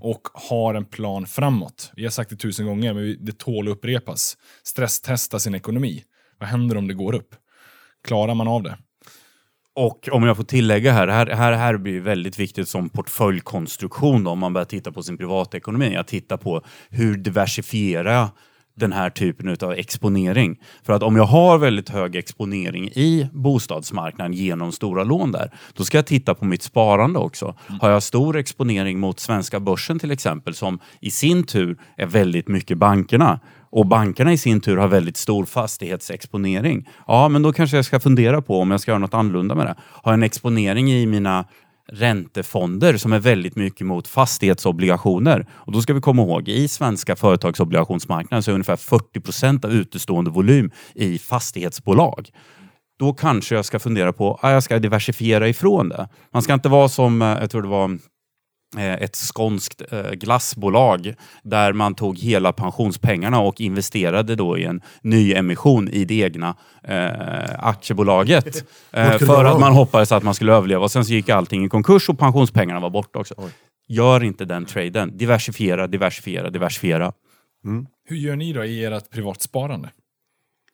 Och 0.00 0.28
har 0.34 0.74
en 0.74 0.84
plan 0.84 1.26
framåt. 1.26 1.92
Vi 1.96 2.02
har 2.02 2.10
sagt 2.10 2.30
det 2.30 2.36
tusen 2.36 2.66
gånger, 2.66 2.94
men 2.94 3.16
det 3.20 3.38
tål 3.38 3.68
att 3.68 3.72
upprepas. 3.72 4.36
Stresstesta 4.62 5.38
sin 5.38 5.54
ekonomi. 5.54 6.04
Vad 6.38 6.48
händer 6.48 6.76
om 6.76 6.88
det 6.88 6.94
går 6.94 7.14
upp? 7.14 7.34
Klarar 8.04 8.34
man 8.34 8.48
av 8.48 8.62
det? 8.62 8.78
Och 9.76 10.08
om 10.12 10.22
jag 10.22 10.36
får 10.36 10.44
tillägga 10.44 10.92
här, 10.92 11.08
här, 11.08 11.26
här, 11.26 11.52
här 11.52 11.76
blir 11.76 11.94
det 11.94 12.00
väldigt 12.00 12.38
viktigt 12.38 12.68
som 12.68 12.88
portföljkonstruktion 12.88 14.24
då, 14.24 14.30
om 14.30 14.38
man 14.38 14.52
börjar 14.52 14.64
titta 14.64 14.92
på 14.92 15.02
sin 15.02 15.18
privatekonomi, 15.18 15.96
att 15.96 16.08
titta 16.08 16.38
på 16.38 16.62
hur 16.90 17.16
diversifiera 17.16 18.30
den 18.76 18.92
här 18.92 19.10
typen 19.10 19.56
av 19.60 19.72
exponering. 19.72 20.58
För 20.82 20.92
att 20.92 21.02
om 21.02 21.16
jag 21.16 21.24
har 21.24 21.58
väldigt 21.58 21.88
hög 21.88 22.16
exponering 22.16 22.88
i 22.88 23.28
bostadsmarknaden 23.32 24.32
genom 24.32 24.72
stora 24.72 25.04
lån 25.04 25.32
där, 25.32 25.50
då 25.74 25.84
ska 25.84 25.98
jag 25.98 26.06
titta 26.06 26.34
på 26.34 26.44
mitt 26.44 26.62
sparande 26.62 27.18
också. 27.18 27.56
Har 27.80 27.90
jag 27.90 28.02
stor 28.02 28.36
exponering 28.36 29.00
mot 29.00 29.20
svenska 29.20 29.60
börsen 29.60 29.98
till 29.98 30.10
exempel, 30.10 30.54
som 30.54 30.78
i 31.00 31.10
sin 31.10 31.44
tur 31.44 31.78
är 31.96 32.06
väldigt 32.06 32.48
mycket 32.48 32.78
bankerna, 32.78 33.40
och 33.72 33.86
bankerna 33.86 34.32
i 34.32 34.38
sin 34.38 34.60
tur 34.60 34.76
har 34.76 34.88
väldigt 34.88 35.16
stor 35.16 35.44
fastighetsexponering, 35.44 36.88
ja 37.06 37.28
men 37.28 37.42
då 37.42 37.52
kanske 37.52 37.76
jag 37.76 37.84
ska 37.84 38.00
fundera 38.00 38.42
på 38.42 38.60
om 38.60 38.70
jag 38.70 38.80
ska 38.80 38.90
göra 38.90 38.98
något 38.98 39.14
annorlunda 39.14 39.54
med 39.54 39.66
det. 39.66 39.74
Har 39.78 40.12
jag 40.12 40.14
en 40.14 40.22
exponering 40.22 40.92
i 40.92 41.06
mina 41.06 41.44
räntefonder 41.92 42.96
som 42.96 43.12
är 43.12 43.18
väldigt 43.18 43.56
mycket 43.56 43.86
mot 43.86 44.08
fastighetsobligationer. 44.08 45.46
Och 45.50 45.72
då 45.72 45.82
ska 45.82 45.94
vi 45.94 46.00
komma 46.00 46.22
ihåg, 46.22 46.48
i 46.48 46.68
svenska 46.68 47.16
företagsobligationsmarknaden 47.16 48.42
så 48.42 48.50
är 48.50 48.52
ungefär 48.52 48.76
40 48.76 49.20
procent 49.20 49.64
av 49.64 49.72
utestående 49.72 50.30
volym 50.30 50.70
i 50.94 51.18
fastighetsbolag. 51.18 52.28
Då 52.98 53.12
kanske 53.12 53.54
jag 53.54 53.64
ska 53.64 53.78
fundera 53.78 54.12
på 54.12 54.34
att 54.42 54.52
jag 54.52 54.62
ska 54.62 54.78
diversifiera 54.78 55.48
ifrån 55.48 55.88
det. 55.88 56.08
Man 56.32 56.42
ska 56.42 56.54
inte 56.54 56.68
vara 56.68 56.88
som, 56.88 57.22
eh, 57.22 57.28
jag 57.28 57.50
tror 57.50 57.62
det 57.62 57.68
var 57.68 57.98
ett 58.78 59.16
skånskt 59.16 59.82
eh, 59.92 60.10
glassbolag 60.10 61.14
där 61.42 61.72
man 61.72 61.94
tog 61.94 62.18
hela 62.18 62.52
pensionspengarna 62.52 63.40
och 63.40 63.60
investerade 63.60 64.34
då 64.34 64.58
i 64.58 64.64
en 64.64 64.80
ny 65.02 65.34
emission 65.34 65.88
i 65.88 66.04
det 66.04 66.14
egna 66.14 66.56
eh, 66.82 67.10
aktiebolaget. 67.58 68.64
Eh, 68.92 69.18
för 69.18 69.44
att 69.44 69.60
man 69.60 69.72
hoppades 69.72 70.12
att 70.12 70.22
man 70.22 70.34
skulle 70.34 70.52
överleva. 70.52 70.84
Och 70.84 70.90
sen 70.90 71.04
så 71.04 71.12
gick 71.12 71.28
allting 71.28 71.64
i 71.64 71.68
konkurs 71.68 72.08
och 72.08 72.18
pensionspengarna 72.18 72.80
var 72.80 72.90
borta 72.90 73.18
också. 73.18 73.34
Gör 73.88 74.24
inte 74.24 74.44
den 74.44 74.64
traden. 74.64 75.16
Diversifiera, 75.16 75.86
diversifiera, 75.86 76.50
diversifiera. 76.50 77.12
Hur 78.08 78.16
gör 78.16 78.36
ni 78.36 78.52
då 78.52 78.64
i 78.64 78.84
ert 78.84 79.10
privatsparande? 79.10 79.90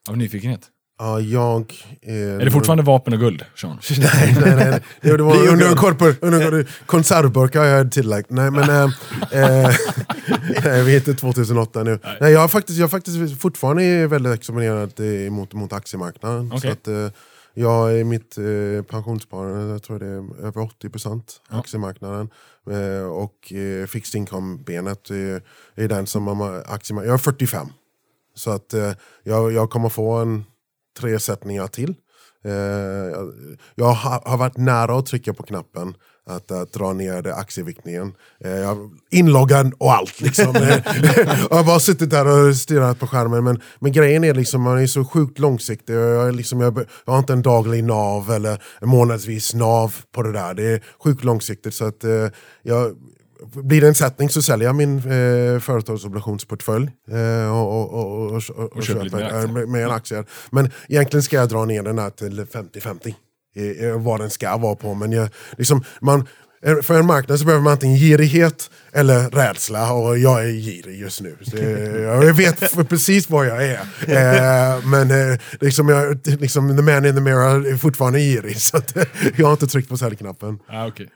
Av 0.09 0.17
nyfikenhet. 0.17 0.71
Ja, 0.99 1.21
jag... 1.21 1.75
eh, 2.03 2.15
Är 2.15 2.45
det 2.45 2.51
fortfarande 2.51 2.85
vapen 2.93 3.13
och 3.13 3.19
guld, 3.21 3.45
Sean? 3.57 3.79
nej, 3.99 4.37
nej, 4.41 4.57
nej. 4.57 4.81
Det, 5.01 5.17
det 5.17 5.23
var 5.23 5.37
under 5.37 5.53
en 5.53 5.59
guld. 5.59 5.79
korpor, 5.79 6.15
under 6.21 6.53
en 6.53 6.67
konservburkar 6.87 7.65
jag 7.65 7.79
hade 7.79 7.91
tillagt. 7.91 8.31
Nej, 8.31 8.51
men... 8.51 8.71
Eh, 8.71 8.85
eh, 9.33 9.75
nej, 10.65 10.85
vi 10.85 10.93
är 10.93 10.97
inte 10.97 11.15
2008 11.15 11.83
nu. 11.83 11.99
Nej. 12.21 12.33
jag, 12.33 12.41
har 12.41 12.49
faktiskt, 12.49 12.79
jag 12.79 12.85
har 12.85 12.89
faktiskt 12.91 13.41
fortfarande 13.41 13.83
är 13.83 14.07
väldigt 14.07 14.35
examinerad 14.35 14.93
eh, 15.01 15.31
mot, 15.31 15.53
mot 15.53 15.73
aktiemarknaden. 15.73 16.47
Okej. 16.53 16.61
Så 16.61 16.69
att, 16.69 16.89
eh, 16.89 17.19
jag 17.55 17.99
i 17.99 18.05
mitt 18.05 18.39
eh, 18.39 18.83
pensionssparande, 18.91 19.73
jag 19.73 19.83
tror 19.83 19.99
det 19.99 20.07
är 20.07 20.47
över 20.47 20.61
80% 20.61 21.23
aktiemarknaden. 21.49 22.31
Eh, 22.71 23.07
och 23.07 23.53
eh, 23.53 23.87
fixed 23.87 24.19
income-benet 24.19 25.11
eh, 25.11 25.85
är 25.85 25.89
den 25.89 26.07
som 26.07 26.27
har 26.27 26.65
aktiemarknaden. 26.67 27.09
Jag 27.09 27.15
är 27.15 27.19
45. 27.19 27.67
Så 28.35 28.51
att 28.51 28.75
eh, 28.75 28.93
jag, 29.25 29.53
jag 29.53 29.71
kommer 29.71 29.89
få 29.89 30.13
en 30.13 30.45
tre 30.99 31.19
sättningar 31.19 31.67
till. 31.67 31.95
Eh, 32.45 32.53
jag 33.75 33.87
har, 33.87 34.37
varit 34.37 34.57
nära 34.57 34.99
att 34.99 35.07
trycka 35.07 35.35
på 35.35 35.43
knappen 35.43 35.95
att, 36.27 36.51
att 36.51 36.73
dra 36.73 36.93
ner 36.93 37.29
aktieviktningen. 37.29 38.15
Eh, 38.45 38.77
inloggad 39.11 39.73
och 39.79 39.93
allt. 39.93 40.21
Liksom. 40.21 40.55
Jag 41.51 41.57
har 41.57 41.65
bara 41.65 41.81
suttit 41.81 42.11
där 42.11 42.49
och 42.49 42.57
stirrat 42.57 42.99
på 42.99 43.07
skärmen. 43.07 43.45
Men, 43.45 43.61
men 43.79 43.93
grejen 43.93 44.25
är 44.25 44.35
liksom, 44.35 44.63
man 44.63 44.79
är 44.79 44.87
så 44.87 45.05
sjukt 45.05 45.39
långsiktig. 45.39 45.95
Jag, 45.95 46.35
liksom, 46.35 46.61
jag, 46.61 46.79
jag 47.05 47.13
har 47.13 47.19
inte 47.19 47.33
en 47.33 47.43
daglig 47.43 47.85
nav 47.85 48.31
eller 48.31 48.63
en 48.81 48.89
månadsvis 48.89 49.55
nav 49.55 49.95
på 50.13 50.23
det 50.23 50.33
där. 50.33 50.55
Det 50.55 50.65
är 50.65 50.83
sjukt 51.05 51.25
långsiktigt. 51.25 51.75
Så 51.75 51.85
att, 51.85 52.05
eh, 52.05 52.29
jag, 52.63 52.97
blir 53.55 53.81
det 53.81 53.89
en 53.89 53.95
sättning 53.95 54.31
så 54.31 54.43
säljer 54.43 54.69
jag 54.69 54.77
min 54.77 54.99
eh, 54.99 55.61
företagsobligationsportfölj 55.61 56.91
eh, 57.11 57.59
och, 57.59 57.81
och, 57.81 57.95
och, 57.95 58.33
och, 58.33 58.77
och, 58.77 58.83
köper 58.83 59.03
mer 59.03 59.11
köper 59.11 59.23
aktier. 59.23 59.63
eh, 59.63 59.67
med, 59.67 59.91
aktier. 59.91 60.25
Men 60.51 60.71
egentligen 60.89 61.23
ska 61.23 61.37
jag 61.37 61.49
dra 61.49 61.65
ner 61.65 61.83
den 61.83 61.99
här 61.99 62.11
till 62.11 62.41
50-50. 62.41 63.15
Eh, 63.57 63.89
eh, 63.89 64.01
vad 64.01 64.21
den 64.21 64.31
ska 64.31 64.57
vara 64.57 64.75
på. 64.75 64.95
Men 64.95 65.13
jag, 65.13 65.29
liksom, 65.59 65.85
man, 66.01 66.29
eh, 66.63 66.77
för 66.83 66.99
en 66.99 67.07
marknad 67.07 67.39
så 67.39 67.45
behöver 67.45 67.65
man 67.65 67.73
antingen 67.73 67.99
girighet 67.99 68.71
eller 68.93 69.31
rädsla 69.31 69.93
och 69.93 70.19
jag 70.19 70.45
är 70.45 70.53
girig 70.53 71.01
just 71.01 71.21
nu. 71.21 71.37
Eh, 71.53 72.03
jag 72.03 72.35
vet 72.35 72.89
precis 72.89 73.31
vad 73.31 73.47
jag 73.47 73.65
är. 73.67 73.81
Men 74.87 75.39
liksom 75.61 75.89
jag, 75.89 76.21
liksom, 76.27 76.77
the 76.77 76.83
man 76.83 77.07
in 77.07 77.15
the 77.15 77.21
mirror 77.21 77.67
är 77.67 77.77
fortfarande 77.77 78.19
girig 78.21 78.61
så 78.61 78.81
jag 79.37 79.47
har 79.47 79.53
inte 79.53 79.67
tryckt 79.67 79.89
på 79.89 79.97
säljknappen. 79.97 80.59
Ah, 80.69 80.87
okay. 80.87 81.07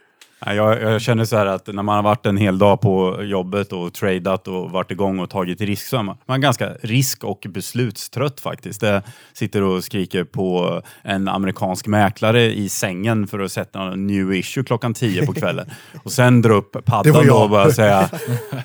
Jag, 0.45 0.81
jag 0.81 1.01
känner 1.01 1.25
så 1.25 1.37
här 1.37 1.45
att 1.45 1.67
när 1.67 1.83
man 1.83 1.95
har 1.95 2.03
varit 2.03 2.25
en 2.25 2.37
hel 2.37 2.57
dag 2.59 2.81
på 2.81 3.23
jobbet 3.23 3.73
och 3.73 3.93
tradat 3.93 4.47
och 4.47 4.71
varit 4.71 4.91
igång 4.91 5.19
och 5.19 5.29
tagit 5.29 5.61
risk 5.61 5.87
så 5.87 5.97
är 5.97 6.03
man, 6.03 6.17
man 6.25 6.37
är 6.37 6.41
ganska 6.41 6.69
risk 6.81 7.23
och 7.23 7.45
beslutstrött 7.49 8.39
faktiskt. 8.39 8.81
Jag 8.81 9.01
sitter 9.33 9.61
och 9.63 9.83
skriker 9.83 10.23
på 10.23 10.81
en 11.03 11.27
amerikansk 11.27 11.87
mäklare 11.87 12.41
i 12.53 12.69
sängen 12.69 13.27
för 13.27 13.39
att 13.39 13.51
sätta 13.51 13.81
en 13.81 14.07
new 14.07 14.33
issue 14.33 14.63
klockan 14.63 14.93
10 14.93 15.25
på 15.25 15.33
kvällen. 15.33 15.69
Och 16.03 16.11
sen 16.11 16.41
dra 16.41 16.53
upp 16.53 16.85
paddan 16.85 17.29
och 17.29 17.49
bara 17.49 17.71
säga 17.71 18.09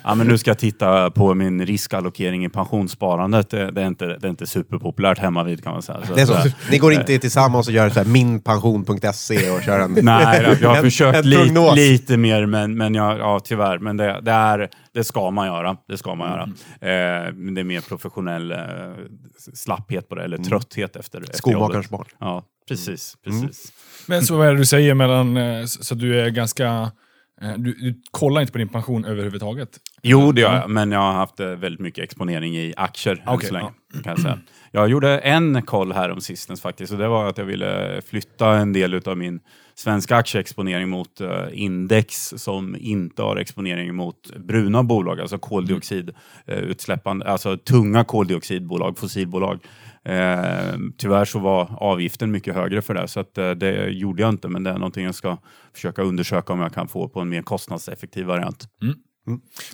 ja, 0.03 0.15
men 0.15 0.27
nu 0.27 0.37
ska 0.37 0.49
jag 0.49 0.59
titta 0.59 1.11
på 1.11 1.33
min 1.33 1.65
riskallokering 1.65 2.45
i 2.45 2.49
pensionssparandet. 2.49 3.49
Det, 3.49 3.71
det, 3.71 3.81
är, 3.81 3.87
inte, 3.87 4.05
det 4.05 4.27
är 4.27 4.29
inte 4.29 4.47
superpopulärt 4.47 5.19
hemma 5.19 5.43
vid 5.43 5.63
kan 5.63 5.73
man 5.73 5.81
säga. 5.81 5.97
Så 6.07 6.13
Det 6.13 6.21
är 6.21 6.23
att, 6.23 6.41
så. 6.41 6.47
eh, 6.47 6.53
Ni 6.71 6.77
går 6.77 6.93
inte 6.93 7.19
tillsammans 7.19 7.67
och 7.67 7.73
gör 7.73 7.89
så 7.89 7.99
här 7.99 8.05
minpension.se 8.07 9.49
och 9.51 9.61
kör 9.63 9.79
en... 9.79 9.91
Nej, 10.01 10.57
jag 10.61 10.69
har 10.69 10.75
en- 10.77 10.83
försökt 10.83 11.17
en 11.17 11.29
lite, 11.29 11.53
prognos. 11.67 11.89
lite 11.89 12.17
mer, 12.17 12.45
men, 12.45 12.77
men 12.77 12.95
jag, 12.95 13.19
ja, 13.19 13.39
tyvärr. 13.39 13.79
Men 13.79 13.97
det, 13.97 14.21
det, 14.21 14.31
är, 14.31 14.69
det 14.93 15.03
ska 15.03 15.31
man 15.31 15.47
göra. 15.47 15.77
Det 15.87 15.97
ska 15.97 16.15
man 16.15 16.29
göra. 16.29 16.43
Mm. 16.43 17.27
Eh, 17.27 17.33
men 17.33 17.53
det 17.53 17.61
är 17.61 17.65
mer 17.65 17.81
professionell 17.81 18.51
eh, 18.51 18.57
slapphet 19.53 20.09
på 20.09 20.15
det, 20.15 20.23
eller 20.23 20.37
Mm. 20.37 20.49
trötthet 20.49 20.95
efter, 20.95 21.21
efter 21.21 21.37
Skomakarens 21.37 21.89
barn. 21.89 22.05
Ja, 22.19 22.43
precis. 22.67 23.17
Mm. 23.25 23.41
precis. 23.47 23.71
Men 24.07 24.23
så 24.23 24.37
vad 24.37 24.47
är 24.47 24.51
det 24.51 24.57
du 24.57 24.65
säger 24.65 24.93
mellan, 24.93 25.37
eh, 25.37 25.65
så 25.65 25.95
du 25.95 26.21
är 26.21 26.29
ganska... 26.29 26.91
eh, 27.41 27.53
Du, 27.57 27.73
du 27.73 28.01
kollar 28.11 28.41
inte 28.41 28.51
på 28.53 28.57
din 28.59 28.69
pension 28.69 29.05
överhuvudtaget? 29.05 29.69
Jo, 30.01 30.31
det 30.31 30.41
gör 30.41 30.55
jag, 30.55 30.69
men 30.69 30.91
jag 30.91 30.99
har 30.99 31.13
haft 31.13 31.39
eh, 31.39 31.47
väldigt 31.47 31.81
mycket 31.81 32.03
exponering 32.03 32.57
i 32.57 32.73
aktier 32.77 33.15
än 33.15 33.33
Okej, 33.33 33.47
så 33.47 33.53
länge. 33.53 33.69
Kan 34.03 34.11
jag, 34.11 34.19
säga. 34.19 34.39
jag 34.71 34.89
gjorde 34.89 35.19
en 35.19 35.61
koll 35.61 35.91
här 35.91 36.11
om 36.11 36.21
sistens 36.21 36.61
faktiskt, 36.61 36.93
och 36.93 36.99
det 36.99 37.07
var 37.07 37.29
att 37.29 37.37
jag 37.37 37.45
ville 37.45 38.01
flytta 38.05 38.55
en 38.55 38.73
del 38.73 39.01
av 39.05 39.17
min 39.17 39.39
svenska 39.75 40.15
aktieexponering 40.15 40.89
mot 40.89 41.21
eh, 41.21 41.45
index 41.51 42.33
som 42.37 42.75
inte 42.79 43.21
har 43.21 43.35
exponering 43.37 43.95
mot 43.95 44.35
bruna 44.37 44.83
bolag, 44.83 45.19
alltså 45.19 45.37
koldioxidutsläppande, 45.37 47.25
alltså 47.25 47.57
tunga 47.57 48.03
koldioxidbolag, 48.03 48.99
fossilbolag. 48.99 49.59
Eh, 50.03 50.77
tyvärr 50.97 51.25
så 51.25 51.39
var 51.39 51.75
avgiften 51.77 52.31
mycket 52.31 52.55
högre 52.55 52.81
för 52.81 52.93
det, 52.93 53.07
så 53.07 53.19
att, 53.19 53.37
eh, 53.37 53.51
det 53.51 53.89
gjorde 53.89 54.21
jag 54.21 54.29
inte, 54.29 54.47
men 54.47 54.63
det 54.63 54.69
är 54.69 54.77
någonting 54.77 55.05
jag 55.05 55.15
ska 55.15 55.37
försöka 55.73 56.01
undersöka 56.01 56.53
om 56.53 56.59
jag 56.59 56.73
kan 56.73 56.87
få 56.87 57.09
på 57.09 57.19
en 57.19 57.29
mer 57.29 57.41
kostnadseffektiv 57.41 58.25
variant. 58.25 58.63
Mm. 58.81 58.95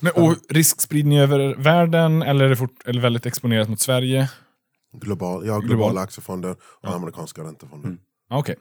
Men, 0.02 0.14
och 0.16 0.36
riskspridning 0.50 1.18
över 1.20 1.56
världen, 1.56 2.22
eller 2.22 2.46
är 2.46 2.50
det 2.50 2.56
fort, 2.56 2.82
eller 2.86 3.02
väldigt 3.02 3.26
exponerat 3.26 3.70
mot 3.70 3.80
Sverige? 3.80 4.30
Global, 5.02 5.46
jag 5.46 5.54
har 5.54 5.62
Global. 5.62 5.78
globala 5.78 6.02
aktiefonder 6.02 6.56
och 6.82 6.96
amerikanska 6.96 7.42
räntefonder. 7.42 7.88
Mm. 7.88 8.00
Ah, 8.30 8.38
Okej, 8.40 8.56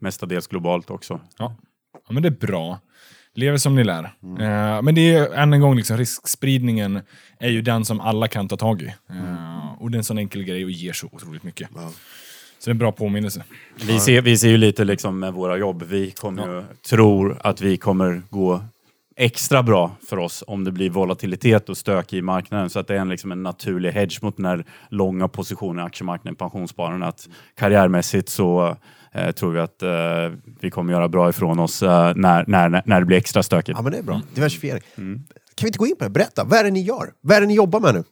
Mestadels 0.00 0.46
globalt 0.46 0.90
också. 0.90 1.20
ja. 1.38 1.56
ja. 1.92 2.12
men 2.12 2.22
det 2.22 2.28
är 2.28 2.46
bra. 2.46 2.78
Lever 3.34 3.58
som 3.58 3.74
ni 3.74 3.84
lär. 3.84 4.04
Eh, 4.04 4.82
men 4.82 4.94
det 4.94 5.14
är 5.14 5.34
än 5.34 5.52
en 5.52 5.60
gång, 5.60 5.76
liksom, 5.76 5.96
riskspridningen 5.96 7.00
är 7.40 7.48
ju 7.50 7.62
den 7.62 7.84
som 7.84 8.00
alla 8.00 8.28
kan 8.28 8.48
ta 8.48 8.56
tag 8.56 8.82
i. 8.82 8.86
Eh, 9.10 9.82
och 9.82 9.90
det 9.90 9.96
är 9.96 9.98
en 9.98 10.04
sån 10.04 10.18
enkel 10.18 10.42
grej 10.44 10.64
och 10.64 10.70
ger 10.70 10.92
så 10.92 11.08
otroligt 11.12 11.42
mycket. 11.42 11.68
Ja. 11.74 11.90
Så 12.58 12.64
det 12.64 12.70
är 12.70 12.74
en 12.74 12.78
bra 12.78 12.92
påminnelse. 12.92 13.44
Vi 13.86 14.00
ser, 14.00 14.22
vi 14.22 14.38
ser 14.38 14.48
ju 14.48 14.56
lite 14.56 14.84
liksom 14.84 15.18
med 15.18 15.32
våra 15.32 15.56
jobb, 15.56 15.82
vi 15.82 16.10
kommer 16.10 16.46
ju, 16.56 16.64
tror 16.88 17.38
att 17.40 17.60
vi 17.60 17.76
kommer 17.76 18.22
gå 18.30 18.64
extra 19.16 19.62
bra 19.62 19.96
för 20.08 20.18
oss 20.18 20.44
om 20.46 20.64
det 20.64 20.72
blir 20.72 20.90
volatilitet 20.90 21.68
och 21.68 21.76
stök 21.76 22.12
i 22.12 22.22
marknaden. 22.22 22.70
Så 22.70 22.78
att 22.78 22.86
det 22.86 22.94
är 22.94 22.98
en, 22.98 23.08
liksom 23.08 23.32
en 23.32 23.42
naturlig 23.42 23.92
hedge 23.92 24.22
mot 24.22 24.36
den 24.36 24.46
här 24.46 24.64
långa 24.88 25.28
positionen 25.28 25.84
i 25.84 25.86
aktiemarknaden, 25.86 26.36
pensionsspararna. 26.36 27.06
Att 27.06 27.28
karriärmässigt 27.54 28.28
så 28.28 28.76
eh, 29.12 29.30
tror 29.30 29.52
vi 29.52 29.60
att 29.60 29.82
eh, 29.82 30.38
vi 30.60 30.70
kommer 30.70 30.92
göra 30.92 31.08
bra 31.08 31.28
ifrån 31.28 31.58
oss 31.58 31.82
eh, 31.82 32.12
när, 32.16 32.44
när, 32.46 32.82
när 32.86 33.00
det 33.00 33.06
blir 33.06 33.16
extra 33.16 33.42
stökigt. 33.42 33.78
Ja, 33.78 33.82
men 33.82 33.92
det 33.92 33.98
är 33.98 34.02
bra. 34.02 34.20
Diversifiering. 34.34 34.82
Kan 34.94 35.64
vi 35.64 35.66
inte 35.66 35.78
gå 35.78 35.86
in 35.86 35.96
på 35.96 36.04
det? 36.04 36.10
Berätta, 36.10 36.44
vad 36.44 36.58
är 36.58 36.64
det 36.64 36.70
ni 36.70 36.82
gör? 36.82 37.12
Vad 37.20 37.36
är 37.36 37.40
det 37.40 37.46
ni 37.46 37.54
jobbar 37.54 37.80
med 37.80 37.94
nu? 37.94 38.04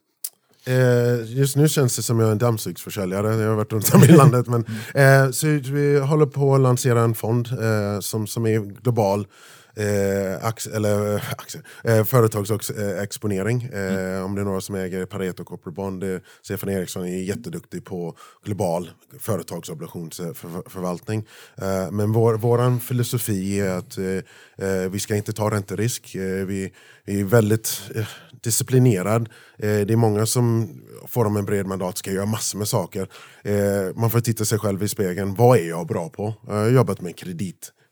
Eh, 0.67 1.37
just 1.39 1.57
nu 1.57 1.69
känns 1.69 1.97
det 1.97 2.03
som 2.03 2.21
jag 2.21 2.29
är 2.29 2.33
en 2.33 2.39
dammsugsförsäljare, 2.39 3.35
jag 3.35 3.49
har 3.49 3.57
varit 3.57 3.73
runt 3.73 3.95
om 3.95 4.03
i 4.03 4.07
landet. 4.07 4.47
Men, 4.47 4.65
eh, 4.95 5.31
så 5.31 5.47
vi 5.47 5.99
håller 5.99 6.27
på 6.27 6.55
att 6.55 6.61
lansera 6.61 7.01
en 7.01 7.15
fond 7.15 7.49
eh, 7.53 8.01
som, 8.01 8.27
som 8.27 8.47
är 8.47 8.59
global. 8.83 9.27
Eh, 9.77 10.45
ax, 10.47 10.67
eller, 10.67 11.15
eh, 11.15 11.31
aktie, 11.31 11.63
eh, 11.85 12.05
företagsexponering. 12.05 13.63
Eh, 13.63 14.25
Om 14.25 14.35
det 14.35 14.41
är 14.41 14.45
några 14.45 14.61
som 14.61 14.75
äger 14.75 15.07
Pareto 15.07 15.45
Corporate 15.45 15.75
Bond, 15.75 16.01
det, 16.01 16.21
Stefan 16.43 16.71
Eriksson 16.71 17.05
är 17.05 17.23
jätteduktig 17.23 17.85
på 17.85 18.17
global 18.45 18.91
företagsobligationsförvaltning. 19.21 21.27
Eh, 21.57 21.91
men 21.91 22.13
vår 22.13 22.35
våran 22.35 22.81
filosofi 22.81 23.61
är 23.61 23.71
att 23.71 23.99
eh, 23.99 24.07
eh, 24.69 24.91
vi 24.91 24.99
ska 24.99 25.17
inte 25.17 25.33
ta 25.33 25.51
ränterisk. 25.51 26.15
Eh, 26.15 26.47
vi, 26.47 26.73
är 27.07 27.25
väldigt 27.25 27.81
eh, 27.95 28.07
disciplinerad. 28.43 29.29
Eh, 29.59 29.81
det 29.87 29.93
är 29.93 29.97
många 29.97 30.27
som 30.27 30.69
får 31.07 31.25
de 31.25 31.37
en 31.37 31.45
bred 31.45 31.67
mandat 31.67 31.99
ska 31.99 32.11
göra 32.13 32.27
massor 32.27 32.59
med 32.59 32.69
saker. 32.69 33.09
Eh, 33.43 33.97
man 33.97 34.11
får 34.11 34.21
titta 34.21 34.45
sig 34.45 34.59
själv 34.59 34.83
i 34.83 34.89
spegeln. 34.89 35.35
Vad 35.35 35.59
är 35.59 35.69
jag 35.69 35.87
bra 35.87 36.09
på? 36.09 36.35
Jag 36.47 36.55
har 36.55 36.69
jobbat 36.69 37.01
med 37.01 37.17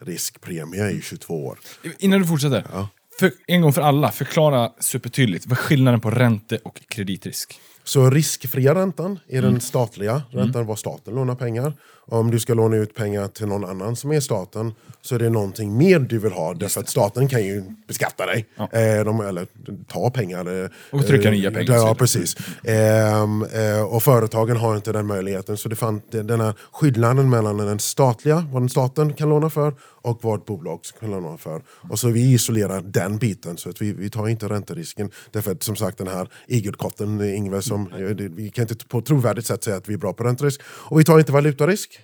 kreditriskpremie 0.02 0.90
i 0.90 1.00
22 1.00 1.46
år. 1.46 1.58
Innan 1.98 2.20
du 2.20 2.26
fortsätter. 2.26 2.66
Ja. 2.72 2.88
För, 3.20 3.32
en 3.46 3.60
gång 3.60 3.72
för 3.72 3.82
alla, 3.82 4.10
förklara 4.10 4.72
supertydligt. 4.80 5.46
Vad 5.46 5.58
är 5.58 5.62
skillnaden 5.62 6.00
på 6.00 6.10
ränte 6.10 6.58
och 6.64 6.82
kreditrisk? 6.88 7.60
Så 7.84 8.10
riskfria 8.10 8.74
räntan 8.74 9.18
är 9.28 9.42
den 9.42 9.60
statliga 9.60 10.22
räntan, 10.30 10.66
var 10.66 10.76
staten 10.76 11.14
lånar 11.14 11.34
pengar. 11.34 11.74
Om 12.12 12.30
du 12.30 12.40
ska 12.40 12.54
låna 12.54 12.76
ut 12.76 12.94
pengar 12.94 13.28
till 13.28 13.46
någon 13.46 13.64
annan 13.64 13.96
som 13.96 14.12
är 14.12 14.20
staten 14.20 14.74
så 15.02 15.14
är 15.14 15.18
det 15.18 15.30
någonting 15.30 15.76
mer 15.76 15.98
du 15.98 16.18
vill 16.18 16.32
ha. 16.32 16.54
Därför 16.54 16.80
att 16.80 16.88
staten 16.88 17.28
kan 17.28 17.44
ju 17.44 17.62
beskatta 17.88 18.26
dig. 18.26 18.46
Ja. 18.56 18.68
Eh, 18.72 19.04
de, 19.04 19.20
eller 19.20 19.46
ta 19.88 20.10
pengar. 20.10 20.62
eh, 20.64 20.68
Och 20.90 21.06
trycka 21.06 21.30
nya 21.30 21.50
pengar. 21.50 21.74
Ja, 21.74 21.94
precis. 21.98 22.36
Ehm, 22.64 23.42
eh, 23.44 23.82
och 23.82 24.02
företagen 24.02 24.56
har 24.56 24.76
inte 24.76 24.92
den 24.92 25.06
möjligheten. 25.06 25.56
Så 25.56 25.68
det 25.68 25.76
fanns 25.76 26.02
den 26.10 26.40
här 26.40 26.54
skillnaden 26.72 27.30
mellan 27.30 27.56
den 27.56 27.78
statliga, 27.78 28.46
vad 28.52 28.62
den 28.62 28.68
staten 28.68 29.12
kan 29.12 29.28
låna 29.28 29.50
för 29.50 29.74
och 30.02 30.18
vad 30.22 30.40
ett 30.40 30.46
bolag 30.46 30.80
kan 31.00 31.10
låna 31.10 31.36
för. 31.36 31.62
Och 31.90 31.98
så 31.98 32.08
vi 32.08 32.32
isolerar 32.32 32.80
den 32.80 33.18
biten 33.18 33.56
så 33.56 33.70
att 33.70 33.82
vi, 33.82 33.92
vi 33.92 34.10
tar 34.10 34.28
inte 34.28 34.48
ränterisken. 34.48 35.10
Därför 35.30 35.52
att 35.52 35.62
som 35.62 35.76
sagt 35.76 35.98
den 35.98 36.08
här 36.08 36.28
igelkotten, 36.46 37.20
Ingvar, 37.34 37.60
som, 37.60 37.88
det- 38.16 38.28
vi 38.28 38.50
kan 38.50 38.62
inte 38.62 38.86
på 38.86 38.98
ett 38.98 39.06
trovärdigt 39.06 39.46
sätt 39.46 39.64
säga 39.64 39.76
att 39.76 39.88
vi 39.88 39.94
är 39.94 39.98
bra 39.98 40.12
på 40.12 40.24
ränterisk. 40.24 40.60
Och 40.66 41.00
vi 41.00 41.04
tar 41.04 41.18
inte 41.18 41.32
valutarisk. 41.32 41.98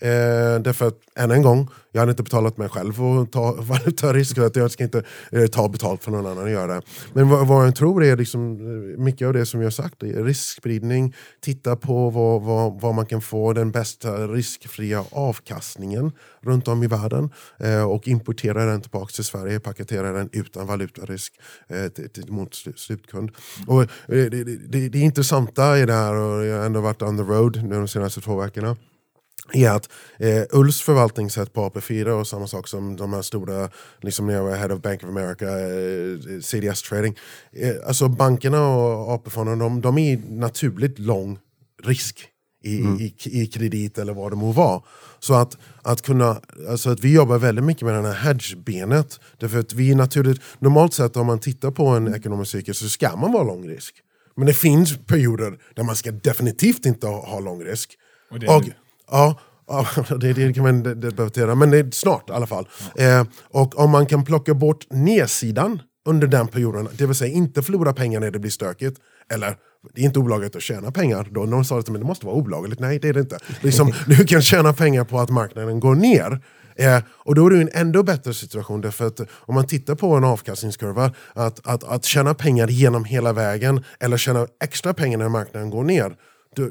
Eh, 0.00 0.60
därför 0.60 0.88
att, 0.88 0.98
än 1.16 1.30
en 1.30 1.42
gång, 1.42 1.68
jag 1.92 2.00
hade 2.00 2.10
inte 2.10 2.22
betalat 2.22 2.56
mig 2.56 2.68
själv 2.68 2.92
för 2.92 3.22
att 3.22 3.32
ta 3.32 3.52
valutarisk. 3.58 4.36
Jag 4.54 4.70
ska 4.70 4.84
inte 4.84 5.02
eh, 5.32 5.46
ta 5.46 5.68
betalt 5.68 6.04
för 6.04 6.10
någon 6.10 6.26
annan 6.26 6.44
att 6.44 6.50
göra 6.50 6.74
det. 6.74 6.82
Men 7.12 7.28
vad, 7.28 7.46
vad 7.46 7.66
jag 7.66 7.76
tror 7.76 8.04
är 8.04 8.16
liksom, 8.16 8.52
eh, 8.52 8.98
mycket 8.98 9.26
av 9.26 9.32
det 9.32 9.46
som 9.46 9.60
jag 9.60 9.66
har 9.66 9.70
sagt. 9.70 10.02
Riskspridning, 10.02 11.14
titta 11.40 11.76
på 11.76 12.10
vad, 12.10 12.42
vad, 12.42 12.80
vad 12.80 12.94
man 12.94 13.06
kan 13.06 13.20
få 13.20 13.52
den 13.52 13.70
bästa 13.70 14.26
riskfria 14.26 15.04
avkastningen 15.10 16.12
runt 16.42 16.68
om 16.68 16.82
i 16.82 16.86
världen. 16.86 17.30
Eh, 17.58 17.82
och 17.82 18.08
importera 18.08 18.64
den 18.64 18.80
tillbaka 18.80 19.12
till 19.12 19.24
Sverige, 19.24 19.60
paketera 19.60 20.12
den 20.12 20.28
utan 20.32 20.66
valutarisk 20.66 21.32
eh, 21.68 21.88
till, 21.88 22.10
till, 22.10 22.32
mot 22.32 22.54
slutkund. 22.76 23.30
Och, 23.66 23.82
eh, 23.82 23.88
det, 24.06 24.28
det, 24.28 24.44
det, 24.44 24.88
det 24.88 24.98
intressanta 24.98 25.78
i 25.78 25.86
det 25.86 25.92
här, 25.92 26.14
och 26.14 26.44
jag 26.44 26.58
har 26.58 26.66
ändå 26.66 26.80
varit 26.80 27.02
on 27.02 27.16
the 27.16 27.22
road 27.22 27.64
nu 27.64 27.74
de 27.74 27.88
senaste 27.88 28.20
två 28.20 28.36
veckorna 28.36 28.76
är 29.52 29.70
att 29.70 29.88
eh, 30.18 30.42
Ulfs 30.50 30.80
förvaltningssätt 30.80 31.52
på 31.52 31.70
AP4 31.70 32.08
och 32.08 32.26
samma 32.26 32.46
sak 32.46 32.68
som 32.68 32.96
de 32.96 33.12
här 33.12 33.22
stora, 33.22 33.70
liksom 34.00 34.26
när 34.26 34.34
jag 34.34 34.44
var 34.44 34.56
head 34.56 34.74
of 34.74 34.82
Bank 34.82 35.02
of 35.02 35.08
America, 35.08 35.46
eh, 35.46 36.40
CDS 36.40 36.82
trading. 36.82 37.18
Eh, 37.52 37.74
alltså 37.86 38.08
bankerna 38.08 38.68
och 38.68 39.12
AP-fonderna, 39.12 39.64
de, 39.64 39.80
de 39.80 39.98
är 39.98 40.18
naturligt 40.28 40.98
lång 40.98 41.38
risk 41.82 42.28
i, 42.64 42.74
i, 42.76 43.14
i 43.24 43.46
kredit 43.46 43.98
eller 43.98 44.14
vad 44.14 44.32
det 44.32 44.36
må 44.36 44.52
vara. 44.52 44.82
Så 45.18 45.34
att, 45.34 45.56
att 45.82 46.02
kunna, 46.02 46.40
alltså 46.68 46.90
att 46.90 47.00
vi 47.00 47.14
jobbar 47.14 47.38
väldigt 47.38 47.64
mycket 47.64 47.82
med 47.82 47.94
det 47.94 48.12
här 48.12 48.14
hedgebenet. 48.14 49.20
Därför 49.38 49.58
att 49.58 49.72
vi 49.72 49.94
naturligt, 49.94 50.40
normalt 50.58 50.94
sett 50.94 51.16
om 51.16 51.26
man 51.26 51.38
tittar 51.38 51.70
på 51.70 51.86
en 51.86 52.14
ekonomisk 52.14 52.52
cykel 52.52 52.74
så 52.74 52.88
ska 52.88 53.16
man 53.16 53.32
vara 53.32 53.44
lång 53.44 53.68
risk. 53.68 53.94
Men 54.36 54.46
det 54.46 54.54
finns 54.54 54.98
perioder 55.06 55.58
där 55.74 55.82
man 55.82 55.96
ska 55.96 56.10
definitivt 56.10 56.86
inte 56.86 57.06
ha, 57.06 57.26
ha 57.26 57.40
lång 57.40 57.64
risk. 57.64 57.90
Och 58.30 58.40
det 58.40 58.46
Och. 58.46 58.64
Ja, 59.14 59.38
ja, 59.68 59.86
det, 60.20 60.32
det 60.32 60.52
kan 60.52 60.62
man 60.64 60.82
de- 60.82 60.94
debattera, 60.94 61.54
men 61.54 61.70
det 61.70 61.78
är 61.78 61.90
snart 61.90 62.30
i 62.30 62.32
alla 62.32 62.46
fall. 62.46 62.68
Eh, 62.96 63.24
och 63.50 63.78
om 63.78 63.90
man 63.90 64.06
kan 64.06 64.24
plocka 64.24 64.54
bort 64.54 64.86
nedsidan 64.90 65.82
under 66.06 66.26
den 66.26 66.48
perioden, 66.48 66.88
det 66.92 67.06
vill 67.06 67.16
säga 67.16 67.34
inte 67.34 67.62
förlora 67.62 67.92
pengar 67.92 68.20
när 68.20 68.30
det 68.30 68.38
blir 68.38 68.50
stökigt, 68.50 68.98
eller 69.32 69.56
det 69.94 70.00
är 70.00 70.04
inte 70.04 70.18
olagligt 70.18 70.56
att 70.56 70.62
tjäna 70.62 70.90
pengar. 70.92 71.28
Då 71.30 71.40
någon 71.40 71.64
sa 71.64 71.78
att 71.78 71.86
det 71.86 71.92
måste 71.92 72.26
vara 72.26 72.36
olagligt. 72.36 72.80
Nej, 72.80 72.98
det 72.98 73.08
är 73.08 73.12
det 73.12 73.20
inte. 73.20 73.38
Liksom, 73.60 73.92
du 74.06 74.24
kan 74.24 74.42
tjäna 74.42 74.72
pengar 74.72 75.04
på 75.04 75.18
att 75.20 75.30
marknaden 75.30 75.80
går 75.80 75.94
ner. 75.94 76.40
Eh, 76.76 77.02
och 77.08 77.34
då 77.34 77.46
är 77.46 77.50
det 77.50 77.60
en 77.60 77.70
ändå 77.72 78.02
bättre 78.02 78.34
situation 78.34 78.80
därför 78.80 79.06
att 79.06 79.20
om 79.30 79.54
man 79.54 79.66
tittar 79.66 79.94
på 79.94 80.14
en 80.14 80.24
avkastningskurva 80.24 81.12
att, 81.32 81.66
att, 81.66 81.84
att 81.84 82.04
tjäna 82.04 82.34
pengar 82.34 82.68
genom 82.68 83.04
hela 83.04 83.32
vägen 83.32 83.84
eller 84.00 84.16
tjäna 84.16 84.46
extra 84.64 84.94
pengar 84.94 85.18
när 85.18 85.28
marknaden 85.28 85.70
går 85.70 85.84
ner 85.84 86.16
då, 86.56 86.70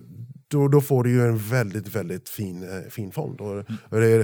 då, 0.54 0.68
då 0.68 0.82
får 0.82 1.04
du 1.04 1.10
ju 1.10 1.22
en 1.22 1.38
väldigt, 1.38 1.96
väldigt 1.96 2.30
fin, 2.30 2.64
eh, 2.64 2.90
fin 2.92 3.12
fond. 3.12 3.42
Och, 3.42 3.58
och 3.90 4.00
det 4.00 4.08
är, 4.08 4.20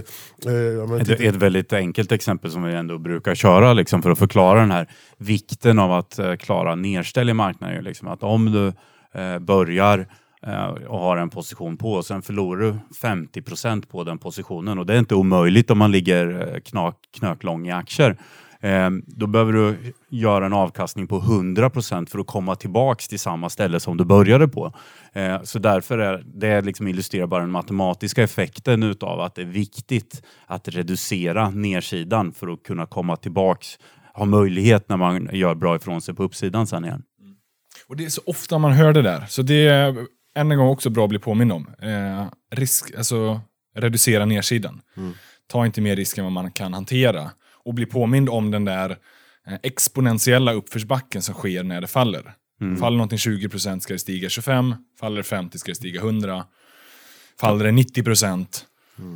eh, 0.45 1.25
är 1.25 1.29
ett 1.29 1.35
väldigt 1.35 1.73
enkelt 1.73 2.11
exempel 2.11 2.51
som 2.51 2.63
vi 2.63 2.73
ändå 2.73 2.97
brukar 2.97 3.35
köra 3.35 3.73
liksom, 3.73 4.01
för 4.01 4.09
att 4.09 4.19
förklara 4.19 4.59
den 4.59 4.71
här 4.71 4.87
vikten 5.17 5.79
av 5.79 5.91
att 5.91 6.19
eh, 6.19 6.35
klara 6.35 6.75
nedställ 6.75 7.29
i 7.29 7.33
marknaden. 7.33 7.83
Liksom, 7.83 8.07
att 8.07 8.23
om 8.23 8.45
du 8.45 8.67
eh, 9.21 9.39
börjar 9.39 10.07
eh, 10.47 10.67
och 10.67 10.99
har 10.99 11.17
en 11.17 11.29
position 11.29 11.77
på 11.77 11.93
och 11.93 12.05
sen 12.05 12.21
förlorar 12.21 12.61
du 12.61 12.75
50% 13.01 13.87
på 13.87 14.03
den 14.03 14.17
positionen 14.17 14.79
och 14.79 14.85
det 14.85 14.93
är 14.93 14.99
inte 14.99 15.15
omöjligt 15.15 15.71
om 15.71 15.77
man 15.77 15.91
ligger 15.91 16.53
eh, 16.53 16.59
knak, 16.59 16.95
knöklång 17.19 17.67
i 17.67 17.71
aktier. 17.71 18.17
Eh, 18.61 18.89
då 19.07 19.27
behöver 19.27 19.53
du 19.53 19.93
göra 20.09 20.45
en 20.45 20.53
avkastning 20.53 21.07
på 21.07 21.19
100% 21.19 22.09
för 22.09 22.19
att 22.19 22.27
komma 22.27 22.55
tillbaks 22.55 23.07
till 23.07 23.19
samma 23.19 23.49
ställe 23.49 23.79
som 23.79 23.97
du 23.97 24.05
började 24.05 24.47
på. 24.47 24.73
Eh, 25.13 25.41
så 25.43 25.59
därför 25.59 25.97
är 25.97 26.23
det 26.25 26.61
liksom 26.61 26.87
illustrerar 26.87 27.27
bara 27.27 27.41
den 27.41 27.51
matematiska 27.51 28.23
effekten 28.23 28.83
utav 28.83 29.19
att 29.19 29.35
det 29.35 29.41
är 29.41 29.45
viktigt 29.45 30.23
att 30.45 30.67
reducera 30.67 31.49
nedsidan 31.49 32.31
för 32.31 32.47
att 32.47 32.63
kunna 32.63 32.85
komma 32.85 33.15
tillbaks, 33.15 33.79
ha 34.13 34.25
möjlighet 34.25 34.89
när 34.89 34.97
man 34.97 35.29
gör 35.33 35.55
bra 35.55 35.75
ifrån 35.75 36.01
sig 36.01 36.15
på 36.15 36.23
uppsidan 36.23 36.67
sen 36.67 36.85
igen. 36.85 37.03
Och 37.87 37.95
det 37.95 38.05
är 38.05 38.09
så 38.09 38.21
ofta 38.25 38.57
man 38.57 38.71
hör 38.71 38.93
det 38.93 39.01
där. 39.01 39.25
Så 39.29 39.41
det 39.41 39.67
är 39.67 40.05
än 40.35 40.51
en 40.51 40.57
gång 40.57 40.69
också 40.69 40.89
bra 40.89 41.03
att 41.03 41.09
bli 41.09 41.19
påmind 41.19 41.51
om. 41.51 41.67
Eh, 41.81 42.25
risk, 42.51 42.95
alltså 42.97 43.41
reducera 43.75 44.25
nedsidan. 44.25 44.81
Ta 45.47 45.65
inte 45.65 45.81
mer 45.81 45.95
risk 45.95 46.17
än 46.17 46.23
vad 46.23 46.33
man 46.33 46.51
kan 46.51 46.73
hantera. 46.73 47.31
Och 47.65 47.73
bli 47.73 47.85
påmind 47.85 48.29
om 48.29 48.51
den 48.51 48.65
där 48.65 48.89
eh, 49.47 49.53
exponentiella 49.63 50.53
uppförsbacken 50.53 51.21
som 51.21 51.35
sker 51.35 51.63
när 51.63 51.81
det 51.81 51.87
faller. 51.87 52.35
Faller 52.79 52.97
någonting 52.97 53.17
20% 53.17 53.79
ska 53.79 53.93
det 53.93 53.99
stiga 53.99 54.29
25, 54.29 54.75
faller 54.99 55.17
det 55.17 55.23
50 55.23 55.57
ska 55.57 55.71
det 55.71 55.75
stiga 55.75 55.99
100. 55.99 56.45
Faller 57.39 57.65
det 57.65 57.71
90% 57.71 58.45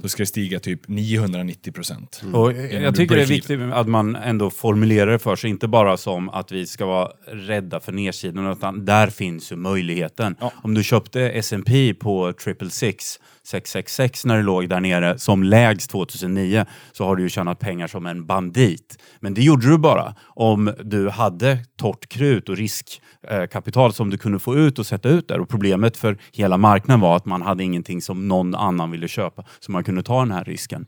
då 0.01 0.07
ska 0.07 0.23
det 0.23 0.27
stiga 0.27 0.59
typ 0.59 0.85
990%. 0.87 2.33
Och 2.33 2.51
Innan 2.51 2.83
jag 2.83 2.95
tycker 2.95 3.15
det 3.15 3.21
är 3.21 3.25
viktigt 3.25 3.59
att 3.61 3.87
man 3.87 4.15
ändå 4.15 4.49
formulerar 4.49 5.11
det 5.11 5.19
för 5.19 5.35
sig, 5.35 5.49
inte 5.49 5.67
bara 5.67 5.97
som 5.97 6.29
att 6.29 6.51
vi 6.51 6.67
ska 6.67 6.85
vara 6.85 7.11
rädda 7.27 7.79
för 7.79 7.91
nedsidan, 7.91 8.51
utan 8.51 8.85
där 8.85 9.07
finns 9.07 9.51
ju 9.51 9.55
möjligheten. 9.55 10.35
Ja. 10.39 10.53
Om 10.63 10.73
du 10.73 10.83
köpte 10.83 11.21
S&P 11.21 11.93
på 11.93 12.33
triple 12.33 12.69
six 12.69 13.19
666 13.45 14.25
när 14.25 14.37
det 14.37 14.43
låg 14.43 14.69
där 14.69 14.79
nere 14.79 15.19
som 15.19 15.43
lägst 15.43 15.91
2009 15.91 16.65
så 16.91 17.05
har 17.05 17.15
du 17.15 17.23
ju 17.23 17.29
tjänat 17.29 17.59
pengar 17.59 17.87
som 17.87 18.05
en 18.05 18.25
bandit. 18.25 18.97
Men 19.19 19.33
det 19.33 19.41
gjorde 19.41 19.69
du 19.69 19.77
bara 19.77 20.15
om 20.25 20.73
du 20.83 21.09
hade 21.09 21.57
torrt 21.77 22.09
krut 22.09 22.49
och 22.49 22.57
riskkapital 22.57 23.89
eh, 23.89 23.93
som 23.93 24.09
du 24.09 24.17
kunde 24.17 24.39
få 24.39 24.55
ut 24.55 24.79
och 24.79 24.85
sätta 24.85 25.09
ut 25.09 25.27
där. 25.27 25.39
Och 25.39 25.49
problemet 25.49 25.97
för 25.97 26.17
hela 26.31 26.57
marknaden 26.57 27.01
var 27.01 27.15
att 27.15 27.25
man 27.25 27.41
hade 27.41 27.63
ingenting 27.63 28.01
som 28.01 28.27
någon 28.27 28.55
annan 28.55 28.91
ville 28.91 29.07
köpa 29.07 29.43
så 29.59 29.71
man 29.71 29.83
kunde 29.83 30.03
ta 30.03 30.19
den 30.19 30.31
här 30.31 30.43
risken. 30.43 30.85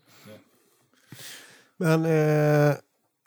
Men 1.78 2.06
eh, 2.06 2.76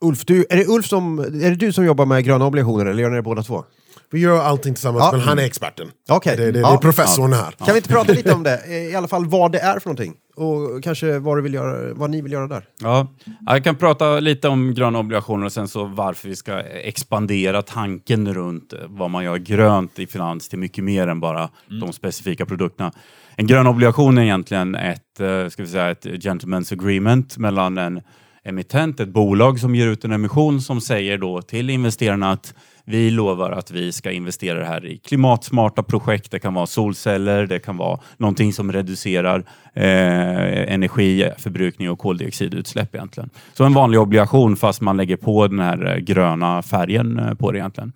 Ulf, 0.00 0.24
du, 0.24 0.46
är, 0.50 0.56
det 0.56 0.66
Ulf 0.66 0.86
som, 0.86 1.18
är 1.18 1.50
det 1.50 1.54
du 1.54 1.72
som 1.72 1.84
jobbar 1.84 2.06
med 2.06 2.24
gröna 2.24 2.46
obligationer 2.46 2.86
eller 2.86 3.02
gör 3.02 3.10
ni 3.10 3.16
det 3.16 3.22
båda 3.22 3.42
två? 3.42 3.64
Vi 4.10 4.20
gör 4.20 4.40
allting 4.40 4.74
tillsammans, 4.74 5.04
Ja. 5.04 5.12
men 5.12 5.20
han 5.20 5.38
är 5.38 5.42
experten. 5.42 5.90
Okej. 6.08 6.36
Det, 6.36 6.44
det, 6.44 6.52
det 6.52 6.58
Ja. 6.60 6.74
är 6.74 6.78
professorn 6.78 7.32
här. 7.32 7.50
Kan 7.50 7.66
vi 7.66 7.76
inte 7.76 7.88
prata 7.88 8.12
lite 8.12 8.32
om 8.32 8.42
det? 8.42 8.66
I 8.90 8.94
alla 8.94 9.08
fall 9.08 9.26
vad 9.26 9.52
det 9.52 9.58
är 9.58 9.78
för 9.78 9.88
någonting. 9.88 10.14
Och 10.36 10.82
kanske 10.84 11.18
vad, 11.18 11.38
du 11.38 11.42
vill 11.42 11.54
göra, 11.54 11.94
vad 11.94 12.10
ni 12.10 12.20
vill 12.22 12.32
göra 12.32 12.46
där. 12.46 12.64
Ja, 12.80 13.14
jag 13.46 13.64
kan 13.64 13.76
prata 13.76 14.20
lite 14.20 14.48
om 14.48 14.74
gröna 14.74 14.98
obligationer 14.98 15.46
och 15.46 15.52
sen 15.52 15.68
så 15.68 15.84
varför 15.84 16.28
vi 16.28 16.36
ska 16.36 16.60
expandera 16.60 17.62
tanken 17.62 18.34
runt 18.34 18.72
vad 18.88 19.10
man 19.10 19.24
gör 19.24 19.36
grönt 19.36 19.98
i 19.98 20.06
finans 20.06 20.48
till 20.48 20.58
mycket 20.58 20.84
mer 20.84 21.08
än 21.08 21.20
bara 21.20 21.48
de 21.80 21.92
specifika 21.92 22.46
produkterna. 22.46 22.92
En 23.36 23.46
grön 23.46 23.66
obligation 23.66 24.18
är 24.18 24.22
egentligen 24.22 24.74
ett, 24.74 25.20
eh, 25.20 25.48
ska 25.48 25.62
vi 25.62 25.68
säga, 25.68 25.90
ett 25.90 26.04
gentleman's 26.04 26.72
agreement 26.72 27.38
mellan 27.38 27.78
en 27.78 28.00
emittent, 28.44 29.00
ett 29.00 29.08
bolag 29.08 29.58
som 29.60 29.74
ger 29.74 29.86
ut 29.86 30.04
en 30.04 30.12
emission 30.12 30.60
som 30.60 30.80
säger 30.80 31.18
då 31.18 31.42
till 31.42 31.70
investerarna 31.70 32.32
att 32.32 32.54
vi 32.88 33.10
lovar 33.10 33.50
att 33.50 33.70
vi 33.70 33.92
ska 33.92 34.10
investera 34.10 34.58
det 34.58 34.66
här 34.66 34.86
i 34.86 34.98
klimatsmarta 34.98 35.82
projekt. 35.82 36.30
Det 36.30 36.38
kan 36.38 36.54
vara 36.54 36.66
solceller, 36.66 37.46
det 37.46 37.58
kan 37.58 37.76
vara 37.76 38.00
någonting 38.16 38.52
som 38.52 38.72
reducerar 38.72 39.44
eh, 39.74 40.72
energiförbrukning 40.72 41.90
och 41.90 41.98
koldioxidutsläpp 41.98 42.94
egentligen. 42.94 43.30
Så 43.54 43.64
en 43.64 43.74
vanlig 43.74 44.00
obligation 44.00 44.56
fast 44.56 44.80
man 44.80 44.96
lägger 44.96 45.16
på 45.16 45.46
den 45.46 45.60
här 45.60 45.94
eh, 45.94 45.96
gröna 45.96 46.62
färgen 46.62 47.18
eh, 47.18 47.34
på 47.34 47.52
det 47.52 47.58
egentligen. 47.58 47.92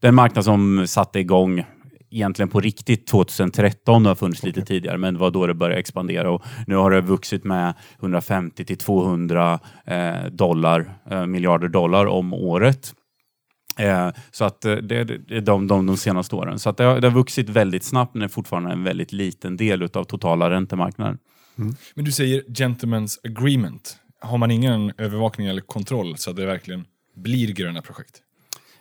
Den 0.00 0.14
marknad 0.14 0.44
som 0.44 0.86
satte 0.86 1.20
igång 1.20 1.64
egentligen 2.10 2.48
på 2.48 2.60
riktigt 2.60 3.06
2013 3.06 4.02
det 4.02 4.10
har 4.10 4.14
funnits 4.14 4.42
lite 4.42 4.62
tidigare, 4.62 4.98
men 4.98 5.14
det 5.14 5.20
var 5.20 5.30
då 5.30 5.46
det 5.46 5.54
började 5.54 5.80
expandera 5.80 6.30
och 6.30 6.42
nu 6.66 6.76
har 6.76 6.90
det 6.90 7.00
vuxit 7.00 7.44
med 7.44 7.74
150 8.00 8.64
till 8.64 8.78
200 8.78 9.58
eh, 9.86 10.24
dollar, 10.30 10.90
eh, 11.10 11.26
miljarder 11.26 11.68
dollar 11.68 12.06
om 12.06 12.32
året. 12.34 12.94
Eh, 13.78 14.08
så 14.30 14.44
att 14.44 14.64
eh, 14.64 14.74
det 14.74 14.96
är 14.96 15.40
de, 15.40 15.66
de, 15.66 15.86
de 15.86 15.96
senaste 15.96 16.36
åren. 16.36 16.58
Så 16.58 16.70
att 16.70 16.76
det, 16.76 16.84
har, 16.84 17.00
det 17.00 17.08
har 17.08 17.14
vuxit 17.14 17.48
väldigt 17.48 17.84
snabbt, 17.84 18.14
men 18.14 18.22
är 18.22 18.28
fortfarande 18.28 18.72
en 18.72 18.84
väldigt 18.84 19.12
liten 19.12 19.56
del 19.56 19.82
av 19.82 20.04
totala 20.04 20.50
räntemarknaden. 20.50 21.18
Mm. 21.58 21.74
Men 21.94 22.04
du 22.04 22.12
säger 22.12 22.42
gentlemen's 22.42 23.16
agreement. 23.24 23.96
Har 24.20 24.38
man 24.38 24.50
ingen 24.50 24.92
övervakning 24.98 25.46
eller 25.46 25.60
kontroll 25.60 26.16
så 26.16 26.30
att 26.30 26.36
det 26.36 26.46
verkligen 26.46 26.84
blir 27.16 27.52
gröna 27.52 27.82
projekt? 27.82 28.22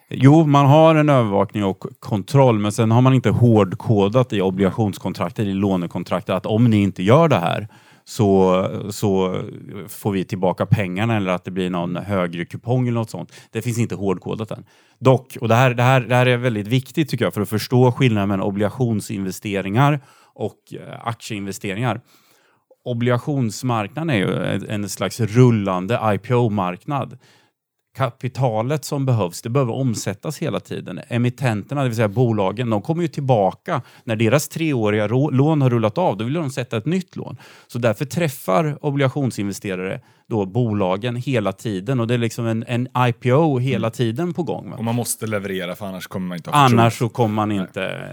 Jo, 0.09 0.45
man 0.45 0.65
har 0.65 0.95
en 0.95 1.09
övervakning 1.09 1.63
och 1.63 1.85
kontroll, 1.99 2.59
men 2.59 2.71
sen 2.71 2.91
har 2.91 3.01
man 3.01 3.13
inte 3.13 3.29
hårdkodat 3.29 4.33
i 4.33 4.41
obligationskontraktet, 4.41 5.47
i 5.47 5.53
lånekontraktet, 5.53 6.35
att 6.35 6.45
om 6.45 6.65
ni 6.65 6.81
inte 6.81 7.03
gör 7.03 7.27
det 7.27 7.39
här 7.39 7.67
så, 8.07 8.69
så 8.89 9.41
får 9.87 10.11
vi 10.11 10.25
tillbaka 10.25 10.65
pengarna 10.65 11.17
eller 11.17 11.31
att 11.31 11.43
det 11.43 11.51
blir 11.51 11.69
någon 11.69 11.95
högre 11.95 12.45
kupong 12.45 12.87
eller 12.87 12.99
något 12.99 13.09
sånt. 13.09 13.33
Det 13.51 13.61
finns 13.61 13.77
inte 13.77 13.95
hårdkodat 13.95 14.51
än. 14.51 14.65
Dock, 14.99 15.37
och 15.41 15.47
det 15.47 15.55
här, 15.55 15.73
det 15.73 15.83
här, 15.83 16.01
det 16.01 16.15
här 16.15 16.25
är 16.25 16.37
väldigt 16.37 16.67
viktigt 16.67 17.09
tycker 17.09 17.25
jag 17.25 17.33
för 17.33 17.41
att 17.41 17.49
förstå 17.49 17.91
skillnaden 17.91 18.29
mellan 18.29 18.47
obligationsinvesteringar 18.47 19.99
och 20.33 20.73
eh, 20.73 21.07
aktieinvesteringar. 21.07 22.01
Obligationsmarknaden 22.85 24.09
är 24.09 24.17
ju 24.17 24.65
en 24.69 24.89
slags 24.89 25.19
rullande 25.19 25.99
IPO-marknad 26.03 27.17
kapitalet 27.95 28.85
som 28.85 29.05
behövs, 29.05 29.41
det 29.41 29.49
behöver 29.49 29.73
omsättas 29.73 30.37
hela 30.37 30.59
tiden. 30.59 30.99
Emittenterna, 31.07 31.81
det 31.81 31.89
vill 31.89 31.95
säga 31.95 32.07
bolagen, 32.07 32.69
de 32.69 32.81
kommer 32.81 33.01
ju 33.01 33.07
tillbaka 33.07 33.81
när 34.03 34.15
deras 34.15 34.47
treåriga 34.47 35.07
lån 35.07 35.61
har 35.61 35.69
rullat 35.69 35.97
av. 35.97 36.17
Då 36.17 36.25
vill 36.25 36.33
de 36.33 36.49
sätta 36.49 36.77
ett 36.77 36.85
nytt 36.85 37.15
lån. 37.15 37.37
Så 37.67 37.79
därför 37.79 38.05
träffar 38.05 38.85
obligationsinvesterare 38.85 40.01
då 40.27 40.45
bolagen 40.45 41.15
hela 41.15 41.51
tiden 41.51 41.99
och 41.99 42.07
det 42.07 42.13
är 42.13 42.17
liksom 42.17 42.47
en, 42.47 42.65
en 42.67 42.87
IPO 42.97 43.59
hela 43.59 43.87
mm. 43.87 43.91
tiden 43.91 44.33
på 44.33 44.43
gång. 44.43 44.71
Och 44.71 44.83
man 44.83 44.95
måste 44.95 45.27
leverera 45.27 45.75
för 45.75 45.85
annars 45.85 46.07
kommer 46.07 46.27
man 46.27 46.37
inte 46.37 46.49
ha 46.49 46.57
Annars 46.57 46.97
så 46.97 47.09
kommer 47.09 47.35
man 47.35 47.51
inte... 47.51 48.09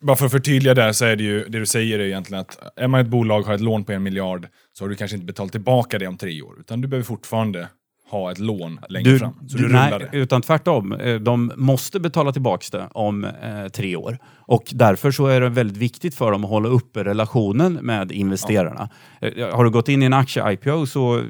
Bara 0.00 0.16
för 0.16 0.26
att 0.26 0.32
förtydliga 0.32 0.74
där 0.74 0.92
så 0.92 1.04
är 1.04 1.16
det 1.16 1.22
ju, 1.22 1.44
det 1.48 1.58
du 1.58 1.66
säger 1.66 1.98
är 1.98 2.04
egentligen 2.04 2.40
att 2.40 2.58
är 2.76 2.88
man 2.88 3.00
ett 3.00 3.06
bolag 3.06 3.40
och 3.40 3.46
har 3.46 3.54
ett 3.54 3.60
lån 3.60 3.84
på 3.84 3.92
en 3.92 4.02
miljard 4.02 4.48
så 4.72 4.84
har 4.84 4.88
du 4.88 4.94
kanske 4.94 5.14
inte 5.14 5.26
betalat 5.26 5.52
tillbaka 5.52 5.98
det 5.98 6.06
om 6.06 6.16
tre 6.16 6.42
år, 6.42 6.60
utan 6.60 6.80
du 6.80 6.88
behöver 6.88 7.04
fortfarande 7.04 7.68
ha 8.12 8.32
ett 8.32 8.38
lån 8.38 8.80
längre 8.88 9.10
du, 9.10 9.18
fram. 9.18 9.34
Så 9.48 9.56
du, 9.56 9.68
du 9.68 9.72
nej, 9.72 9.98
det. 9.98 10.18
utan 10.18 10.42
tvärtom. 10.42 10.92
Eh, 10.92 11.14
de 11.14 11.52
måste 11.56 12.00
betala 12.00 12.32
tillbaka 12.32 12.78
det 12.78 12.88
om 12.92 13.24
eh, 13.24 13.68
tre 13.72 13.96
år. 13.96 14.18
Och 14.36 14.64
därför 14.72 15.10
så 15.10 15.26
är 15.26 15.40
det 15.40 15.48
väldigt 15.48 15.76
viktigt 15.76 16.14
för 16.14 16.30
dem 16.30 16.44
att 16.44 16.50
hålla 16.50 16.68
uppe 16.68 17.04
relationen 17.04 17.72
med 17.72 18.12
investerarna. 18.12 18.88
Ja. 19.20 19.28
Eh, 19.28 19.56
har 19.56 19.64
du 19.64 19.70
gått 19.70 19.88
in 19.88 20.02
i 20.02 20.06
en 20.06 20.12
aktie-IPO 20.12 20.86
så 20.86 21.24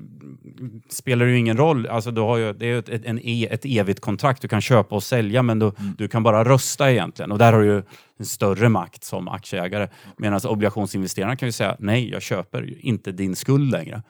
spelar 0.91 1.27
det 1.27 1.33
ju 1.33 1.39
ingen 1.39 1.57
roll. 1.57 1.87
Alltså, 1.87 2.11
du 2.11 2.21
har 2.21 2.37
ju, 2.37 2.53
det 2.53 2.67
är 2.67 2.79
ett, 2.79 2.89
ett, 2.89 3.05
en, 3.05 3.19
e, 3.23 3.49
ett 3.51 3.65
evigt 3.65 4.01
kontrakt. 4.01 4.43
Du 4.43 4.49
kan 4.49 4.61
köpa 4.61 4.95
och 4.95 5.03
sälja, 5.03 5.43
men 5.43 5.59
du, 5.59 5.67
mm. 5.67 5.95
du 5.99 6.09
kan 6.09 6.23
bara 6.23 6.45
rösta 6.45 6.93
egentligen. 6.93 7.33
Och 7.33 7.39
där 7.39 7.53
har 7.53 7.61
du 7.61 7.67
ju 7.67 7.83
en 8.19 8.27
större 8.27 8.69
makt 8.69 9.05
som 9.05 9.29
aktieägare. 9.29 9.89
Medan 10.17 10.41
obligationsinvesterarna 10.45 11.37
kan 11.37 11.49
ju 11.49 11.53
säga 11.53 11.77
nej, 11.79 12.11
jag 12.11 12.23
köper 12.23 12.87
inte 12.87 13.13
din 13.13 13.37
skuld 13.37 13.71
längre. 13.71 14.03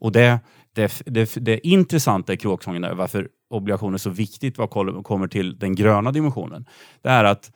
Och 0.00 0.12
det, 0.12 0.40
det, 0.78 1.02
det, 1.06 1.34
det 1.40 1.66
intressanta 1.66 2.32
i 2.32 2.36
kråksången 2.36 2.82
där, 2.82 2.94
varför 2.94 3.28
obligationer 3.50 3.94
är 3.94 3.98
så 3.98 4.10
viktigt 4.10 4.58
vad 4.58 4.70
kommer 5.04 5.28
till 5.28 5.58
den 5.58 5.74
gröna 5.74 6.12
dimensionen. 6.12 6.64
Det 7.02 7.08
är 7.08 7.24
att 7.24 7.50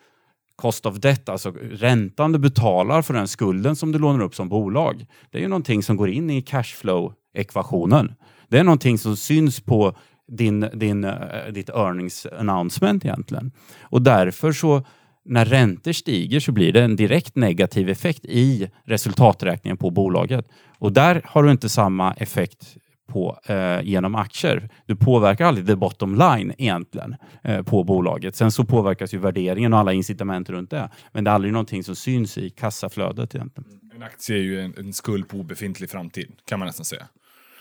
cost 0.56 0.86
of 0.86 0.96
debt, 0.96 1.28
alltså 1.28 1.54
räntan 1.72 2.32
du 2.32 2.38
betalar 2.38 3.02
för 3.02 3.14
den 3.14 3.28
skulden 3.28 3.76
som 3.76 3.92
du 3.92 3.98
lånar 3.98 4.24
upp 4.24 4.34
som 4.34 4.48
bolag. 4.48 5.06
Det 5.30 5.38
är 5.38 5.42
ju 5.42 5.48
någonting 5.48 5.82
som 5.82 5.96
går 5.96 6.10
in 6.10 6.30
i 6.30 6.40
cashflow-ekvationen. 6.40 8.14
Det 8.48 8.58
är 8.58 8.64
någonting 8.64 8.98
som 8.98 9.16
syns 9.16 9.60
på 9.60 9.96
din, 10.28 10.68
din, 10.74 11.04
eh, 11.04 11.52
ditt 11.52 11.68
earnings 11.68 12.26
announcement 12.38 13.04
egentligen. 13.04 13.52
Och 13.80 14.02
därför 14.02 14.52
så 14.52 14.82
när 15.24 15.44
räntor 15.44 15.92
stiger 15.92 16.40
så 16.40 16.52
blir 16.52 16.72
det 16.72 16.82
en 16.82 16.96
direkt 16.96 17.36
negativ 17.36 17.88
effekt 17.88 18.24
i 18.24 18.70
resultaträkningen 18.84 19.76
på 19.76 19.90
bolaget. 19.90 20.48
Och 20.78 20.92
där 20.92 21.22
har 21.24 21.42
du 21.42 21.50
inte 21.50 21.68
samma 21.68 22.12
effekt 22.12 22.76
på, 23.08 23.38
eh, 23.46 23.80
genom 23.82 24.14
aktier. 24.14 24.68
Du 24.86 24.96
påverkar 24.96 25.46
aldrig 25.46 25.66
the 25.66 25.76
bottom 25.76 26.14
line 26.14 26.54
egentligen 26.58 27.16
eh, 27.44 27.62
på 27.62 27.84
bolaget. 27.84 28.36
Sen 28.36 28.52
så 28.52 28.64
påverkas 28.64 29.14
ju 29.14 29.18
värderingen 29.18 29.72
och 29.72 29.78
alla 29.78 29.92
incitament 29.92 30.50
runt 30.50 30.70
det. 30.70 30.90
Men 31.12 31.24
det 31.24 31.30
är 31.30 31.34
aldrig 31.34 31.52
någonting 31.52 31.84
som 31.84 31.96
syns 31.96 32.38
i 32.38 32.50
kassaflödet 32.50 33.34
egentligen. 33.34 33.70
En 33.94 34.02
aktie 34.02 34.36
är 34.36 34.40
ju 34.40 34.60
en, 34.60 34.74
en 34.78 34.92
skuld 34.92 35.28
på 35.28 35.36
obefintlig 35.36 35.90
framtid, 35.90 36.32
kan 36.44 36.58
man 36.58 36.66
nästan 36.66 36.84
säga. 36.84 37.06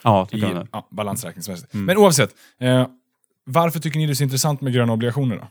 Ja, 0.03 0.27
I, 0.31 0.41
ja 0.71 0.87
balansräkningsmässigt. 0.91 1.73
Mm. 1.73 1.85
Men 1.85 1.97
oavsett, 1.97 2.35
eh, 2.59 2.87
varför 3.45 3.79
tycker 3.79 3.99
ni 3.99 4.05
det 4.05 4.11
är 4.11 4.15
så 4.15 4.23
intressant 4.23 4.61
med 4.61 4.73
gröna 4.73 4.93
obligationer 4.93 5.35
då? 5.35 5.47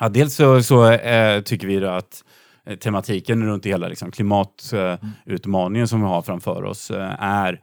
Ja, 0.00 0.08
dels 0.08 0.34
så, 0.34 0.62
så 0.62 0.90
äh, 0.90 1.42
tycker 1.42 1.66
vi 1.66 1.86
att 1.86 2.24
eh, 2.66 2.76
tematiken 2.76 3.46
runt 3.46 3.66
hela 3.66 3.88
liksom, 3.88 4.10
klimatutmaningen 4.10 5.88
som 5.88 6.00
vi 6.00 6.06
har 6.06 6.22
framför 6.22 6.64
oss 6.64 6.90
äh, 6.90 7.14
är 7.18 7.60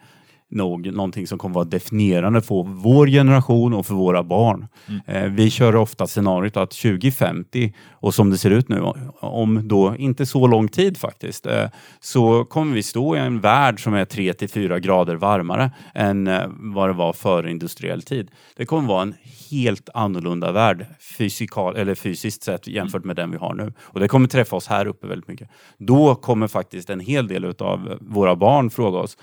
nog 0.51 0.93
någonting 0.93 1.27
som 1.27 1.37
kommer 1.37 1.55
vara 1.55 1.65
definierande 1.65 2.41
för 2.41 2.63
vår 2.63 3.07
generation 3.07 3.73
och 3.73 3.85
för 3.85 3.93
våra 3.93 4.23
barn. 4.23 4.67
Mm. 4.87 5.01
Eh, 5.05 5.31
vi 5.31 5.49
kör 5.49 5.75
ofta 5.75 6.07
scenariot 6.07 6.57
att 6.57 6.71
2050 6.71 7.73
och 7.91 8.13
som 8.13 8.29
det 8.29 8.37
ser 8.37 8.51
ut 8.51 8.69
nu, 8.69 8.81
om 9.19 9.67
då 9.67 9.95
inte 9.97 10.25
så 10.25 10.47
lång 10.47 10.67
tid 10.67 10.97
faktiskt, 10.97 11.45
eh, 11.45 11.65
så 11.99 12.45
kommer 12.45 12.73
vi 12.73 12.83
stå 12.83 13.15
i 13.15 13.19
en 13.19 13.39
värld 13.39 13.83
som 13.83 13.93
är 13.93 14.05
3 14.05 14.33
till 14.33 14.49
4 14.49 14.79
grader 14.79 15.15
varmare 15.15 15.71
än 15.93 16.27
eh, 16.27 16.41
vad 16.49 16.89
det 16.89 16.93
var 16.93 17.13
före 17.13 17.51
industriell 17.51 18.01
tid. 18.01 18.31
Det 18.55 18.65
kommer 18.65 18.87
vara 18.87 19.01
en 19.01 19.15
helt 19.51 19.89
annorlunda 19.93 20.51
värld 20.51 20.85
fysikal, 21.17 21.75
eller 21.75 21.95
fysiskt 21.95 22.43
sett 22.43 22.67
jämfört 22.67 23.03
med 23.03 23.15
den 23.15 23.31
vi 23.31 23.37
har 23.37 23.53
nu. 23.53 23.73
Och 23.81 23.99
det 23.99 24.07
kommer 24.07 24.27
träffa 24.27 24.55
oss 24.55 24.67
här 24.67 24.85
uppe 24.85 25.07
väldigt 25.07 25.27
mycket. 25.27 25.49
Då 25.77 26.15
kommer 26.15 26.47
faktiskt 26.47 26.89
en 26.89 26.99
hel 26.99 27.27
del 27.27 27.45
av 27.59 27.97
våra 28.01 28.35
barn 28.35 28.69
fråga 28.69 28.97
oss 28.97 29.17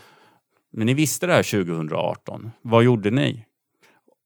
men 0.72 0.86
ni 0.86 0.94
visste 0.94 1.26
det 1.26 1.32
här 1.32 1.64
2018. 1.64 2.50
Vad 2.62 2.84
gjorde 2.84 3.10
ni? 3.10 3.44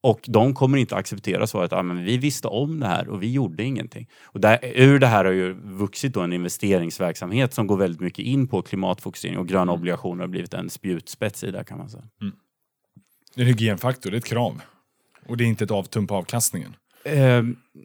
Och 0.03 0.21
de 0.29 0.55
kommer 0.55 0.79
inte 0.79 0.97
acceptera 0.97 1.47
svaret 1.47 1.73
att 1.73 1.79
ah, 1.79 1.83
vi 1.83 2.19
visste 2.19 2.49
om 2.49 2.81
det 2.81 2.87
här 2.87 3.09
och 3.09 3.23
vi 3.23 3.33
gjorde 3.33 3.63
ingenting. 3.63 4.09
Och 4.23 4.41
där, 4.41 4.59
ur 4.63 4.99
det 4.99 5.07
här 5.07 5.25
har 5.25 5.33
ju 5.33 5.53
vuxit 5.53 6.17
en 6.17 6.33
investeringsverksamhet 6.33 7.55
som 7.55 7.67
går 7.67 7.77
väldigt 7.77 8.01
mycket 8.01 8.25
in 8.25 8.49
på 8.49 8.63
klimatfokusering 8.63 9.39
och 9.39 9.49
gröna 9.49 9.63
mm. 9.63 9.75
obligationer 9.75 10.21
har 10.21 10.29
blivit 10.29 10.55
en 10.55 10.71
spjutspets 10.71 11.45
i 11.45 11.51
det 11.51 11.65
kan 11.65 11.79
man 11.79 11.89
säga. 11.89 12.05
Mm. 12.21 12.35
Det 13.35 13.41
är 13.41 13.45
en 13.45 13.49
hygienfaktor, 13.49 14.11
det 14.11 14.17
är 14.17 14.19
ett 14.19 14.25
krav. 14.25 14.61
Och 15.29 15.37
det 15.37 15.45
är 15.45 15.49
inte 15.49 15.65
ett 15.65 15.71
avtum 15.71 16.07
på 16.07 16.15
avkastningen. 16.15 16.77
Eh, 17.05 17.43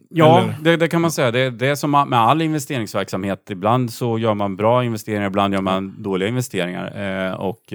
ja, 0.08 0.54
det, 0.60 0.76
det, 0.76 0.88
kan 0.88 1.00
man 1.00 1.12
säga. 1.12 1.30
Det, 1.30 1.50
det 1.50 1.66
är 1.66 1.74
som 1.74 1.90
med 1.90 2.18
all 2.18 2.42
investeringsverksamhet. 2.42 3.50
Ibland 3.50 3.92
så 3.92 4.18
gör 4.18 4.34
man 4.34 4.56
bra 4.56 4.84
investeringar, 4.84 5.26
ibland 5.26 5.54
gör 5.54 5.60
man 5.60 6.02
dåliga 6.02 6.28
investeringar. 6.28 7.26
Eh, 7.26 7.32
och 7.32 7.72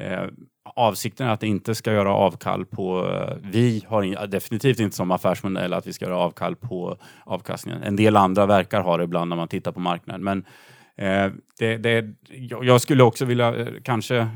eh, 0.00 0.28
avsikten 0.74 1.26
är 1.26 1.32
att 1.32 1.42
inte 1.42 1.74
ska 1.74 1.92
göra 1.92 2.14
avkall 2.14 2.66
på... 2.66 3.08
Eh, 3.08 3.36
vi 3.42 3.84
har 3.88 4.26
definitivt 4.26 4.80
inte 4.80 4.96
som 4.96 5.10
affärsmodell 5.10 5.72
att 5.72 5.86
vi 5.86 5.92
ska 5.92 6.04
göra 6.04 6.18
avkall 6.18 6.56
på 6.56 6.96
avkastningen. 7.24 7.82
En 7.82 7.96
del 7.96 8.16
andra 8.16 8.46
verkar 8.46 8.80
ha 8.80 8.96
det 8.96 9.04
ibland 9.04 9.28
när 9.28 9.36
man 9.36 9.48
tittar 9.48 9.72
på 9.72 9.80
marknaden. 9.80 10.24
Men 10.24 10.44
eh, 10.96 11.32
det, 11.58 11.76
det, 11.76 12.14
jag 12.62 12.80
skulle 12.80 13.02
också 13.02 13.24
vilja 13.24 13.66
kanske 13.82 14.28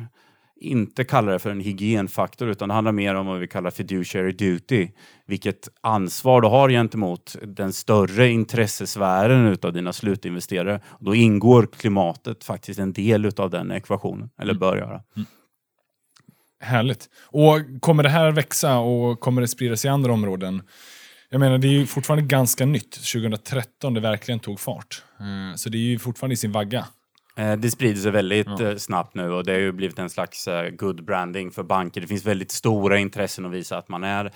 inte 0.56 1.04
kalla 1.04 1.32
det 1.32 1.38
för 1.38 1.50
en 1.50 1.60
hygienfaktor 1.60 2.48
utan 2.48 2.68
det 2.68 2.74
handlar 2.74 2.92
mer 2.92 3.14
om 3.14 3.26
vad 3.26 3.38
vi 3.38 3.48
kallar 3.48 3.70
fiduciary 3.70 4.32
duty. 4.32 4.88
Vilket 5.26 5.68
ansvar 5.80 6.40
du 6.40 6.48
har 6.48 6.70
gentemot 6.70 7.36
den 7.42 7.72
större 7.72 8.28
intressesfären 8.28 9.46
utav 9.46 9.72
dina 9.72 9.92
slutinvesterare. 9.92 10.80
Då 11.00 11.14
ingår 11.14 11.68
klimatet 11.78 12.44
faktiskt 12.44 12.80
en 12.80 12.92
del 12.92 13.24
utav 13.24 13.50
den 13.50 13.70
ekvationen, 13.70 14.30
eller 14.38 14.52
mm. 14.52 14.60
bör 14.60 14.76
göra. 14.76 15.02
Mm. 15.16 15.26
Härligt. 16.64 17.08
Och 17.26 17.60
kommer 17.80 18.02
det 18.02 18.08
här 18.08 18.32
växa 18.32 18.78
och 18.78 19.20
kommer 19.20 19.40
det 19.40 19.48
sprida 19.48 19.76
sig 19.76 19.88
i 19.88 19.92
andra 19.92 20.12
områden? 20.12 20.62
Jag 21.30 21.40
menar, 21.40 21.58
det 21.58 21.68
är 21.68 21.72
ju 21.72 21.86
fortfarande 21.86 22.24
ganska 22.24 22.66
nytt. 22.66 22.90
2013 22.90 23.94
det 23.94 24.00
verkligen 24.00 24.40
tog 24.40 24.60
fart. 24.60 25.02
Eh, 25.20 25.56
så 25.56 25.68
det 25.68 25.78
är 25.78 25.80
ju 25.80 25.98
fortfarande 25.98 26.34
i 26.34 26.36
sin 26.36 26.52
vagga. 26.52 26.86
Eh, 27.36 27.52
det 27.52 27.70
sprider 27.70 28.00
sig 28.00 28.10
väldigt 28.10 28.46
ja. 28.46 28.70
Eh, 28.70 28.76
snabbt 28.76 29.14
nu 29.14 29.30
och 29.30 29.44
det 29.44 29.52
har 29.52 29.58
ju 29.58 29.72
blivit 29.72 29.98
en 29.98 30.10
slags 30.10 30.48
good 30.72 31.04
branding 31.04 31.50
för 31.50 31.62
banker. 31.62 32.00
Det 32.00 32.06
finns 32.06 32.26
väldigt 32.26 32.50
stora 32.50 32.98
intressen 32.98 33.46
att 33.46 33.52
visa 33.52 33.78
att 33.78 33.88
man 33.88 34.04
är, 34.04 34.32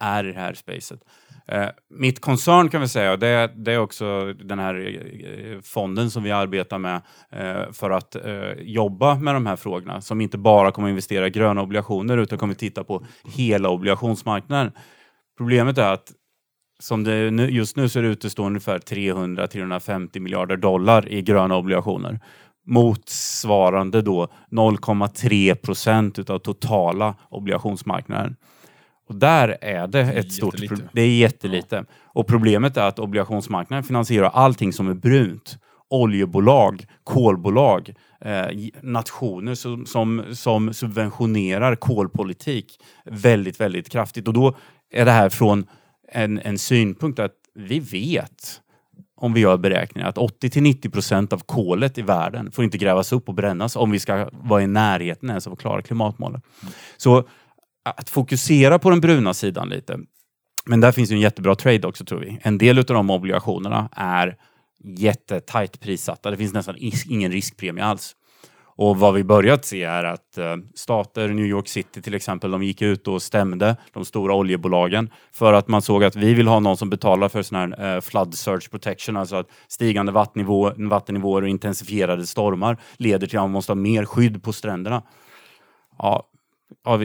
är 0.00 0.28
i 0.28 0.32
det 0.32 0.40
här 0.40 0.54
spacet. 0.54 1.00
Eh, 1.48 1.68
mitt 1.90 2.20
koncern 2.20 2.68
kan 2.68 2.80
vi 2.80 2.88
säga, 2.88 3.16
det, 3.16 3.52
det 3.56 3.72
är 3.72 3.78
också 3.78 4.32
den 4.32 4.58
här 4.58 4.74
eh, 4.74 5.60
fonden 5.60 6.10
som 6.10 6.22
vi 6.22 6.30
arbetar 6.30 6.78
med 6.78 7.00
eh, 7.32 7.72
för 7.72 7.90
att 7.90 8.16
eh, 8.16 8.52
jobba 8.58 9.14
med 9.14 9.34
de 9.34 9.46
här 9.46 9.56
frågorna, 9.56 10.00
som 10.00 10.20
inte 10.20 10.38
bara 10.38 10.72
kommer 10.72 10.88
att 10.88 10.90
investera 10.90 11.26
i 11.26 11.30
gröna 11.30 11.62
obligationer 11.62 12.18
utan 12.18 12.38
kommer 12.38 12.52
att 12.52 12.58
titta 12.58 12.84
på 12.84 13.04
hela 13.24 13.68
obligationsmarknaden. 13.68 14.72
Problemet 15.38 15.78
är 15.78 15.92
att 15.92 16.12
som 16.82 17.04
det 17.04 17.30
nu, 17.30 17.50
just 17.50 17.76
nu 17.76 17.88
så 17.88 17.98
är 17.98 18.02
det 18.02 18.08
utestående 18.08 18.50
ungefär 18.50 18.78
300-350 18.78 20.20
miljarder 20.20 20.56
dollar 20.56 21.08
i 21.08 21.22
gröna 21.22 21.56
obligationer. 21.56 22.20
Motsvarande 22.66 24.02
då 24.02 24.28
0,3 24.50 25.54
procent 25.54 26.30
av 26.30 26.38
totala 26.38 27.14
obligationsmarknaden. 27.30 28.36
Och 29.12 29.18
där 29.18 29.58
är 29.60 29.86
det 29.86 30.00
ett 30.00 30.26
är 30.26 30.30
stort 30.30 30.54
jättelite. 30.54 30.74
problem. 30.74 30.88
Det 30.92 31.02
är 31.02 31.16
jättelite. 31.16 31.84
Och 32.04 32.26
problemet 32.26 32.76
är 32.76 32.82
att 32.82 32.98
obligationsmarknaden 32.98 33.84
finansierar 33.84 34.30
allting 34.34 34.72
som 34.72 34.88
är 34.88 34.94
brunt. 34.94 35.58
Oljebolag, 35.88 36.86
kolbolag, 37.04 37.94
eh, 38.20 38.46
nationer 38.82 39.54
som, 39.54 39.86
som, 39.86 40.24
som 40.32 40.74
subventionerar 40.74 41.76
kolpolitik 41.76 42.78
väldigt, 43.04 43.60
väldigt 43.60 43.88
kraftigt. 43.88 44.28
Och 44.28 44.34
då 44.34 44.56
är 44.92 45.04
det 45.04 45.10
här 45.10 45.28
från 45.28 45.66
en, 46.12 46.38
en 46.38 46.58
synpunkt 46.58 47.18
att 47.18 47.32
vi 47.54 47.80
vet 47.80 48.60
om 49.16 49.32
vi 49.32 49.40
gör 49.40 49.56
beräkningar 49.56 50.08
att 50.08 50.16
80-90 50.16 50.90
procent 50.90 51.32
av 51.32 51.38
kolet 51.38 51.98
i 51.98 52.02
världen 52.02 52.50
får 52.50 52.64
inte 52.64 52.78
grävas 52.78 53.12
upp 53.12 53.28
och 53.28 53.34
brännas 53.34 53.76
om 53.76 53.90
vi 53.90 53.98
ska 53.98 54.28
vara 54.32 54.62
i 54.62 54.66
närheten 54.66 55.28
ens 55.28 55.46
av 55.46 55.52
att 55.52 55.58
klara 55.58 55.82
klimatmålen. 55.82 56.40
Så 56.96 57.24
att 57.84 58.10
fokusera 58.10 58.78
på 58.78 58.90
den 58.90 59.00
bruna 59.00 59.34
sidan 59.34 59.68
lite. 59.68 59.98
Men 60.66 60.80
där 60.80 60.92
finns 60.92 61.10
ju 61.10 61.14
en 61.14 61.20
jättebra 61.20 61.54
trade 61.54 61.86
också 61.88 62.04
tror 62.04 62.20
vi. 62.20 62.38
En 62.42 62.58
del 62.58 62.78
av 62.78 62.84
de 62.84 63.10
obligationerna 63.10 63.88
är 63.92 64.36
jättetajt 64.84 65.80
prissatta. 65.80 66.30
Det 66.30 66.36
finns 66.36 66.52
nästan 66.52 66.76
ingen 67.08 67.32
riskpremie 67.32 67.84
alls. 67.84 68.16
Och 68.76 68.96
vad 68.96 69.14
vi 69.14 69.24
börjat 69.24 69.64
se 69.64 69.82
är 69.82 70.04
att 70.04 70.38
eh, 70.38 70.56
stater, 70.74 71.28
New 71.28 71.46
York 71.46 71.68
City 71.68 72.02
till 72.02 72.14
exempel, 72.14 72.50
de 72.50 72.62
gick 72.62 72.82
ut 72.82 73.08
och 73.08 73.22
stämde 73.22 73.76
de 73.92 74.04
stora 74.04 74.34
oljebolagen 74.34 75.10
för 75.32 75.52
att 75.52 75.68
man 75.68 75.82
såg 75.82 76.04
att 76.04 76.16
vi 76.16 76.34
vill 76.34 76.48
ha 76.48 76.60
någon 76.60 76.76
som 76.76 76.90
betalar 76.90 77.28
för 77.28 77.42
sån 77.42 77.58
här 77.58 77.94
eh, 77.94 78.00
flood 78.00 78.34
surge 78.34 78.70
protection, 78.70 79.16
alltså 79.16 79.36
att 79.36 79.46
stigande 79.68 80.12
vattennivå, 80.12 80.72
vattennivåer 80.76 81.42
och 81.42 81.48
intensifierade 81.48 82.26
stormar 82.26 82.76
leder 82.96 83.26
till 83.26 83.38
att 83.38 83.44
man 83.44 83.50
måste 83.50 83.72
ha 83.72 83.76
mer 83.76 84.04
skydd 84.04 84.42
på 84.42 84.52
stränderna. 84.52 85.02
Ja, 85.98 86.28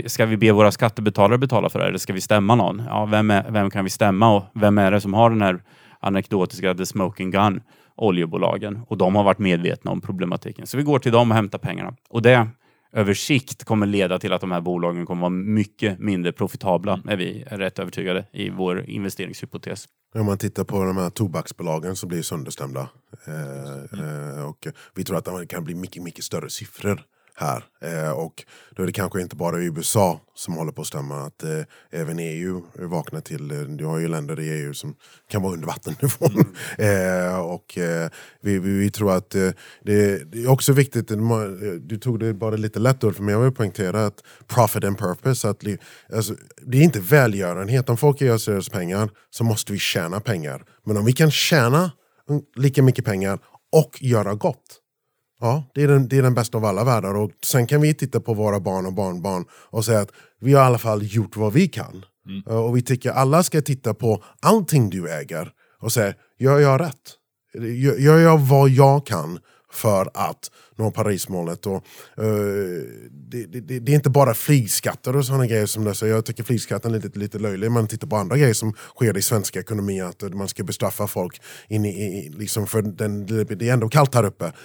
ska 0.05 0.26
vi 0.26 0.38
be 0.38 0.51
våra 0.51 0.72
skattebetalare 0.72 1.38
betala 1.38 1.70
för 1.70 1.80
det 1.80 1.88
eller 1.88 1.97
ska 1.97 2.13
vi 2.13 2.22
stämma 2.22 2.55
någon? 2.55 2.84
Ja, 2.89 3.05
vem, 3.05 3.32
är, 3.32 3.51
vem 3.51 3.70
kan 3.70 3.84
vi 3.84 3.89
stämma 3.89 4.36
och 4.36 4.43
vem 4.53 4.78
är 4.78 4.91
det 4.91 5.01
som 5.01 5.13
har 5.13 5.30
den 5.30 5.41
här 5.41 5.63
anekdotiska 5.99 6.74
the 6.74 6.86
smoking 6.86 7.32
gun? 7.32 7.61
Oljebolagen. 7.95 8.80
Och 8.88 8.97
de 8.97 9.15
har 9.15 9.24
varit 9.24 9.39
medvetna 9.39 9.91
om 9.91 10.01
problematiken. 10.01 10.68
Så 10.68 10.78
vi 10.78 10.84
går 10.84 10.99
till 10.99 11.11
dem 11.11 11.32
och 11.32 11.36
hämtar 11.36 11.57
pengarna. 11.57 11.93
Och 12.09 12.22
det 12.22 12.47
över 12.93 13.13
sikt 13.13 13.63
kommer 13.63 13.86
leda 13.86 14.20
till 14.20 14.34
att 14.34 14.41
de 14.41 14.51
här 14.51 14.61
bolagen 14.61 15.05
kommer 15.05 15.22
vara 15.22 15.30
mycket 15.30 15.99
mindre 15.99 16.32
profitabla, 16.32 16.99
är 17.07 17.18
vi 17.18 17.43
rätt 17.51 17.80
övertygade 17.80 18.26
i 18.34 18.49
vår 18.49 18.89
investeringshypotes. 18.89 19.86
Om 20.15 20.26
man 20.26 20.38
tittar 20.38 20.63
på 20.63 20.84
de 20.84 20.97
här 20.97 21.09
tobaksbolagen 21.09 21.95
som 21.95 22.09
blir 22.09 22.22
sönderstämda. 22.22 22.89
Eh, 23.28 23.99
eh, 23.99 24.49
och 24.49 24.68
vi 24.95 25.03
tror 25.03 25.18
att 25.18 25.26
det 25.26 25.45
kan 25.47 25.63
bli 25.63 25.76
mycket, 25.76 26.03
mycket 26.03 26.24
större 26.24 26.49
siffror 26.49 27.01
här. 27.40 27.64
Eh, 27.82 28.12
och 28.12 28.44
då 28.76 28.84
är 28.84 28.88
det 28.88 28.94
kanske 28.94 29.22
inte 29.22 29.36
bara 29.36 29.60
USA 29.60 30.22
som 30.36 30.54
håller 30.54 30.72
på 30.72 30.82
att 30.82 30.88
stämma. 30.88 31.26
Att 31.26 31.44
eh, 31.44 31.62
även 31.92 32.20
EU 32.20 32.62
vaknar 32.74 33.22
till. 33.22 33.52
Eh, 33.52 33.58
du 33.58 33.86
har 33.86 34.00
ju 34.00 34.08
länder 34.08 34.40
i 34.40 34.50
EU 34.50 34.74
som 34.74 34.96
kan 35.32 35.42
vara 35.42 35.54
under 35.54 35.68
vattennivån. 35.68 36.56
eh, 36.78 37.40
och 37.40 37.78
eh, 37.78 38.10
vi, 38.42 38.60
vi, 38.60 38.72
vi 38.72 38.92
tror 38.92 39.12
att 39.12 39.36
eh, 39.36 39.50
det, 39.84 40.32
det 40.32 40.44
är 40.44 40.50
också 40.50 40.74
viktigt. 40.74 41.08
Du 41.80 41.98
tog 41.98 42.20
det 42.20 42.34
bara 42.34 42.56
lite 42.56 42.80
lätt 42.80 43.04
Ulf, 43.04 43.20
men 43.20 43.34
jag 43.34 43.42
vill 43.42 43.52
poängtera 43.52 44.06
att 44.06 44.24
profit 44.48 44.84
and 44.84 44.98
purpose. 44.98 45.50
Att, 45.50 45.64
alltså, 46.14 46.36
det 46.62 46.78
är 46.78 46.82
inte 46.82 47.00
välgörenhet. 47.00 47.90
Om 47.90 47.98
folk 47.98 48.22
ger 48.22 48.34
oss 48.34 48.46
deras 48.46 48.70
pengar 48.70 49.10
så 49.30 49.44
måste 49.44 49.74
vi 49.74 49.80
tjäna 49.80 50.20
pengar. 50.20 50.66
Men 50.86 50.98
om 50.98 51.06
vi 51.06 51.14
kan 51.14 51.32
tjäna 51.32 51.92
mm, 52.30 52.42
lika 52.56 52.84
mycket 52.84 53.06
pengar 53.06 53.40
och 53.72 53.98
göra 54.02 54.36
gott. 54.36 54.82
Ja, 55.42 55.64
det 55.74 55.84
är, 55.84 55.88
den, 55.88 56.08
det 56.08 56.18
är 56.18 56.22
den 56.22 56.34
bästa 56.34 56.58
av 56.58 56.66
alla 56.66 56.84
världar. 56.84 57.16
Och 57.16 57.32
sen 57.46 57.68
kan 57.68 57.82
vi 57.82 57.94
titta 57.94 58.20
på 58.20 58.34
våra 58.34 58.60
barn 58.60 58.86
och 58.86 58.94
barnbarn 58.94 59.46
och 59.52 59.86
säga 59.86 60.00
att 60.00 60.12
vi 60.42 60.54
har 60.54 60.62
i 60.62 60.66
alla 60.66 60.78
fall 60.78 61.04
gjort 61.04 61.36
vad 61.38 61.54
vi 61.54 61.68
kan. 61.68 62.06
Eh, 62.50 62.56
Och 62.66 62.78
vi 62.78 62.82
tycker 62.82 63.12
alla 63.12 63.44
ska 63.44 63.62
titta 63.62 63.94
på 63.94 64.24
allting 64.42 64.90
du 64.90 65.10
äger 65.12 65.52
och 65.82 65.92
säga, 65.92 66.14
gör 66.40 66.60
jag 66.60 66.82
rätt? 66.82 67.14
Gör 67.54 67.98
gör 67.98 68.18
jag 68.18 68.38
vad 68.38 68.70
jag 68.70 69.06
kan 69.06 69.40
för 69.72 70.10
att 70.14 70.52
når 70.78 70.91
Parismålet? 70.91 71.65
Och, 71.65 71.84
uh, 72.21 72.84
det, 73.11 73.45
det, 73.45 73.59
det 73.59 73.88
det 73.88 73.91
är 73.91 73.95
inte 73.95 74.09
bara 74.09 74.34
flygskatter 74.34 75.15
och 75.15 75.25
sådana 75.25 75.47
grejer 75.47 75.65
som 75.65 75.84
det 75.84 75.93
så 75.95 76.07
Jag 76.07 76.25
tycker 76.25 76.43
flygskatten 76.43 76.95
är 76.95 76.99
lite, 76.99 77.19
lite 77.19 77.39
löjlig. 77.39 77.71
Man 77.71 77.88
tittar 77.88 78.07
på 78.07 78.15
andra 78.15 78.38
grejer 78.38 78.53
som 78.53 78.73
sker 78.95 79.17
i 79.17 79.21
svenska 79.21 79.59
ekonomi, 79.59 80.01
att 80.01 80.34
man 80.34 80.47
ska 80.47 80.63
bestraffa 80.63 81.07
folk 81.07 81.41
in 81.67 81.86
i, 81.86 81.89
i, 81.89 82.30
liksom 82.30 82.67
för 82.67 82.82
den, 82.82 83.25
det 83.25 83.69
är 83.69 83.73
ändå 83.73 83.89
kallt 83.89 84.15
här 84.15 84.23
uppe. 84.23 84.51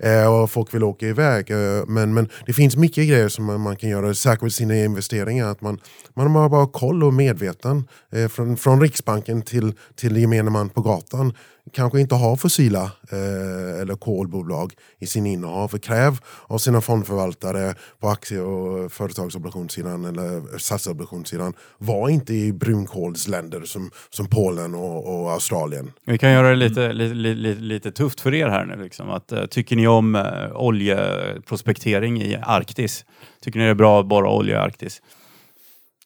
Eh, 0.00 0.34
och 0.34 0.50
folk 0.50 0.74
vill 0.74 0.84
åka 0.84 1.06
iväg. 1.06 1.50
Eh, 1.50 1.86
men, 1.86 2.14
men 2.14 2.28
det 2.46 2.52
finns 2.52 2.76
mycket 2.76 3.08
grejer 3.08 3.28
som 3.28 3.44
man, 3.44 3.60
man 3.60 3.76
kan 3.76 3.90
göra, 3.90 4.14
särskilt 4.14 4.42
med 4.42 4.52
sina 4.52 4.76
investeringar. 4.76 5.46
Att 5.46 5.60
man, 5.60 5.78
man 6.14 6.34
har 6.34 6.48
bara 6.48 6.66
koll 6.66 7.04
och 7.04 7.14
medveten. 7.14 7.88
Eh, 8.12 8.28
Från, 8.28 8.56
från 8.56 8.80
Riksbanken 8.80 9.42
till, 9.42 9.74
till 9.94 10.16
gemene 10.16 10.50
man 10.50 10.68
på 10.68 10.80
gatan. 10.80 11.32
Kanske 11.72 12.00
inte 12.00 12.14
ha 12.14 12.36
fossila 12.36 12.82
eh, 13.12 13.80
eller 13.80 13.96
kolbolag 13.96 14.72
i 14.98 15.06
sin 15.06 15.26
innehav. 15.40 15.78
Kräv 15.78 16.18
av 16.46 16.58
sina 16.58 16.80
fondförvaltare 16.80 17.74
på 18.00 18.08
aktie 18.08 18.40
och 18.40 18.92
företagsobligationssidan 18.92 20.04
eller 20.04 20.58
statsobligationssidan. 20.58 21.54
Var 21.78 22.08
inte 22.08 22.34
i 22.34 22.52
brunkolsländer 22.52 23.60
som, 23.60 23.90
som 24.10 24.26
Polen 24.26 24.74
och, 24.74 25.22
och 25.22 25.32
Australien. 25.32 25.92
Vi 26.04 26.18
kan 26.18 26.32
göra 26.32 26.48
det 26.48 26.56
lite, 26.56 26.92
lite, 26.92 27.14
lite, 27.14 27.60
lite 27.60 27.92
tufft 27.92 28.20
för 28.20 28.34
er 28.34 28.48
här 28.48 28.64
nu. 28.64 28.82
Liksom. 28.82 29.10
Att, 29.10 29.32
eh, 29.32 29.44
tycker 29.46 29.76
ni 29.76 29.88
om 29.88 30.14
uh, 30.14 30.22
oljeprospektering 30.54 32.22
i 32.22 32.38
Arktis? 32.42 33.04
Tycker 33.42 33.58
ni 33.58 33.64
det 33.64 33.70
är 33.70 33.74
bra 33.74 34.00
att 34.00 34.06
borra 34.06 34.30
olja 34.30 34.56
i 34.56 34.58
Arktis? 34.58 35.02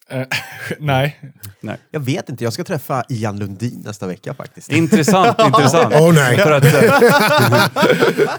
Eh, 0.09 0.27
nej. 0.79 1.19
Nej. 1.59 1.77
Jag 1.91 1.99
vet 1.99 2.29
inte, 2.29 2.43
jag 2.43 2.53
ska 2.53 2.63
träffa 2.63 3.03
Ian 3.09 3.39
Lundin 3.39 3.81
nästa 3.85 4.07
vecka 4.07 4.33
faktiskt. 4.33 4.71
Intressant, 4.71 5.39
intressant. 5.45 5.93
Åh 5.97 6.13
nej! 6.13 6.37
För 6.37 6.51
att, 6.51 6.65
eh, 6.65 6.71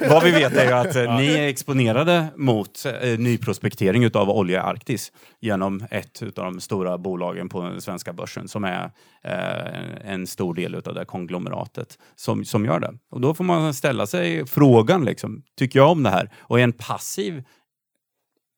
vad 0.11 0.23
vi 0.25 0.31
vet 0.31 0.57
är 0.57 0.65
ju 0.65 0.73
att 0.73 0.97
eh, 0.97 1.17
ni 1.17 1.27
är 1.27 1.49
exponerade 1.49 2.27
mot 2.37 2.87
eh, 2.87 3.19
nyprospektering 3.19 4.05
utav 4.05 4.31
olja 4.31 4.59
i 4.59 4.63
Arktis 4.63 5.13
genom 5.41 5.87
ett 5.91 6.23
av 6.23 6.31
de 6.33 6.61
stora 6.61 6.99
bolagen 6.99 7.49
på 7.49 7.63
den 7.63 7.81
svenska 7.81 8.13
börsen 8.13 8.49
som 8.49 8.65
är 8.65 8.91
eh, 9.25 10.13
en 10.13 10.27
stor 10.27 10.55
del 10.55 10.75
utav 10.75 10.95
det 10.95 11.05
konglomeratet 11.05 11.99
som, 12.17 12.45
som 12.45 12.65
gör 12.65 12.81
det. 12.81 12.95
Och 13.11 13.21
då 13.21 13.35
får 13.35 13.45
man 13.45 13.75
ställa 13.75 14.07
sig 14.07 14.47
frågan, 14.47 15.05
liksom, 15.05 15.43
tycker 15.59 15.79
jag 15.79 15.91
om 15.91 16.03
det 16.03 16.11
här? 16.11 16.31
Och 16.39 16.61
är 16.61 16.65
en 16.65 16.73
passiv 16.73 17.45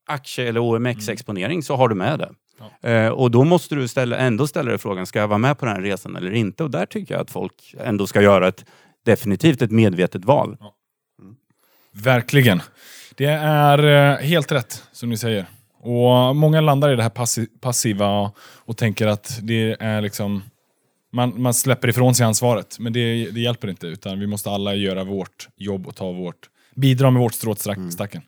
aktie 0.08 0.48
eller 0.48 0.60
OMX-exponering 0.60 1.62
så 1.62 1.76
har 1.76 1.88
du 1.88 1.94
med 1.94 2.18
det. 2.18 2.30
Eh, 2.82 3.08
och 3.08 3.30
då 3.30 3.44
måste 3.44 3.74
du 3.74 3.88
ställa, 3.88 4.16
ändå 4.16 4.46
ställa 4.46 4.70
dig 4.70 4.78
frågan, 4.78 5.06
ska 5.06 5.18
jag 5.18 5.28
vara 5.28 5.38
med 5.38 5.58
på 5.58 5.66
den 5.66 5.74
här 5.74 5.82
resan 5.82 6.16
eller 6.16 6.30
inte? 6.32 6.64
Och 6.64 6.70
där 6.70 6.86
tycker 6.86 7.14
jag 7.14 7.20
att 7.22 7.30
folk 7.30 7.74
ändå 7.80 8.06
ska 8.06 8.22
göra 8.22 8.48
ett 8.48 8.64
definitivt 9.04 9.62
ett 9.62 9.70
medvetet 9.70 10.24
val. 10.24 10.56
Verkligen. 11.92 12.62
Det 13.14 13.24
är 13.42 13.84
eh, 14.12 14.26
helt 14.26 14.52
rätt, 14.52 14.84
som 14.92 15.08
ni 15.08 15.16
säger. 15.16 15.46
Och 15.80 16.36
Många 16.36 16.60
landar 16.60 16.92
i 16.92 16.96
det 16.96 17.02
här 17.02 17.10
passi- 17.10 17.48
passiva 17.60 18.32
och 18.64 18.76
tänker 18.76 19.06
att 19.06 19.38
det 19.42 19.76
är 19.80 20.00
liksom... 20.00 20.42
Man, 21.12 21.42
man 21.42 21.54
släpper 21.54 21.88
ifrån 21.88 22.14
sig 22.14 22.26
ansvaret, 22.26 22.78
men 22.78 22.92
det, 22.92 23.30
det 23.30 23.40
hjälper 23.40 23.68
inte. 23.68 23.86
Utan 23.86 24.18
vi 24.20 24.26
måste 24.26 24.50
alla 24.50 24.74
göra 24.74 25.04
vårt 25.04 25.48
jobb 25.56 25.86
och 25.86 25.96
ta 25.96 26.12
vårt... 26.12 26.48
Bidra 26.74 27.10
med 27.10 27.22
vårt 27.22 27.34
strå 27.34 27.54
till 27.54 27.62
stack- 27.62 27.90
stacken. 27.92 28.22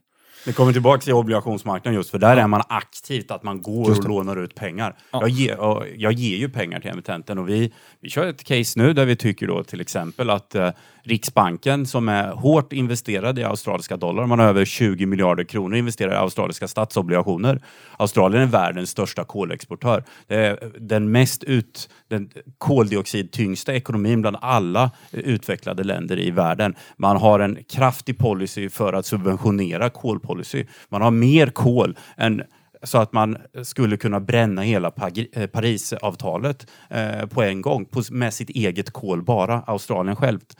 Vi 0.47 0.53
kommer 0.53 0.73
tillbaka 0.73 1.01
till 1.01 1.13
obligationsmarknaden 1.13 1.95
just 1.95 2.11
för 2.11 2.19
där 2.19 2.37
är 2.37 2.47
man 2.47 2.63
aktivt 2.69 3.31
att 3.31 3.43
man 3.43 3.63
går 3.63 3.91
och 3.91 4.09
lånar 4.09 4.37
ut 4.37 4.55
pengar. 4.55 4.97
Ja. 5.11 5.21
Jag, 5.21 5.29
ger, 5.29 5.59
och 5.59 5.85
jag 5.97 6.13
ger 6.13 6.37
ju 6.37 6.49
pengar 6.49 6.81
till 6.81 6.91
emittenten 6.91 7.39
och 7.39 7.49
vi, 7.49 7.73
vi 8.01 8.11
kör 8.11 8.27
ett 8.27 8.45
case 8.45 8.79
nu 8.81 8.93
där 8.93 9.07
vi 9.07 9.17
tycker 9.17 9.47
då 9.47 9.65
till 9.65 9.81
exempel 9.81 10.31
att 10.31 10.55
eh, 10.55 10.71
Riksbanken 11.03 11.87
som 11.87 12.09
är 12.09 12.29
hårt 12.29 12.73
investerad 12.73 13.39
i 13.39 13.45
australiska 13.45 13.97
dollar, 13.97 14.27
man 14.27 14.39
har 14.39 14.47
över 14.47 14.65
20 14.65 15.07
miljarder 15.07 15.45
kronor 15.45 15.77
investerade 15.77 16.15
i 16.15 16.19
australiska 16.19 16.69
statsobligationer. 16.69 17.61
Australien 17.97 18.43
är 18.43 18.47
världens 18.47 18.91
största 18.91 19.25
kolexportör. 19.25 20.05
Det 20.27 20.35
är 20.35 20.71
den 20.79 21.13
mest 21.13 21.45
ut, 21.45 21.89
den 22.09 22.31
koldioxidtyngsta 22.59 23.75
ekonomin 23.75 24.21
bland 24.21 24.37
alla 24.41 24.91
utvecklade 25.13 25.85
länder 25.85 26.19
i 26.19 26.31
världen. 26.31 26.75
Man 26.97 27.17
har 27.17 27.41
en 27.41 27.59
kraftig 27.69 28.19
policy 28.19 28.69
för 28.69 28.93
att 28.93 29.07
subventionera 29.07 29.91
kolpolicy. 29.91 30.65
Man 30.89 31.03
har 31.03 31.11
mer 31.11 31.47
kol 31.47 31.97
än 32.17 32.43
så 32.83 32.99
att 32.99 33.13
man 33.13 33.37
skulle 33.63 33.97
kunna 33.97 34.21
bränna 34.21 34.63
hela 34.63 34.93
eh, 35.33 35.47
Parisavtalet 35.47 36.67
eh, 36.91 37.27
på 37.27 37.43
en 37.43 37.63
gång 37.63 37.85
på, 37.85 38.03
med 38.11 38.35
sitt 38.35 38.51
eget 38.51 38.91
kol 38.91 39.23
bara, 39.23 39.61
Australien 39.67 40.17
självt. 40.17 40.57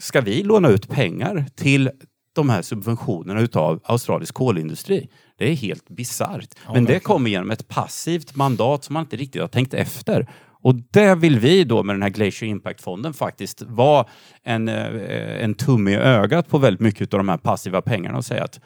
Ska 0.00 0.20
vi 0.20 0.42
låna 0.42 0.68
ut 0.68 0.88
pengar 0.88 1.46
till 1.54 1.90
de 2.34 2.50
här 2.50 2.62
subventionerna 2.62 3.40
utav 3.40 3.80
australisk 3.84 4.34
kolindustri? 4.34 5.08
Det 5.38 5.50
är 5.50 5.54
helt 5.54 5.88
bisarrt. 5.88 6.48
Men 6.72 6.84
det 6.84 7.00
kommer 7.00 7.30
genom 7.30 7.50
ett 7.50 7.68
passivt 7.68 8.36
mandat 8.36 8.84
som 8.84 8.94
man 8.94 9.02
inte 9.02 9.16
riktigt 9.16 9.40
har 9.40 9.48
tänkt 9.48 9.74
efter. 9.74 10.26
Och 10.64 10.74
det 10.74 11.14
vill 11.14 11.38
vi 11.38 11.64
då 11.64 11.82
med 11.82 11.94
den 11.94 12.02
här 12.02 12.10
Glacier 12.10 12.50
Impact-fonden 12.50 13.12
faktiskt 13.12 13.62
vara 13.62 14.06
en, 14.42 14.68
eh, 14.68 15.44
en 15.44 15.54
tumme 15.54 15.90
i 15.90 15.94
ögat 15.94 16.48
på 16.48 16.58
väldigt 16.58 16.80
mycket 16.80 17.14
av 17.14 17.18
de 17.18 17.28
här 17.28 17.36
passiva 17.36 17.82
pengarna 17.82 18.18
och 18.18 18.24
säga 18.24 18.44
att 18.44 18.60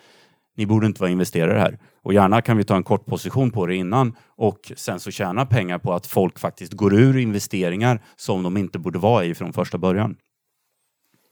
ni 0.57 0.67
borde 0.67 0.87
inte 0.87 1.01
vara 1.01 1.11
investerare 1.11 1.59
här. 1.59 1.79
Och 2.03 2.15
gärna 2.15 2.43
kan 2.43 2.57
vi 2.57 2.65
ta 2.65 2.77
en 2.77 2.83
kort 2.83 3.07
position 3.07 3.51
på 3.51 3.67
det 3.67 3.75
innan 3.75 4.17
och 4.37 4.73
sen 4.77 5.01
så 5.01 5.11
tjäna 5.11 5.47
pengar 5.47 5.79
på 5.79 5.93
att 5.93 6.07
folk 6.07 6.39
faktiskt 6.39 6.73
går 6.73 6.95
ur 6.95 7.17
investeringar 7.19 8.03
som 8.17 8.43
de 8.43 8.57
inte 8.57 8.79
borde 8.79 8.99
vara 8.99 9.25
i 9.25 9.35
från 9.35 9.53
första 9.53 9.79
början. 9.79 10.17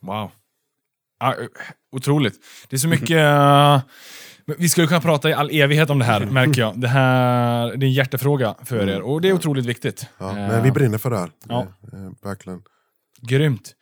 Wow. 0.07 0.31
Ah, 1.19 1.33
eh, 1.33 1.37
otroligt. 1.93 2.35
Det 2.69 2.77
är 2.77 2.79
så 2.79 2.89
mycket... 2.89 3.09
men 4.47 4.57
vi 4.59 4.69
skulle 4.69 4.87
kunna 4.87 5.01
prata 5.01 5.31
i 5.31 5.33
all 5.33 5.51
evighet 5.51 5.91
om 5.91 5.99
det 5.99 6.05
här, 6.05 6.21
märker 6.31 6.61
jag. 6.61 6.81
Det 6.81 6.89
här 6.89 7.67
det 7.67 7.87
är 7.87 7.89
en 7.89 7.93
hjärtefråga 7.93 8.55
för 8.65 8.89
er 8.89 9.01
och 9.01 9.21
det 9.21 9.29
är 9.29 9.33
otroligt 9.33 9.67
viktigt. 9.67 10.07
Ja, 10.19 10.29
Eh, 10.31 10.35
men 10.35 10.63
vi 10.63 10.71
brinner 10.71 10.99
för 10.99 11.11
det 11.11 11.19
här. 11.19 11.31
Ja. 11.49 11.67
Verkligen. 12.23 12.63
Grymt. 13.23 13.75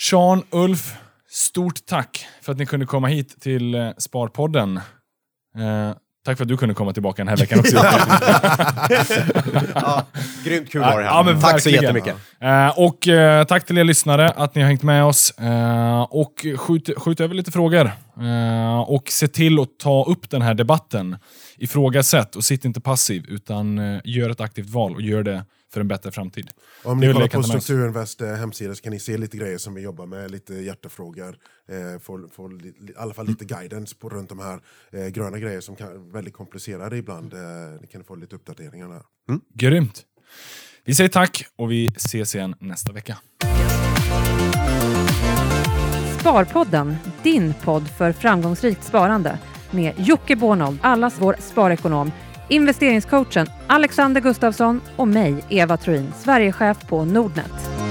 Sean, 0.00 0.42
Ulf, 0.50 0.94
stort 1.28 1.86
tack 1.86 2.26
för 2.42 2.52
att 2.52 2.58
ni 2.58 2.66
kunde 2.66 2.86
komma 2.86 3.08
hit 3.08 3.40
till 3.40 3.92
Sparpodden. 3.98 4.76
Eh, 5.56 5.92
tack 6.24 6.36
för 6.36 6.44
att 6.44 6.48
du 6.48 6.56
kunde 6.56 6.74
komma 6.74 6.92
tillbaka 6.92 7.24
den 7.24 7.28
här 7.28 7.36
veckan 7.36 7.58
också. 7.60 7.76
Ja, 9.74 10.06
grymt 10.44 10.70
kul 10.70 10.82
att 10.82 10.90
ha 10.90 10.96
dig 10.96 11.06
här. 11.06 11.14
Ja, 11.14 11.22
men 11.22 11.40
Tack 11.40 11.60
så 11.60 11.70
jättemycket. 11.70 12.16
Eh, 12.40 12.78
och 12.78 13.08
eh, 13.08 13.44
tack 13.44 13.66
till 13.66 13.78
er 13.78 13.84
lyssnare 13.84 14.30
att 14.30 14.54
ni 14.54 14.62
har 14.62 14.68
hängt 14.68 14.82
med 14.82 15.04
oss. 15.04 15.30
Eh, 15.38 16.02
och 16.02 16.46
skjut, 16.56 16.90
skjut 16.96 17.20
över 17.20 17.34
lite 17.34 17.50
frågor. 17.50 17.92
Och 18.86 19.08
se 19.08 19.28
till 19.28 19.60
att 19.60 19.78
ta 19.78 20.04
upp 20.04 20.30
den 20.30 20.42
här 20.42 20.54
debatten. 20.54 21.16
Ifrågasätt 21.56 22.36
och 22.36 22.44
sitt 22.44 22.64
inte 22.64 22.80
passiv, 22.80 23.24
utan 23.28 24.00
gör 24.04 24.30
ett 24.30 24.40
aktivt 24.40 24.70
val 24.70 24.94
och 24.94 25.02
gör 25.02 25.22
det 25.22 25.44
för 25.72 25.80
en 25.80 25.88
bättre 25.88 26.10
framtid. 26.10 26.50
Om 26.82 27.02
är 27.02 27.06
ni 27.06 27.12
kollar 27.12 27.28
på. 27.28 27.42
Strukturinvest 27.42 28.20
eh, 28.20 28.28
hemsida 28.28 28.74
så 28.74 28.82
kan 28.82 28.92
ni 28.92 29.00
se 29.00 29.16
lite 29.16 29.36
grejer 29.36 29.58
som 29.58 29.74
vi 29.74 29.80
jobbar 29.80 30.06
med, 30.06 30.30
lite 30.30 30.54
hjärtefrågor. 30.54 31.36
Eh, 31.68 32.00
får, 32.00 32.28
får 32.28 32.48
li, 32.48 32.68
i 32.68 32.92
alla 32.96 33.14
fall 33.14 33.26
lite 33.26 33.44
guidance 33.44 33.96
på 33.96 34.08
runt 34.08 34.28
de 34.28 34.38
här 34.38 34.60
eh, 34.90 35.06
gröna 35.06 35.38
grejer 35.38 35.60
som 35.60 35.76
kan 35.76 35.88
vara 35.88 35.98
väldigt 35.98 36.34
komplicerade 36.34 36.96
ibland. 36.96 37.34
Eh, 37.34 37.40
ni 37.80 37.86
kan 37.86 38.04
få 38.04 38.14
lite 38.14 38.36
uppdateringar 38.36 38.88
där. 38.88 39.02
Grymt. 39.54 40.02
Vi 40.84 40.94
säger 40.94 41.10
tack 41.10 41.46
och 41.56 41.70
vi 41.70 41.86
ses 41.96 42.34
igen 42.34 42.54
nästa 42.58 42.92
vecka. 42.92 43.18
Sparpodden, 46.20 46.96
din 47.22 47.54
podd 47.64 47.88
för 47.88 48.12
framgångsrikt 48.12 48.84
sparande 48.84 49.38
med 49.70 49.94
Jocke 49.98 50.36
Bornold, 50.36 50.78
allas 50.82 51.14
vår 51.18 51.36
sparekonom, 51.38 52.12
investeringscoachen 52.52 53.46
Alexander 53.66 54.20
Gustafsson 54.20 54.80
och 54.96 55.08
mig, 55.08 55.44
Eva 55.48 55.76
Troin, 55.76 56.12
Sverigechef 56.16 56.88
på 56.88 57.04
Nordnet. 57.04 57.81